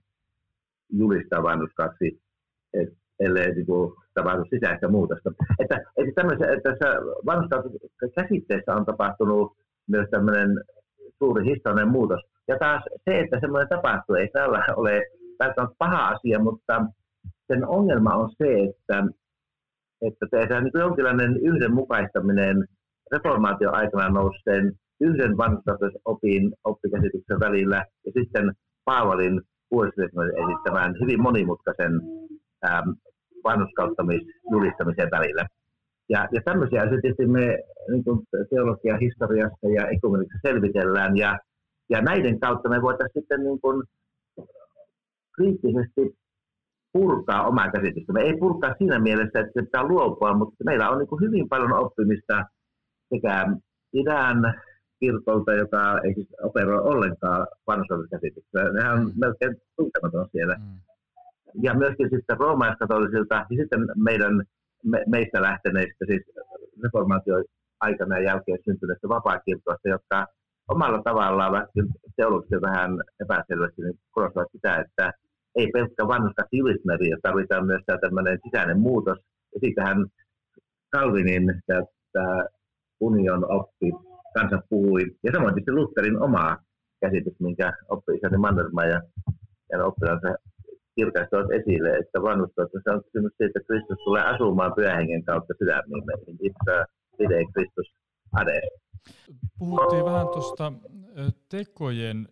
julistaa 0.99 1.42
vanhuskaksi, 1.42 2.20
ellei 3.20 3.55
niin 3.55 3.66
kuin, 3.66 3.92
tapahdu 4.14 4.45
sisäistä 4.51 4.88
muutosta. 4.88 5.30
Että, 5.59 5.76
että 5.97 6.22
että 6.53 6.70
tässä 6.70 6.88
vanhuskautisessa 7.26 8.09
käsitteessä 8.16 8.74
on 8.74 8.86
tapahtunut 8.86 9.53
myös 9.88 10.09
tämmöinen 10.11 10.49
suuri 11.18 11.45
historiallinen 11.45 11.92
muutos. 11.92 12.20
Ja 12.49 12.59
taas 12.59 12.82
se, 13.05 13.20
että 13.20 13.40
semmoinen 13.40 13.68
tapahtuu, 13.68 14.14
ei 14.14 14.28
tällä 14.28 14.64
ole 14.76 15.03
välttämättä 15.38 15.74
paha 15.78 16.09
asia, 16.09 16.38
mutta 16.38 16.86
sen 17.47 17.66
ongelma 17.68 18.14
on 18.14 18.30
se, 18.38 18.53
että, 18.70 19.07
että 20.03 20.26
tehdään 20.30 20.64
niin 20.64 20.80
jonkinlainen 20.80 21.36
yhdenmukaistaminen 21.36 22.64
reformaation 23.12 23.74
aikana 23.74 24.09
nousseen 24.09 24.72
yhden 25.01 25.36
vanhustatusopin 25.36 26.53
oppikäsityksen 26.64 27.40
välillä 27.40 27.84
ja 28.07 28.12
sitten 28.12 28.53
Paavalin 28.84 29.42
vuosiryhmän 29.75 30.31
esittämään 30.43 30.95
hyvin 31.01 31.22
monimutkaisen 31.22 31.93
ähm, 32.68 32.89
vanhuskauttamisjulistamisen 33.45 35.11
välillä. 35.16 35.45
Ja, 36.09 36.29
ja 36.33 36.41
tämmöisiä 36.45 36.83
asioita 36.83 37.03
tietysti 37.03 37.27
me 37.27 37.47
niin 37.91 38.05
teologian 38.51 39.01
historiassa 39.01 39.66
ja 39.79 39.89
ekumenikassa 39.89 40.49
selvitellään, 40.49 41.16
ja, 41.16 41.39
ja 41.91 42.01
näiden 42.01 42.41
kautta 42.41 42.68
me 42.68 42.83
voitaisiin 42.83 43.22
sitten 43.22 43.41
niin 43.45 43.61
kuin 43.61 43.83
kriittisesti 45.37 46.03
purkaa 46.93 47.47
omaa 47.47 47.70
käsitystä. 47.70 48.12
Me 48.12 48.20
ei 48.20 48.37
purkaa 48.37 48.75
siinä 48.79 48.99
mielessä, 48.99 49.41
että 49.41 49.53
se 49.55 49.64
pitää 49.64 49.89
luopua, 49.93 50.39
mutta 50.39 50.64
meillä 50.64 50.91
on 50.91 50.99
niin 50.99 51.09
kuin 51.09 51.20
hyvin 51.20 51.49
paljon 51.49 51.72
oppimista 51.72 52.45
sekä 53.14 53.47
idän 53.93 54.39
kirkolta, 55.01 55.53
joka 55.53 55.99
ei 56.05 56.14
siis 56.14 56.28
operoi 56.42 56.82
ollenkaan 56.82 57.47
vanhusoikeuskäsityksellä. 57.66 58.72
Nehän 58.72 58.99
on 58.99 59.05
mm. 59.05 59.12
melkein 59.16 59.57
tuntematon 59.76 60.28
siellä. 60.32 60.55
Mm. 60.55 60.80
Ja 61.62 61.74
myöskin 61.74 62.11
sitten 62.11 62.38
roomalaiskatolisilta 62.38 63.34
ja 63.34 63.57
sitten 63.61 63.86
meidän 63.97 64.42
me, 64.84 65.05
meistä 65.07 65.42
lähteneistä, 65.42 66.05
siis 66.07 66.22
reformaatio 66.82 67.34
aikana 67.80 68.18
ja 68.18 68.24
jälkeen 68.24 68.59
syntyneistä 68.64 69.09
vapaakirkoista, 69.09 69.88
jotka 69.88 70.26
omalla 70.68 71.03
tavallaan, 71.03 71.53
vaikka 71.53 71.70
teologisesti 72.16 72.62
vähän 72.62 72.90
epäselvästi, 73.20 73.82
niin 73.82 73.99
korostavat 74.11 74.49
sitä, 74.53 74.76
että 74.76 75.12
ei 75.57 75.66
pelkkä 75.72 76.09
vanhuskaksi 76.09 76.57
julismeri, 76.57 77.11
tarvitaan 77.22 77.66
myös 77.66 77.82
tämä 77.86 77.99
tämmöinen 77.99 78.38
sisäinen 78.45 78.80
muutos. 78.80 79.18
Ja 79.55 79.61
siitähän 79.61 80.07
Calvinin 80.97 81.62
tämä 82.12 82.45
union 83.01 83.53
oppi 83.53 83.92
kanssa 84.35 84.59
puhui. 84.68 85.03
Ja 85.24 85.32
samoin 85.32 85.55
tietysti 85.55 85.72
Lutherin 85.72 86.22
omaa 86.22 86.57
käsitys, 87.01 87.41
minkä 87.41 87.72
oppi 87.89 88.12
isäni 88.16 88.37
Mannerma 88.37 88.85
ja, 88.85 89.01
oppilaansa 89.85 90.28
kirkaistavat 90.97 91.51
esille, 91.51 91.97
että 91.97 92.22
vanhustoissa 92.22 92.93
on 92.95 93.03
kysymys 93.05 93.32
siitä, 93.37 93.59
että 93.59 93.66
Kristus 93.66 93.99
tulee 94.05 94.22
asumaan 94.22 94.72
pyhähengen 94.76 95.24
kautta 95.24 95.55
sydämiin 95.59 96.05
meihin. 96.07 96.39
Itse 96.41 96.85
pide 97.18 97.45
Kristus 97.55 97.95
ade. 98.32 98.61
Puhuttiin 99.59 100.05
vähän 100.05 100.28
tuosta 100.28 100.72
tekojen, 101.49 102.28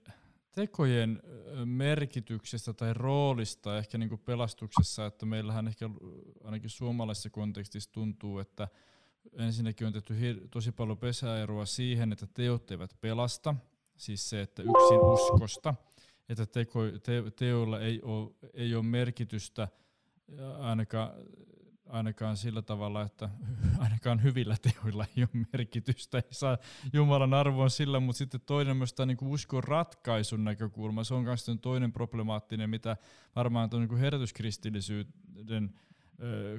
tekojen 0.54 1.22
merkityksestä 1.64 2.72
tai 2.72 2.94
roolista 2.94 3.78
ehkä 3.78 3.98
niin 3.98 4.08
kuin 4.08 4.20
pelastuksessa, 4.24 5.06
että 5.06 5.26
meillähän 5.26 5.68
ehkä 5.68 5.90
ainakin 6.44 6.70
suomalaisessa 6.70 7.30
kontekstissa 7.30 7.92
tuntuu, 7.92 8.38
että 8.38 8.68
ensinnäkin 9.32 9.86
on 9.86 9.92
tehty 9.92 10.48
tosi 10.50 10.72
paljon 10.72 10.98
pesäeroa 10.98 11.66
siihen, 11.66 12.12
että 12.12 12.26
teot 12.26 12.70
eivät 12.70 12.96
pelasta, 13.00 13.54
siis 13.96 14.30
se, 14.30 14.40
että 14.40 14.62
yksin 14.62 15.00
uskosta, 15.00 15.74
että 16.28 16.46
teko, 16.46 16.80
te, 17.02 17.22
teoilla 17.36 17.80
ei 17.80 18.00
ole, 18.02 18.30
ei 18.54 18.74
ole 18.74 18.84
merkitystä 18.84 19.68
ainakaan, 20.58 21.10
ainakaan 21.88 22.36
sillä 22.36 22.62
tavalla, 22.62 23.02
että 23.02 23.30
ainakaan 23.78 24.22
hyvillä 24.22 24.56
teoilla 24.62 25.06
ei 25.16 25.22
ole 25.22 25.44
merkitystä, 25.52 26.18
ei 26.18 26.24
saa 26.30 26.58
Jumalan 26.92 27.34
arvoon 27.34 27.70
sillä, 27.70 28.00
mutta 28.00 28.18
sitten 28.18 28.40
toinen 28.40 28.76
myös 28.76 28.92
tämä 28.92 29.06
niin 29.06 29.18
uskon 29.22 29.64
ratkaisun 29.64 30.44
näkökulma, 30.44 31.04
se 31.04 31.14
on 31.14 31.24
myös 31.24 31.46
toinen 31.62 31.92
problemaattinen, 31.92 32.70
mitä 32.70 32.96
varmaan 33.36 33.70
tuon 33.70 33.82
niin 33.82 33.98
herätyskristillisyyden 33.98 35.74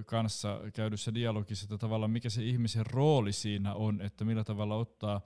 kanssa 0.06 0.60
käydyssä 0.74 1.14
dialogissa, 1.14 1.66
että 1.66 1.78
tavallaan 1.78 2.12
mikä 2.12 2.30
se 2.30 2.44
ihmisen 2.44 2.86
rooli 2.86 3.34
siinä 3.34 3.74
on, 3.74 4.02
että 4.02 4.26
millä 4.26 4.44
tavalla 4.44 4.76
ottaa 4.76 5.22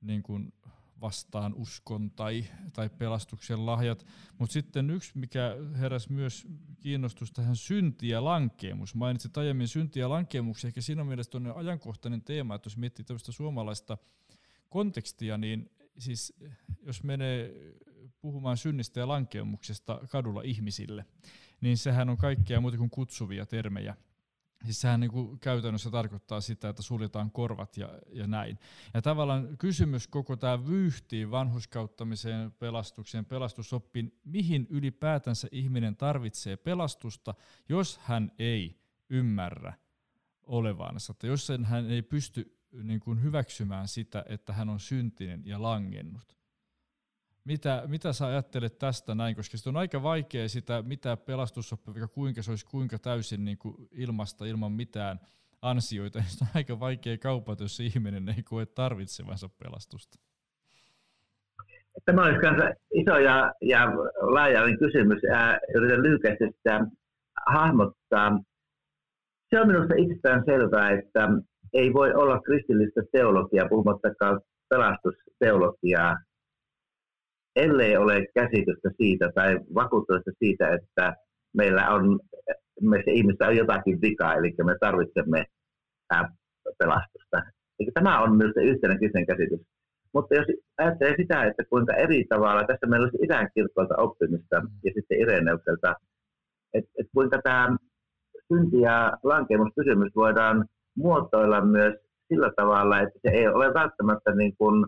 niin 0.00 0.22
kuin 0.22 0.52
vastaan 1.00 1.54
uskon 1.54 2.10
tai, 2.10 2.44
tai 2.72 2.88
pelastuksen 2.88 3.66
lahjat. 3.66 4.06
Mutta 4.38 4.52
sitten 4.52 4.90
yksi, 4.90 5.18
mikä 5.18 5.56
heräsi 5.78 6.12
myös 6.12 6.46
kiinnostus 6.80 7.32
tähän 7.32 7.56
synti 7.56 8.08
ja 8.08 8.24
lankeemus. 8.24 8.94
Mainitsit 8.94 9.38
aiemmin 9.38 9.68
synti 9.68 10.00
ja 10.00 10.08
lankeemus, 10.08 10.64
ehkä 10.64 10.80
siinä 10.80 11.00
on 11.00 11.08
mielestäni 11.08 11.50
ajankohtainen 11.54 12.22
teema, 12.22 12.54
että 12.54 12.66
jos 12.66 12.76
miettii 12.76 13.04
tämmöistä 13.04 13.32
suomalaista 13.32 13.98
kontekstia, 14.68 15.38
niin 15.38 15.70
siis 15.98 16.34
jos 16.82 17.02
menee 17.02 17.54
puhumaan 18.26 18.56
synnistä 18.56 19.00
ja 19.00 19.08
lankeemuksesta 19.08 20.00
kadulla 20.10 20.42
ihmisille, 20.42 21.04
niin 21.60 21.78
sehän 21.78 22.08
on 22.08 22.16
kaikkea 22.16 22.60
muuta 22.60 22.78
kuin 22.78 22.90
kutsuvia 22.90 23.46
termejä. 23.46 23.96
Siis 24.64 24.80
sehän 24.80 25.00
niin 25.00 25.10
kuin 25.10 25.38
käytännössä 25.38 25.90
tarkoittaa 25.90 26.40
sitä, 26.40 26.68
että 26.68 26.82
suljetaan 26.82 27.30
korvat 27.30 27.76
ja, 27.76 27.88
ja 28.12 28.26
näin. 28.26 28.58
Ja 28.94 29.02
tavallaan 29.02 29.58
kysymys 29.58 30.08
koko 30.08 30.36
tämä 30.36 30.66
vyyhtiin 30.66 31.30
vanhuskauttamiseen, 31.30 32.52
pelastukseen, 32.52 33.24
pelastusoppiin, 33.24 34.20
mihin 34.24 34.66
ylipäätänsä 34.70 35.48
ihminen 35.52 35.96
tarvitsee 35.96 36.56
pelastusta, 36.56 37.34
jos 37.68 37.98
hän 37.98 38.32
ei 38.38 38.80
ymmärrä 39.10 39.72
olevansa, 40.42 41.10
että 41.10 41.26
jos 41.26 41.48
hän 41.64 41.90
ei 41.90 42.02
pysty 42.02 42.58
niin 42.82 43.00
kuin 43.00 43.22
hyväksymään 43.22 43.88
sitä, 43.88 44.24
että 44.28 44.52
hän 44.52 44.68
on 44.68 44.80
syntinen 44.80 45.42
ja 45.44 45.62
langennut. 45.62 46.36
Mitä, 47.46 47.82
mitä 47.86 48.12
sä 48.12 48.26
ajattelet 48.26 48.78
tästä 48.78 49.14
näin, 49.14 49.36
koska 49.36 49.56
se 49.56 49.68
on 49.68 49.76
aika 49.76 50.02
vaikea 50.02 50.48
sitä, 50.48 50.82
mitä 50.82 51.16
pelastusoppi, 51.16 51.92
kuinka 52.14 52.42
se 52.42 52.50
olisi 52.50 52.66
kuinka 52.66 52.98
täysin 52.98 53.44
niin 53.44 53.58
kuin 53.58 53.74
ilmasta 53.92 54.44
ilman 54.44 54.72
mitään 54.72 55.20
ansioita, 55.62 56.18
niin 56.20 56.30
se 56.30 56.44
on 56.44 56.50
aika 56.54 56.80
vaikea 56.80 57.18
kaupata, 57.18 57.64
jos 57.64 57.80
ihminen 57.80 58.28
ei 58.28 58.42
koe 58.42 58.66
tarvitsevansa 58.66 59.48
pelastusta. 59.48 60.18
Tämä 62.04 62.22
olisi 62.24 62.40
kanssa 62.40 62.70
iso 62.94 63.18
ja, 63.18 63.52
ja 63.62 63.86
laajainen 64.20 64.78
kysymys. 64.78 65.18
Ää, 65.32 65.58
yritän 65.74 66.02
lyhyesti 66.02 66.44
sitä 66.56 66.86
hahmottaa. 67.46 68.40
Se 69.50 69.60
on 69.60 69.66
minusta 69.66 69.94
itsestään 69.96 70.42
selvää, 70.46 70.90
että 70.90 71.28
ei 71.72 71.92
voi 71.92 72.14
olla 72.14 72.40
kristillistä 72.40 73.00
teologiaa, 73.12 73.68
puhumattakaan 73.68 74.40
pelastusteologiaa, 74.68 76.16
ellei 77.56 77.96
ole 77.96 78.26
käsitystä 78.34 78.90
siitä 78.96 79.32
tai 79.34 79.60
vakuuttusta 79.74 80.30
siitä, 80.38 80.68
että 80.74 81.16
meillä 81.56 81.90
on, 81.90 82.20
meissä 82.80 83.10
ihmistä 83.10 83.46
on 83.46 83.56
jotakin 83.56 84.00
vikaa, 84.00 84.34
eli 84.34 84.54
me 84.64 84.76
tarvitsemme 84.80 85.44
pelastusta. 86.78 87.42
Eli 87.80 87.90
tämä 87.94 88.22
on 88.22 88.36
myös 88.36 88.52
yhtenä 88.56 88.98
kristillinen 88.98 89.26
käsitys. 89.26 89.66
Mutta 90.14 90.34
jos 90.34 90.46
ajattelee 90.78 91.14
sitä, 91.16 91.44
että 91.44 91.64
kuinka 91.70 91.94
eri 91.94 92.24
tavalla, 92.28 92.64
tässä 92.66 92.86
meillä 92.86 93.04
olisi 93.04 93.24
idän 93.24 93.48
kirkolta 93.54 93.96
oppimista 93.96 94.56
ja 94.84 94.90
sitten 94.94 95.20
Ireneukselta, 95.20 95.94
että 96.74 96.90
et 96.98 97.06
kuinka 97.14 97.38
tämä 97.42 97.76
synti- 98.48 98.80
ja 98.80 99.12
lankemuskysymys 99.22 100.12
voidaan 100.16 100.66
muotoilla 100.96 101.60
myös 101.64 101.94
sillä 102.28 102.52
tavalla, 102.56 103.00
että 103.00 103.18
se 103.22 103.28
ei 103.28 103.48
ole 103.48 103.74
välttämättä 103.74 104.34
niin 104.34 104.56
kuin 104.58 104.86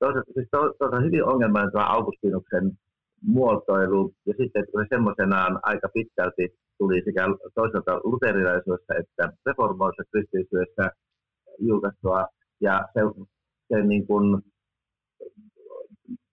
toisaalta, 0.00 0.32
siis 0.34 0.48
to, 0.50 0.58
toisaalta 0.78 1.06
hyvin 1.06 1.24
ongelmallinen 1.24 1.72
tämä 1.72 1.92
Augustinuksen 1.96 2.64
muotoilu, 3.22 4.12
ja 4.26 4.34
sitten 4.40 4.64
kun 4.72 4.82
se 4.82 4.86
semmoisenaan 4.94 5.60
aika 5.62 5.88
pitkälti 5.94 6.44
tuli 6.78 7.02
sekä 7.04 7.22
toisaalta 7.54 8.00
luterilaisuudessa 8.04 8.94
että 8.94 9.32
reformoissa 9.46 10.02
kristillisyydessä 10.10 10.84
julkaistua, 11.58 12.26
ja 12.60 12.88
se, 12.94 13.00
se 13.68 13.82
niin 13.82 14.06
kuin 14.06 14.42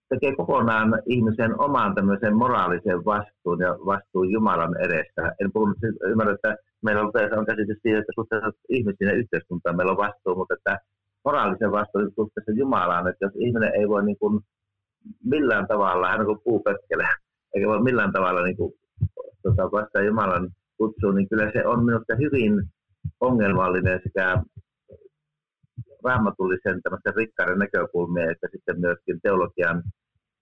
tekee 0.08 0.36
kokonaan 0.36 1.02
ihmisen 1.06 1.60
oman 1.60 1.94
tämmöisen 1.94 2.36
moraalisen 2.36 3.04
vastuun 3.04 3.60
ja 3.60 3.72
vastuun 3.86 4.30
Jumalan 4.30 4.76
edessä. 4.80 5.22
En 5.40 5.52
puhu 5.52 5.74
siis 5.80 5.96
ymmärrä, 6.10 6.34
että 6.34 6.56
meillä 6.82 7.02
on, 7.02 7.12
on 7.38 7.46
käsitys 7.46 7.78
siitä, 7.82 7.98
että 7.98 8.12
suhteessa 8.14 8.50
ihmisiin 8.68 9.08
ja 9.08 9.14
yhteiskuntaan 9.14 9.76
meillä 9.76 9.92
on 9.92 10.04
vastuu, 10.06 10.34
mutta 10.36 10.54
että 10.54 10.78
moraalisen 11.28 11.72
vastuun 11.72 12.12
suhteessa 12.14 12.52
Jumalaan, 12.52 13.08
että 13.08 13.24
jos 13.24 13.34
ihminen 13.36 13.72
ei 13.78 13.88
voi 13.88 14.04
niin 14.04 14.18
kuin 14.18 14.40
millään 15.24 15.66
tavalla, 15.68 16.10
hän 16.10 16.20
on 16.20 16.26
kuin 16.26 16.44
puupötkelä, 16.44 17.08
eikä 17.54 17.66
voi 17.68 17.82
millään 17.82 18.12
tavalla 18.12 18.42
niin 18.42 18.56
kuin, 18.56 18.72
tota, 19.42 19.72
vastaa 19.72 20.02
Jumalan 20.02 20.50
kutsuun, 20.78 21.14
niin 21.14 21.28
kyllä 21.28 21.50
se 21.52 21.66
on 21.66 21.84
minusta 21.84 22.14
hyvin 22.22 22.52
ongelmallinen 23.20 24.00
sekä 24.04 24.42
raamatullisen 26.04 26.82
tämmöisen 26.82 27.16
rikkaiden 27.16 27.58
näkökulmia, 27.58 28.30
että 28.30 28.46
sitten 28.52 28.80
myöskin 28.80 29.20
teologian 29.22 29.82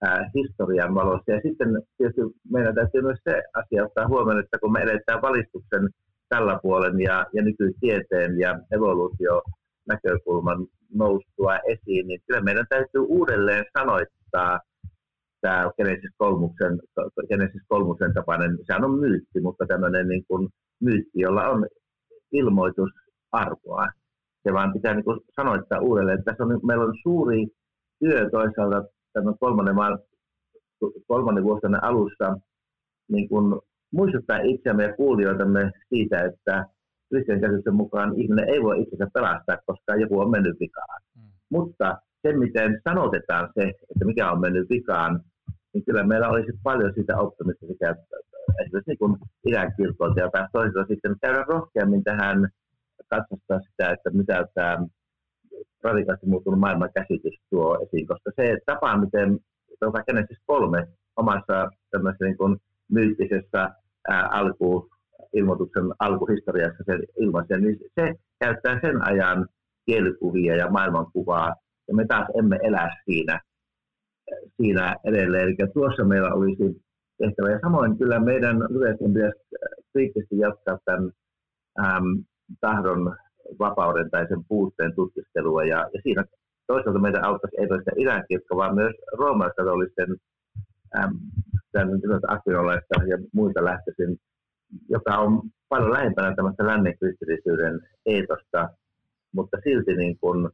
ää, 0.01 0.29
historian 0.35 0.95
valossa. 0.95 1.31
Ja 1.31 1.41
sitten 1.47 1.69
tietysti 1.97 2.21
meidän 2.51 2.75
täytyy 2.75 3.01
myös 3.01 3.19
se 3.29 3.43
asia 3.53 3.85
ottaa 3.85 4.07
huomioon, 4.07 4.43
että 4.43 4.59
kun 4.59 4.71
me 4.71 4.79
edetään 4.79 5.21
valistuksen 5.21 5.83
tällä 6.29 6.59
puolen 6.63 7.01
ja, 7.01 7.25
ja 7.33 7.41
nykytieteen 7.43 8.39
ja 8.39 8.59
evoluutio 8.75 9.41
näkökulman 9.87 10.67
noustua 10.93 11.57
esiin, 11.57 12.07
niin 12.07 12.19
kyllä 12.27 12.41
meidän 12.41 12.65
täytyy 12.69 13.01
uudelleen 13.01 13.65
sanoittaa 13.77 14.59
tämä 15.41 15.71
Genesis 15.77 16.11
kolmuksen, 16.17 16.79
Genesis 17.29 17.61
kolmuksen 17.67 18.13
tapainen, 18.13 18.57
sehän 18.63 18.83
on 18.83 18.99
myytti, 18.99 19.41
mutta 19.41 19.65
tämmöinen 19.67 20.07
niin 20.07 20.23
kuin 20.27 20.49
myytti, 20.81 21.19
jolla 21.19 21.49
on 21.49 21.67
ilmoitusarvoa. 22.31 23.87
Se 24.43 24.53
vaan 24.53 24.73
pitää 24.73 24.93
niin 24.93 25.03
kuin 25.03 25.19
sanoittaa 25.35 25.79
uudelleen, 25.79 26.23
tässä 26.23 26.43
on, 26.43 26.59
meillä 26.63 26.83
on 26.83 26.93
suuri 27.03 27.47
työ 27.99 28.29
toisaalta 28.29 28.83
tämän 29.13 29.37
kolmannen, 29.39 29.75
kolmannen 31.07 31.43
vuosien 31.43 31.83
alussa 31.83 32.37
niin 33.11 33.29
kuin 33.29 33.61
muistuttaa 33.93 34.39
itseämme 34.39 34.83
ja 34.83 34.95
kuulijoitamme 34.95 35.71
siitä, 35.89 36.19
että 36.19 36.65
kristian 37.09 37.41
käsityksen 37.41 37.75
mukaan 37.75 38.21
ihminen 38.21 38.49
ei 38.49 38.63
voi 38.63 38.81
itsensä 38.81 39.07
pelastaa, 39.13 39.57
koska 39.65 39.95
joku 39.95 40.19
on 40.19 40.31
mennyt 40.31 40.59
vikaan. 40.59 41.01
Mm. 41.15 41.21
Mutta 41.49 41.97
se, 42.21 42.33
miten 42.37 42.81
sanotetaan 42.89 43.49
se, 43.59 43.63
että 43.63 44.05
mikä 44.05 44.31
on 44.31 44.41
mennyt 44.41 44.69
vikaan, 44.69 45.21
niin 45.73 45.85
kyllä 45.85 46.03
meillä 46.03 46.29
olisi 46.29 46.51
paljon 46.63 46.93
sitä 46.95 47.17
oppimista 47.17 47.65
sekä 47.67 47.95
esimerkiksi 48.61 48.91
niin 48.91 48.97
kuin 48.97 49.15
idän 49.47 49.73
kirkolta 49.77 50.19
ja 50.19 50.29
taas 50.31 50.49
toisaalta 50.51 50.93
sitten 50.93 51.15
käydä 51.21 51.45
rohkeammin 51.47 52.03
tähän 52.03 52.49
katsostaa 53.09 53.59
sitä, 53.59 53.91
että 53.91 54.09
mitä 54.09 54.45
tämä 54.53 54.77
radikaasti 55.83 56.25
muuttunut 56.25 56.59
maailman 56.59 56.89
käsitys 56.93 57.39
tuo 57.49 57.79
esiin, 57.83 58.07
koska 58.07 58.31
se 58.35 58.57
tapa, 58.65 58.97
miten 58.97 59.39
tuota 59.79 60.03
Genesis 60.03 60.37
kolme 60.45 60.87
omassa 61.15 61.69
tämmöisessä 61.91 62.25
niin 62.25 62.37
kuin 62.37 62.57
myyttisessä 62.91 63.69
ää, 64.07 64.27
alku, 64.27 64.89
ilmoituksen 65.33 65.83
alkuhistoriassa 65.99 66.83
se 66.85 66.99
ilmaisen, 67.19 67.61
niin 67.61 67.77
se 67.99 68.15
käyttää 68.39 68.79
sen 68.81 69.07
ajan 69.07 69.47
kielikuvia 69.85 70.55
ja 70.55 70.71
maailmankuvaa, 70.71 71.55
ja 71.87 71.95
me 71.95 72.05
taas 72.05 72.27
emme 72.39 72.59
elä 72.63 72.95
siinä, 73.05 73.41
siinä 74.55 74.95
edelleen. 75.03 75.43
Eli 75.43 75.55
tuossa 75.73 76.03
meillä 76.03 76.33
olisi 76.33 76.81
tehtävä. 77.17 77.51
Ja 77.51 77.59
samoin 77.61 77.97
kyllä 77.97 78.19
meidän 78.19 78.57
yleensä 78.69 79.05
pitäisi 79.13 79.39
kriittisesti 79.91 80.37
jatkaa 80.37 80.77
tämän 80.85 81.11
äm, 81.85 82.23
tahdon 82.61 83.15
vapauden 83.59 84.09
tai 84.09 84.27
sen 84.27 84.43
puutteen 84.47 84.95
tutkistelua. 84.95 85.63
Ja, 85.63 85.89
ja 85.93 86.01
siinä 86.03 86.23
toisaalta 86.67 86.99
meitä 86.99 87.19
auttaisi 87.23 87.57
ei 87.59 87.67
pelkästään 87.67 87.99
irankirkko, 87.99 88.57
vaan 88.57 88.75
myös 88.75 88.95
roomalaiskatolisten 89.17 90.15
akvinolaista 92.27 93.03
ja 93.07 93.17
muita 93.33 93.63
lähtöisin, 93.63 94.17
joka 94.89 95.17
on 95.17 95.41
paljon 95.69 95.93
lähempänä 95.93 96.35
tämmöistä 96.35 96.65
lännen 96.65 96.97
kristillisyyden 96.99 97.79
eetosta, 98.05 98.69
mutta 99.35 99.57
silti 99.63 99.95
niin 99.95 100.17
kuin, 100.19 100.49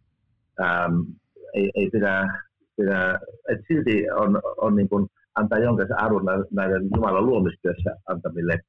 äm, 0.61 1.05
ei, 1.53 1.71
ei 1.75 1.89
pidä, 1.89 2.39
pidä 2.77 3.19
että 3.49 3.65
silti 3.67 4.11
on, 4.11 4.41
on 4.57 4.75
niin 4.75 4.89
kuin, 4.89 5.07
antaa 5.35 5.59
jonkinlaisen 5.59 5.99
arvon 5.99 6.25
näiden 6.51 6.83
Jumalan 6.95 7.25
luomistyössä 7.25 7.95
antamille 8.07 8.59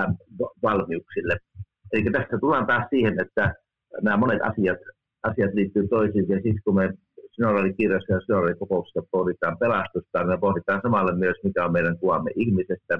äm, 0.00 0.16
valmiuksille. 0.62 1.36
Eli 1.92 2.10
tässä 2.12 2.38
tullaan 2.40 2.66
taas 2.66 2.86
siihen, 2.90 3.20
että 3.20 3.54
nämä 4.02 4.16
monet 4.16 4.42
asiat, 4.42 4.78
asiat 5.22 5.54
liittyy 5.54 5.88
toisiinsa, 5.88 6.32
ja 6.32 6.40
siis 6.42 6.56
kun 6.64 6.74
me 6.74 6.92
Synodalin 7.32 7.76
kirjassa 7.76 8.12
ja 8.12 8.20
Synodalin 8.20 8.58
kokouksessa 8.58 9.02
pohditaan 9.10 9.58
pelastusta, 9.58 10.18
niin 10.18 10.28
me 10.28 10.38
pohditaan 10.38 10.80
samalla 10.82 11.14
myös, 11.14 11.36
mikä 11.44 11.64
on 11.64 11.72
meidän 11.72 11.98
kuvamme 11.98 12.30
ihmisestä, 12.36 12.98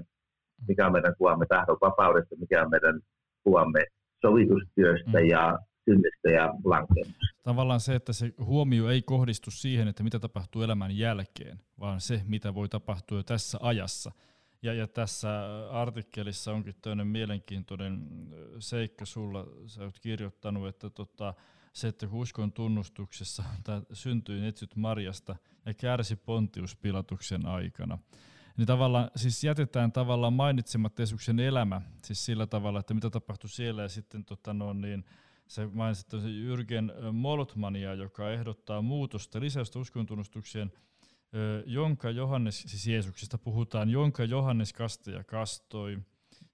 mikä 0.69 0.87
on 0.87 0.93
meidän 0.93 1.15
kuvamme 1.19 1.47
tahdon 1.47 1.79
vapaudesta, 1.81 2.37
mikä 2.37 2.63
on 2.63 2.71
meidän 2.71 3.01
kuvamme 3.45 3.81
sovitustyöstä 4.21 5.21
mm. 5.21 5.27
ja 5.27 5.59
synnistä 5.85 6.31
ja 6.31 6.55
lankemusta. 6.65 7.27
Tavallaan 7.43 7.81
se, 7.81 7.95
että 7.95 8.13
se 8.13 8.33
huomio 8.45 8.89
ei 8.89 9.03
kohdistu 9.03 9.51
siihen, 9.51 9.89
että 9.89 10.03
mitä 10.03 10.19
tapahtuu 10.19 10.63
elämän 10.63 10.99
jälkeen, 10.99 11.61
vaan 11.81 12.01
se, 12.01 12.23
mitä 12.27 12.55
voi 12.55 12.69
tapahtua 12.69 13.19
jo 13.19 13.23
tässä 13.23 13.59
ajassa. 13.63 14.13
Ja, 14.63 14.75
ja 14.75 14.87
tässä 14.89 15.29
artikkelissa 15.71 16.53
onkin 16.53 16.75
toinen 16.83 17.07
mielenkiintoinen 17.07 18.09
seikka 18.59 19.05
sulla, 19.05 19.47
sä 19.67 19.85
oot 19.85 19.99
kirjoittanut, 20.01 20.69
että 20.69 20.91
tota, 20.91 21.35
se, 21.73 21.89
että 21.89 22.07
kun 22.07 22.21
uskon 22.21 22.53
tunnustuksessa 22.53 23.43
tämä 23.65 23.83
syntyi 23.93 24.41
netsyt 24.41 24.77
Marjasta 24.77 25.37
ja 25.67 25.75
kärsi 25.75 26.17
Pontius 26.17 26.77
Pilatuksen 26.77 27.47
aikana, 27.47 27.99
niin 28.57 28.67
tavallaan 28.67 29.11
siis 29.17 29.45
jätetään 29.45 29.93
tavallaan 29.93 30.33
mainitsematta 30.33 31.03
Jeesuksen 31.03 31.41
elämä, 31.41 31.81
siis 32.03 32.25
sillä 32.25 32.47
tavalla, 32.47 32.81
että 32.81 32.95
mitä 32.95 33.11
tapahtui 33.11 33.51
siellä. 33.51 33.83
Ja 33.83 33.89
sitten 33.89 34.25
tota 34.25 34.55
no, 34.55 34.73
niin, 34.73 35.05
se 35.49 35.67
mainitsi 35.67 36.07
Jürgen 36.17 37.13
Moltmania, 37.13 37.95
joka 37.95 38.31
ehdottaa 38.31 38.83
muutosta, 38.83 39.41
lisäystä 39.41 39.79
uskontunnustukseen, 39.79 40.73
jonka 41.67 42.11
Johannes, 42.11 42.63
siis 42.63 42.87
Jeesuksesta 42.87 43.39
puhutaan, 43.39 43.91
jonka 43.91 44.25
Johannes 44.25 44.73
kastaja 44.73 45.25
kastoi, 45.25 45.99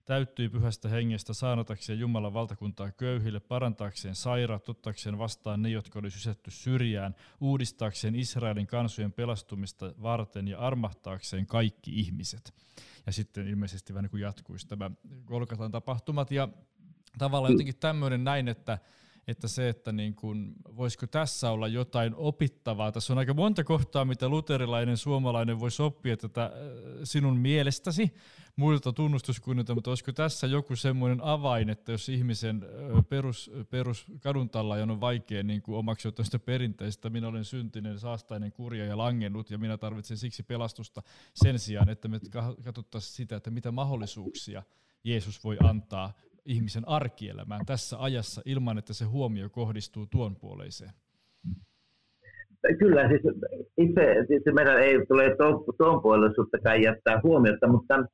täyttyi 0.08 0.48
pyhästä 0.48 0.88
hengestä 0.88 1.34
saanotakseen 1.34 1.98
Jumalan 1.98 2.34
valtakuntaa 2.34 2.90
köyhille, 2.90 3.40
parantaakseen 3.40 4.14
sairaat, 4.14 4.68
ottaakseen 4.68 5.18
vastaan 5.18 5.62
ne, 5.62 5.68
jotka 5.68 5.98
oli 5.98 6.10
sysätty 6.10 6.50
syrjään, 6.50 7.14
uudistaakseen 7.40 8.14
Israelin 8.14 8.66
kansojen 8.66 9.12
pelastumista 9.12 9.92
varten 10.02 10.48
ja 10.48 10.58
armahtaakseen 10.58 11.46
kaikki 11.46 12.00
ihmiset. 12.00 12.54
Ja 13.06 13.12
sitten 13.12 13.48
ilmeisesti 13.48 13.94
vähän 13.94 14.02
niin 14.02 14.10
kuin 14.10 14.20
jatkuisi 14.20 14.68
tämä 14.68 14.90
Golgatan 15.26 15.70
tapahtumat 15.70 16.30
ja 16.30 16.48
tavallaan 17.18 17.52
jotenkin 17.52 17.76
tämmöinen 17.76 18.24
näin, 18.24 18.48
että 18.48 18.78
että 19.28 19.48
se, 19.48 19.68
että 19.68 19.92
niin 19.92 20.14
kuin, 20.14 20.54
voisiko 20.76 21.06
tässä 21.06 21.50
olla 21.50 21.68
jotain 21.68 22.14
opittavaa. 22.14 22.92
Tässä 22.92 23.12
on 23.12 23.18
aika 23.18 23.34
monta 23.34 23.64
kohtaa, 23.64 24.04
mitä 24.04 24.28
luterilainen 24.28 24.96
suomalainen 24.96 25.60
voisi 25.60 25.82
oppia 25.82 26.16
tätä 26.16 26.44
äh, 26.44 26.50
sinun 27.04 27.36
mielestäsi 27.36 28.14
muilta 28.58 28.92
tunnustuskunnilta, 28.92 29.74
mutta 29.74 29.90
olisiko 29.90 30.12
tässä 30.12 30.46
joku 30.46 30.76
semmoinen 30.76 31.20
avain, 31.22 31.70
että 31.70 31.92
jos 31.92 32.08
ihmisen 32.08 32.66
perus, 33.08 33.50
perus 33.70 34.06
kaduntalla 34.20 34.74
on 34.74 35.00
vaikea 35.00 35.42
niin 35.42 35.62
kuin 35.62 35.78
omaksua 35.78 36.12
tuosta 36.12 36.38
perinteistä, 36.38 37.10
minä 37.10 37.28
olen 37.28 37.44
syntinen, 37.44 37.98
saastainen, 37.98 38.52
kurja 38.52 38.84
ja 38.84 38.98
langennut 38.98 39.50
ja 39.50 39.58
minä 39.58 39.76
tarvitsen 39.76 40.16
siksi 40.16 40.42
pelastusta 40.42 41.02
sen 41.34 41.58
sijaan, 41.58 41.88
että 41.88 42.08
me 42.08 42.18
katsottaisiin 42.64 43.16
sitä, 43.16 43.36
että 43.36 43.50
mitä 43.50 43.70
mahdollisuuksia 43.70 44.62
Jeesus 45.04 45.44
voi 45.44 45.56
antaa 45.64 46.12
ihmisen 46.44 46.88
arkielämään 46.88 47.66
tässä 47.66 47.96
ajassa 48.02 48.42
ilman, 48.44 48.78
että 48.78 48.92
se 48.92 49.04
huomio 49.04 49.50
kohdistuu 49.50 50.06
tuon 50.06 50.36
puoleiseen? 50.36 50.90
Kyllä, 52.78 53.08
siis 53.08 53.22
itse 53.76 54.24
siis 54.28 54.54
meidän 54.54 54.82
ei 54.82 55.06
tule 55.06 55.36
tuon, 55.36 55.64
tuon 55.78 56.82
jättää 56.82 57.20
huomiota, 57.22 57.68
mutta 57.68 58.04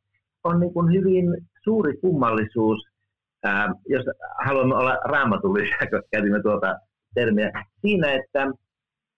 on 0.44 0.60
niin 0.60 0.72
kuin 0.72 0.92
hyvin 0.92 1.26
suuri 1.64 1.96
kummallisuus, 1.96 2.88
ää, 3.44 3.72
jos 3.88 4.04
haluamme 4.44 4.74
olla 4.74 4.94
raamatullisia, 5.04 5.76
kun 5.90 6.02
käytimme 6.10 6.42
tuota 6.42 6.78
termiä, 7.14 7.50
siinä, 7.80 8.12
että, 8.12 8.50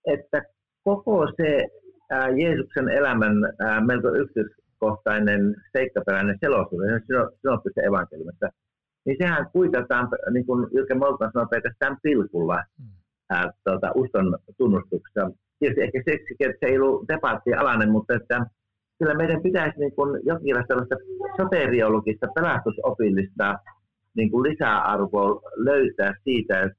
että 0.07 0.43
koko 0.85 1.27
se 1.37 1.67
ää, 2.11 2.29
Jeesuksen 2.29 2.89
elämän 2.89 3.37
ää, 3.59 3.81
melko 3.81 4.09
yksityiskohtainen 4.09 5.55
seikkaperäinen 5.77 6.39
selostus, 6.41 6.79
synoptisen 7.43 7.85
evankeliumissa, 7.85 8.49
niin 9.07 9.17
sehän 9.19 9.47
kuitataan, 9.53 10.09
niin 10.33 10.47
kuin 10.47 10.69
Jyrkä 10.75 10.95
Moltan 10.95 11.31
sanoi, 11.33 11.49
pelkästään 11.51 11.97
pilkulla 12.03 12.57
mm. 12.79 12.87
ää, 13.31 13.51
tuota, 13.65 13.93
uskon 13.95 14.39
tunnustuksessa. 14.59 15.31
Tietysti 15.59 15.83
ehkä 15.83 16.03
seksi, 16.11 16.35
että 16.41 16.57
se 16.61 16.67
ei 16.67 16.79
ollut 16.79 17.09
debattialainen, 17.09 17.91
mutta 17.91 18.15
että 18.15 18.47
kyllä 18.99 19.15
meidän 19.15 19.43
pitäisi 19.43 19.79
niin 19.79 19.95
kuin 19.95 20.21
jonkinlaista 20.25 20.75
sellaista 20.75 20.97
soteriologista, 21.37 22.27
pelastusopillista 22.35 23.59
niin 24.15 24.31
kuin 24.31 24.43
lisäarvoa 24.51 25.41
löytää 25.57 26.15
siitä, 26.25 26.71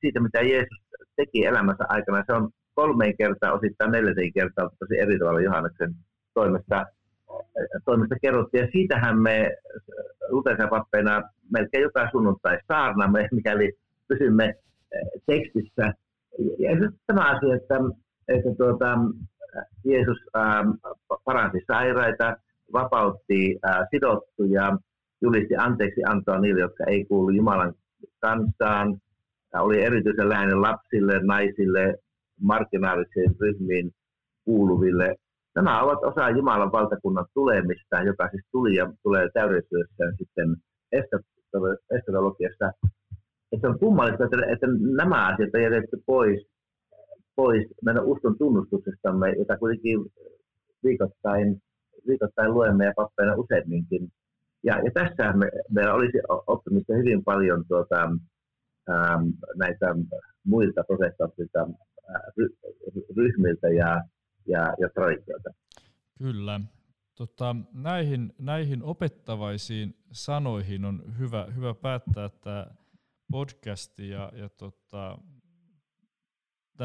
siitä, 0.00 0.20
mitä 0.20 0.40
Jeesus 0.42 0.78
teki 1.16 1.44
elämänsä 1.46 1.84
aikana. 1.88 2.24
Se 2.26 2.32
on 2.32 2.50
kolmeen 2.74 3.16
kertaa, 3.16 3.52
osittain 3.52 3.90
neljäteen 3.90 4.32
kertaa 4.32 4.70
tosi 4.78 4.98
eri 4.98 5.18
tavalla 5.18 5.40
Johanneksen 5.40 5.94
toimesta, 6.34 6.86
toimesta 7.84 8.16
kerrottiin. 8.22 8.62
Ja 8.62 8.68
siitähän 8.72 9.22
me 9.22 9.56
luterilaisena 10.28 11.22
melkein 11.52 11.82
joka 11.82 12.10
sunnuntai 12.10 12.58
saarnamme, 12.68 13.28
mikäli 13.38 13.72
pysymme 14.08 14.44
eh, 14.44 15.08
tekstissä. 15.26 15.92
Ja 16.58 16.70
tämä 17.06 17.30
asia, 17.30 17.54
että, 17.54 17.76
että 18.28 18.54
tuota, 18.58 18.98
Jeesus 19.84 20.18
ähm, 20.36 20.70
paransi 21.24 21.58
sairaita, 21.66 22.36
vapautti 22.72 23.58
äh, 23.68 23.86
sidottuja, 23.90 24.78
julisti 25.20 25.56
anteeksi 25.56 26.00
antoa 26.08 26.38
niille, 26.38 26.60
jotka 26.60 26.84
ei 26.84 27.04
kuulu 27.04 27.30
Jumalan 27.30 27.74
kansaan, 28.20 29.00
äh, 29.54 29.62
oli 29.62 29.82
erityisen 29.82 30.28
läheinen 30.28 30.62
lapsille, 30.62 31.20
naisille, 31.22 31.94
marginaalisiin 32.40 33.34
ryhmiin 33.40 33.90
kuuluville. 34.44 35.16
Nämä 35.54 35.82
ovat 35.82 36.04
osa 36.04 36.30
Jumalan 36.30 36.72
valtakunnan 36.72 37.26
tulemista, 37.34 38.02
joka 38.02 38.28
siis 38.28 38.44
tuli 38.52 38.74
ja 38.74 38.92
tulee 39.02 39.28
täydellisyydessään 39.34 40.14
sitten 40.18 40.56
eskatologiassa. 41.90 42.72
Että 43.52 43.68
on 43.68 43.78
kummallista, 43.78 44.24
että, 44.24 44.36
että 44.52 44.66
nämä 44.96 45.26
asiat 45.26 45.54
on 45.54 45.62
jätetty 45.62 46.02
pois, 46.06 46.46
pois 47.38 47.66
meidän 47.84 48.04
uskon 48.04 48.38
tunnustuksestamme, 48.38 49.32
jota 49.38 49.58
kuitenkin 49.58 49.98
viikoittain, 50.84 51.62
viikoittain 52.08 52.54
luemme 52.54 52.84
ja 52.84 52.92
pappeina 52.96 53.34
useamminkin. 53.34 54.12
Ja, 54.64 54.74
ja 54.84 54.90
tässä 54.94 55.32
me, 55.32 55.46
meillä 55.70 55.94
olisi 55.94 56.18
oppimista 56.46 56.94
hyvin 56.94 57.24
paljon 57.24 57.64
tuota, 57.68 58.02
ähm, 58.90 59.24
näitä 59.56 59.86
muilta 60.44 60.84
professorilta, 60.86 61.68
ryhmiltä 63.16 63.68
ja, 63.68 64.02
ja, 64.46 64.74
ja 64.80 64.88
traditioilta. 64.94 65.50
Kyllä. 66.18 66.60
Tota, 67.14 67.56
näihin, 67.72 68.34
näihin 68.38 68.82
opettavaisiin 68.82 69.94
sanoihin 70.12 70.84
on 70.84 71.02
hyvä, 71.18 71.46
hyvä 71.56 71.74
päättää 71.74 72.28
tämä 72.28 72.66
podcasti 73.30 74.08
ja, 74.08 74.32
ja 74.34 74.48
tota, 74.48 75.18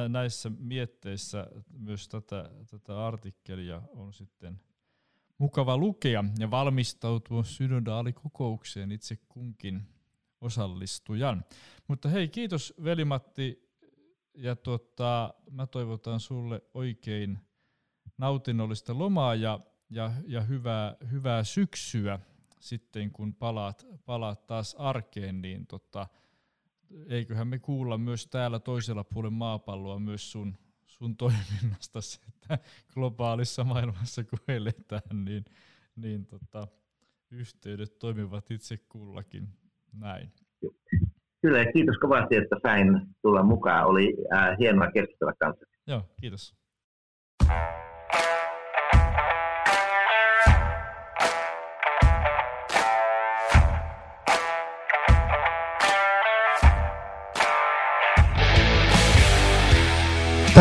näissä 0.10 0.52
mietteissä 0.60 1.48
myös 1.78 2.08
tätä, 2.08 2.50
tätä 2.72 3.06
artikkelia 3.06 3.82
on 3.90 4.14
sitten 4.14 4.60
mukava 5.38 5.78
lukea 5.78 6.24
ja 6.40 6.52
valmistautua 6.52 7.44
synodaalikokoukseen 7.44 8.92
itse 8.92 9.16
kunkin 9.28 9.82
osallistujan. 10.42 11.46
Mutta 11.88 12.10
hei, 12.10 12.28
kiitos 12.28 12.74
Veli-Matti 12.84 13.70
ja 14.34 14.56
tota, 14.56 15.34
mä 15.52 15.68
toivotan 15.68 16.20
sulle 16.20 16.62
oikein 16.74 17.40
nautinnollista 18.18 18.98
lomaa 18.98 19.36
ja, 19.36 19.60
ja, 19.90 20.12
ja 20.28 20.42
hyvää, 20.42 20.96
hyvää 21.12 21.44
syksyä 21.44 22.20
sitten 22.60 23.12
kun 23.12 23.36
palaat, 23.36 23.86
palaat 24.06 24.48
taas 24.48 24.76
arkeen, 24.76 25.42
niin 25.42 25.68
tota, 25.68 26.08
eiköhän 27.08 27.48
me 27.48 27.60
kuulla 27.60 27.98
myös 27.98 28.28
täällä 28.28 28.60
toisella 28.60 29.04
puolella 29.04 29.36
maapalloa 29.36 30.00
myös 30.00 30.32
sun, 30.32 30.58
sun 30.86 31.18
toiminnasta 31.18 32.00
että 32.28 32.60
globaalissa 32.94 33.64
maailmassa 33.64 34.24
kun 34.24 34.40
eletään, 34.48 35.26
niin, 35.26 35.46
niin 35.96 36.26
tota, 36.26 36.68
yhteydet 37.32 38.00
toimivat 38.00 38.52
itse 38.52 38.78
kullakin 38.78 39.48
näin. 39.94 40.32
Kyllä, 41.42 41.60
ja 41.60 41.72
kiitos 41.72 41.98
kovasti, 41.98 42.36
että 42.36 42.56
sain 42.62 43.02
tulla 43.22 43.44
mukaan. 43.44 43.86
Oli 43.86 44.14
äh, 44.34 44.58
hienoa 44.60 44.92
keskustella 44.92 45.34
kanssa. 45.40 45.66
Joo, 45.88 46.02
kiitos. 46.22 46.56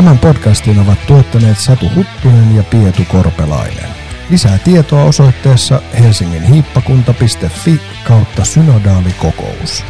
Tämän 0.03 0.19
podcastin 0.19 0.79
ovat 0.79 1.07
tuottaneet 1.07 1.59
Satu 1.59 1.87
Huttunen 1.97 2.57
ja 2.57 2.63
Pietu 2.63 3.03
Korpelainen. 3.09 3.91
Lisää 4.31 4.59
tietoa 4.59 5.05
osoitteessa 5.05 5.83
helsinginhiippakunta.fi 6.01 7.81
kautta 8.05 8.45
synodaalikokous. 8.45 9.85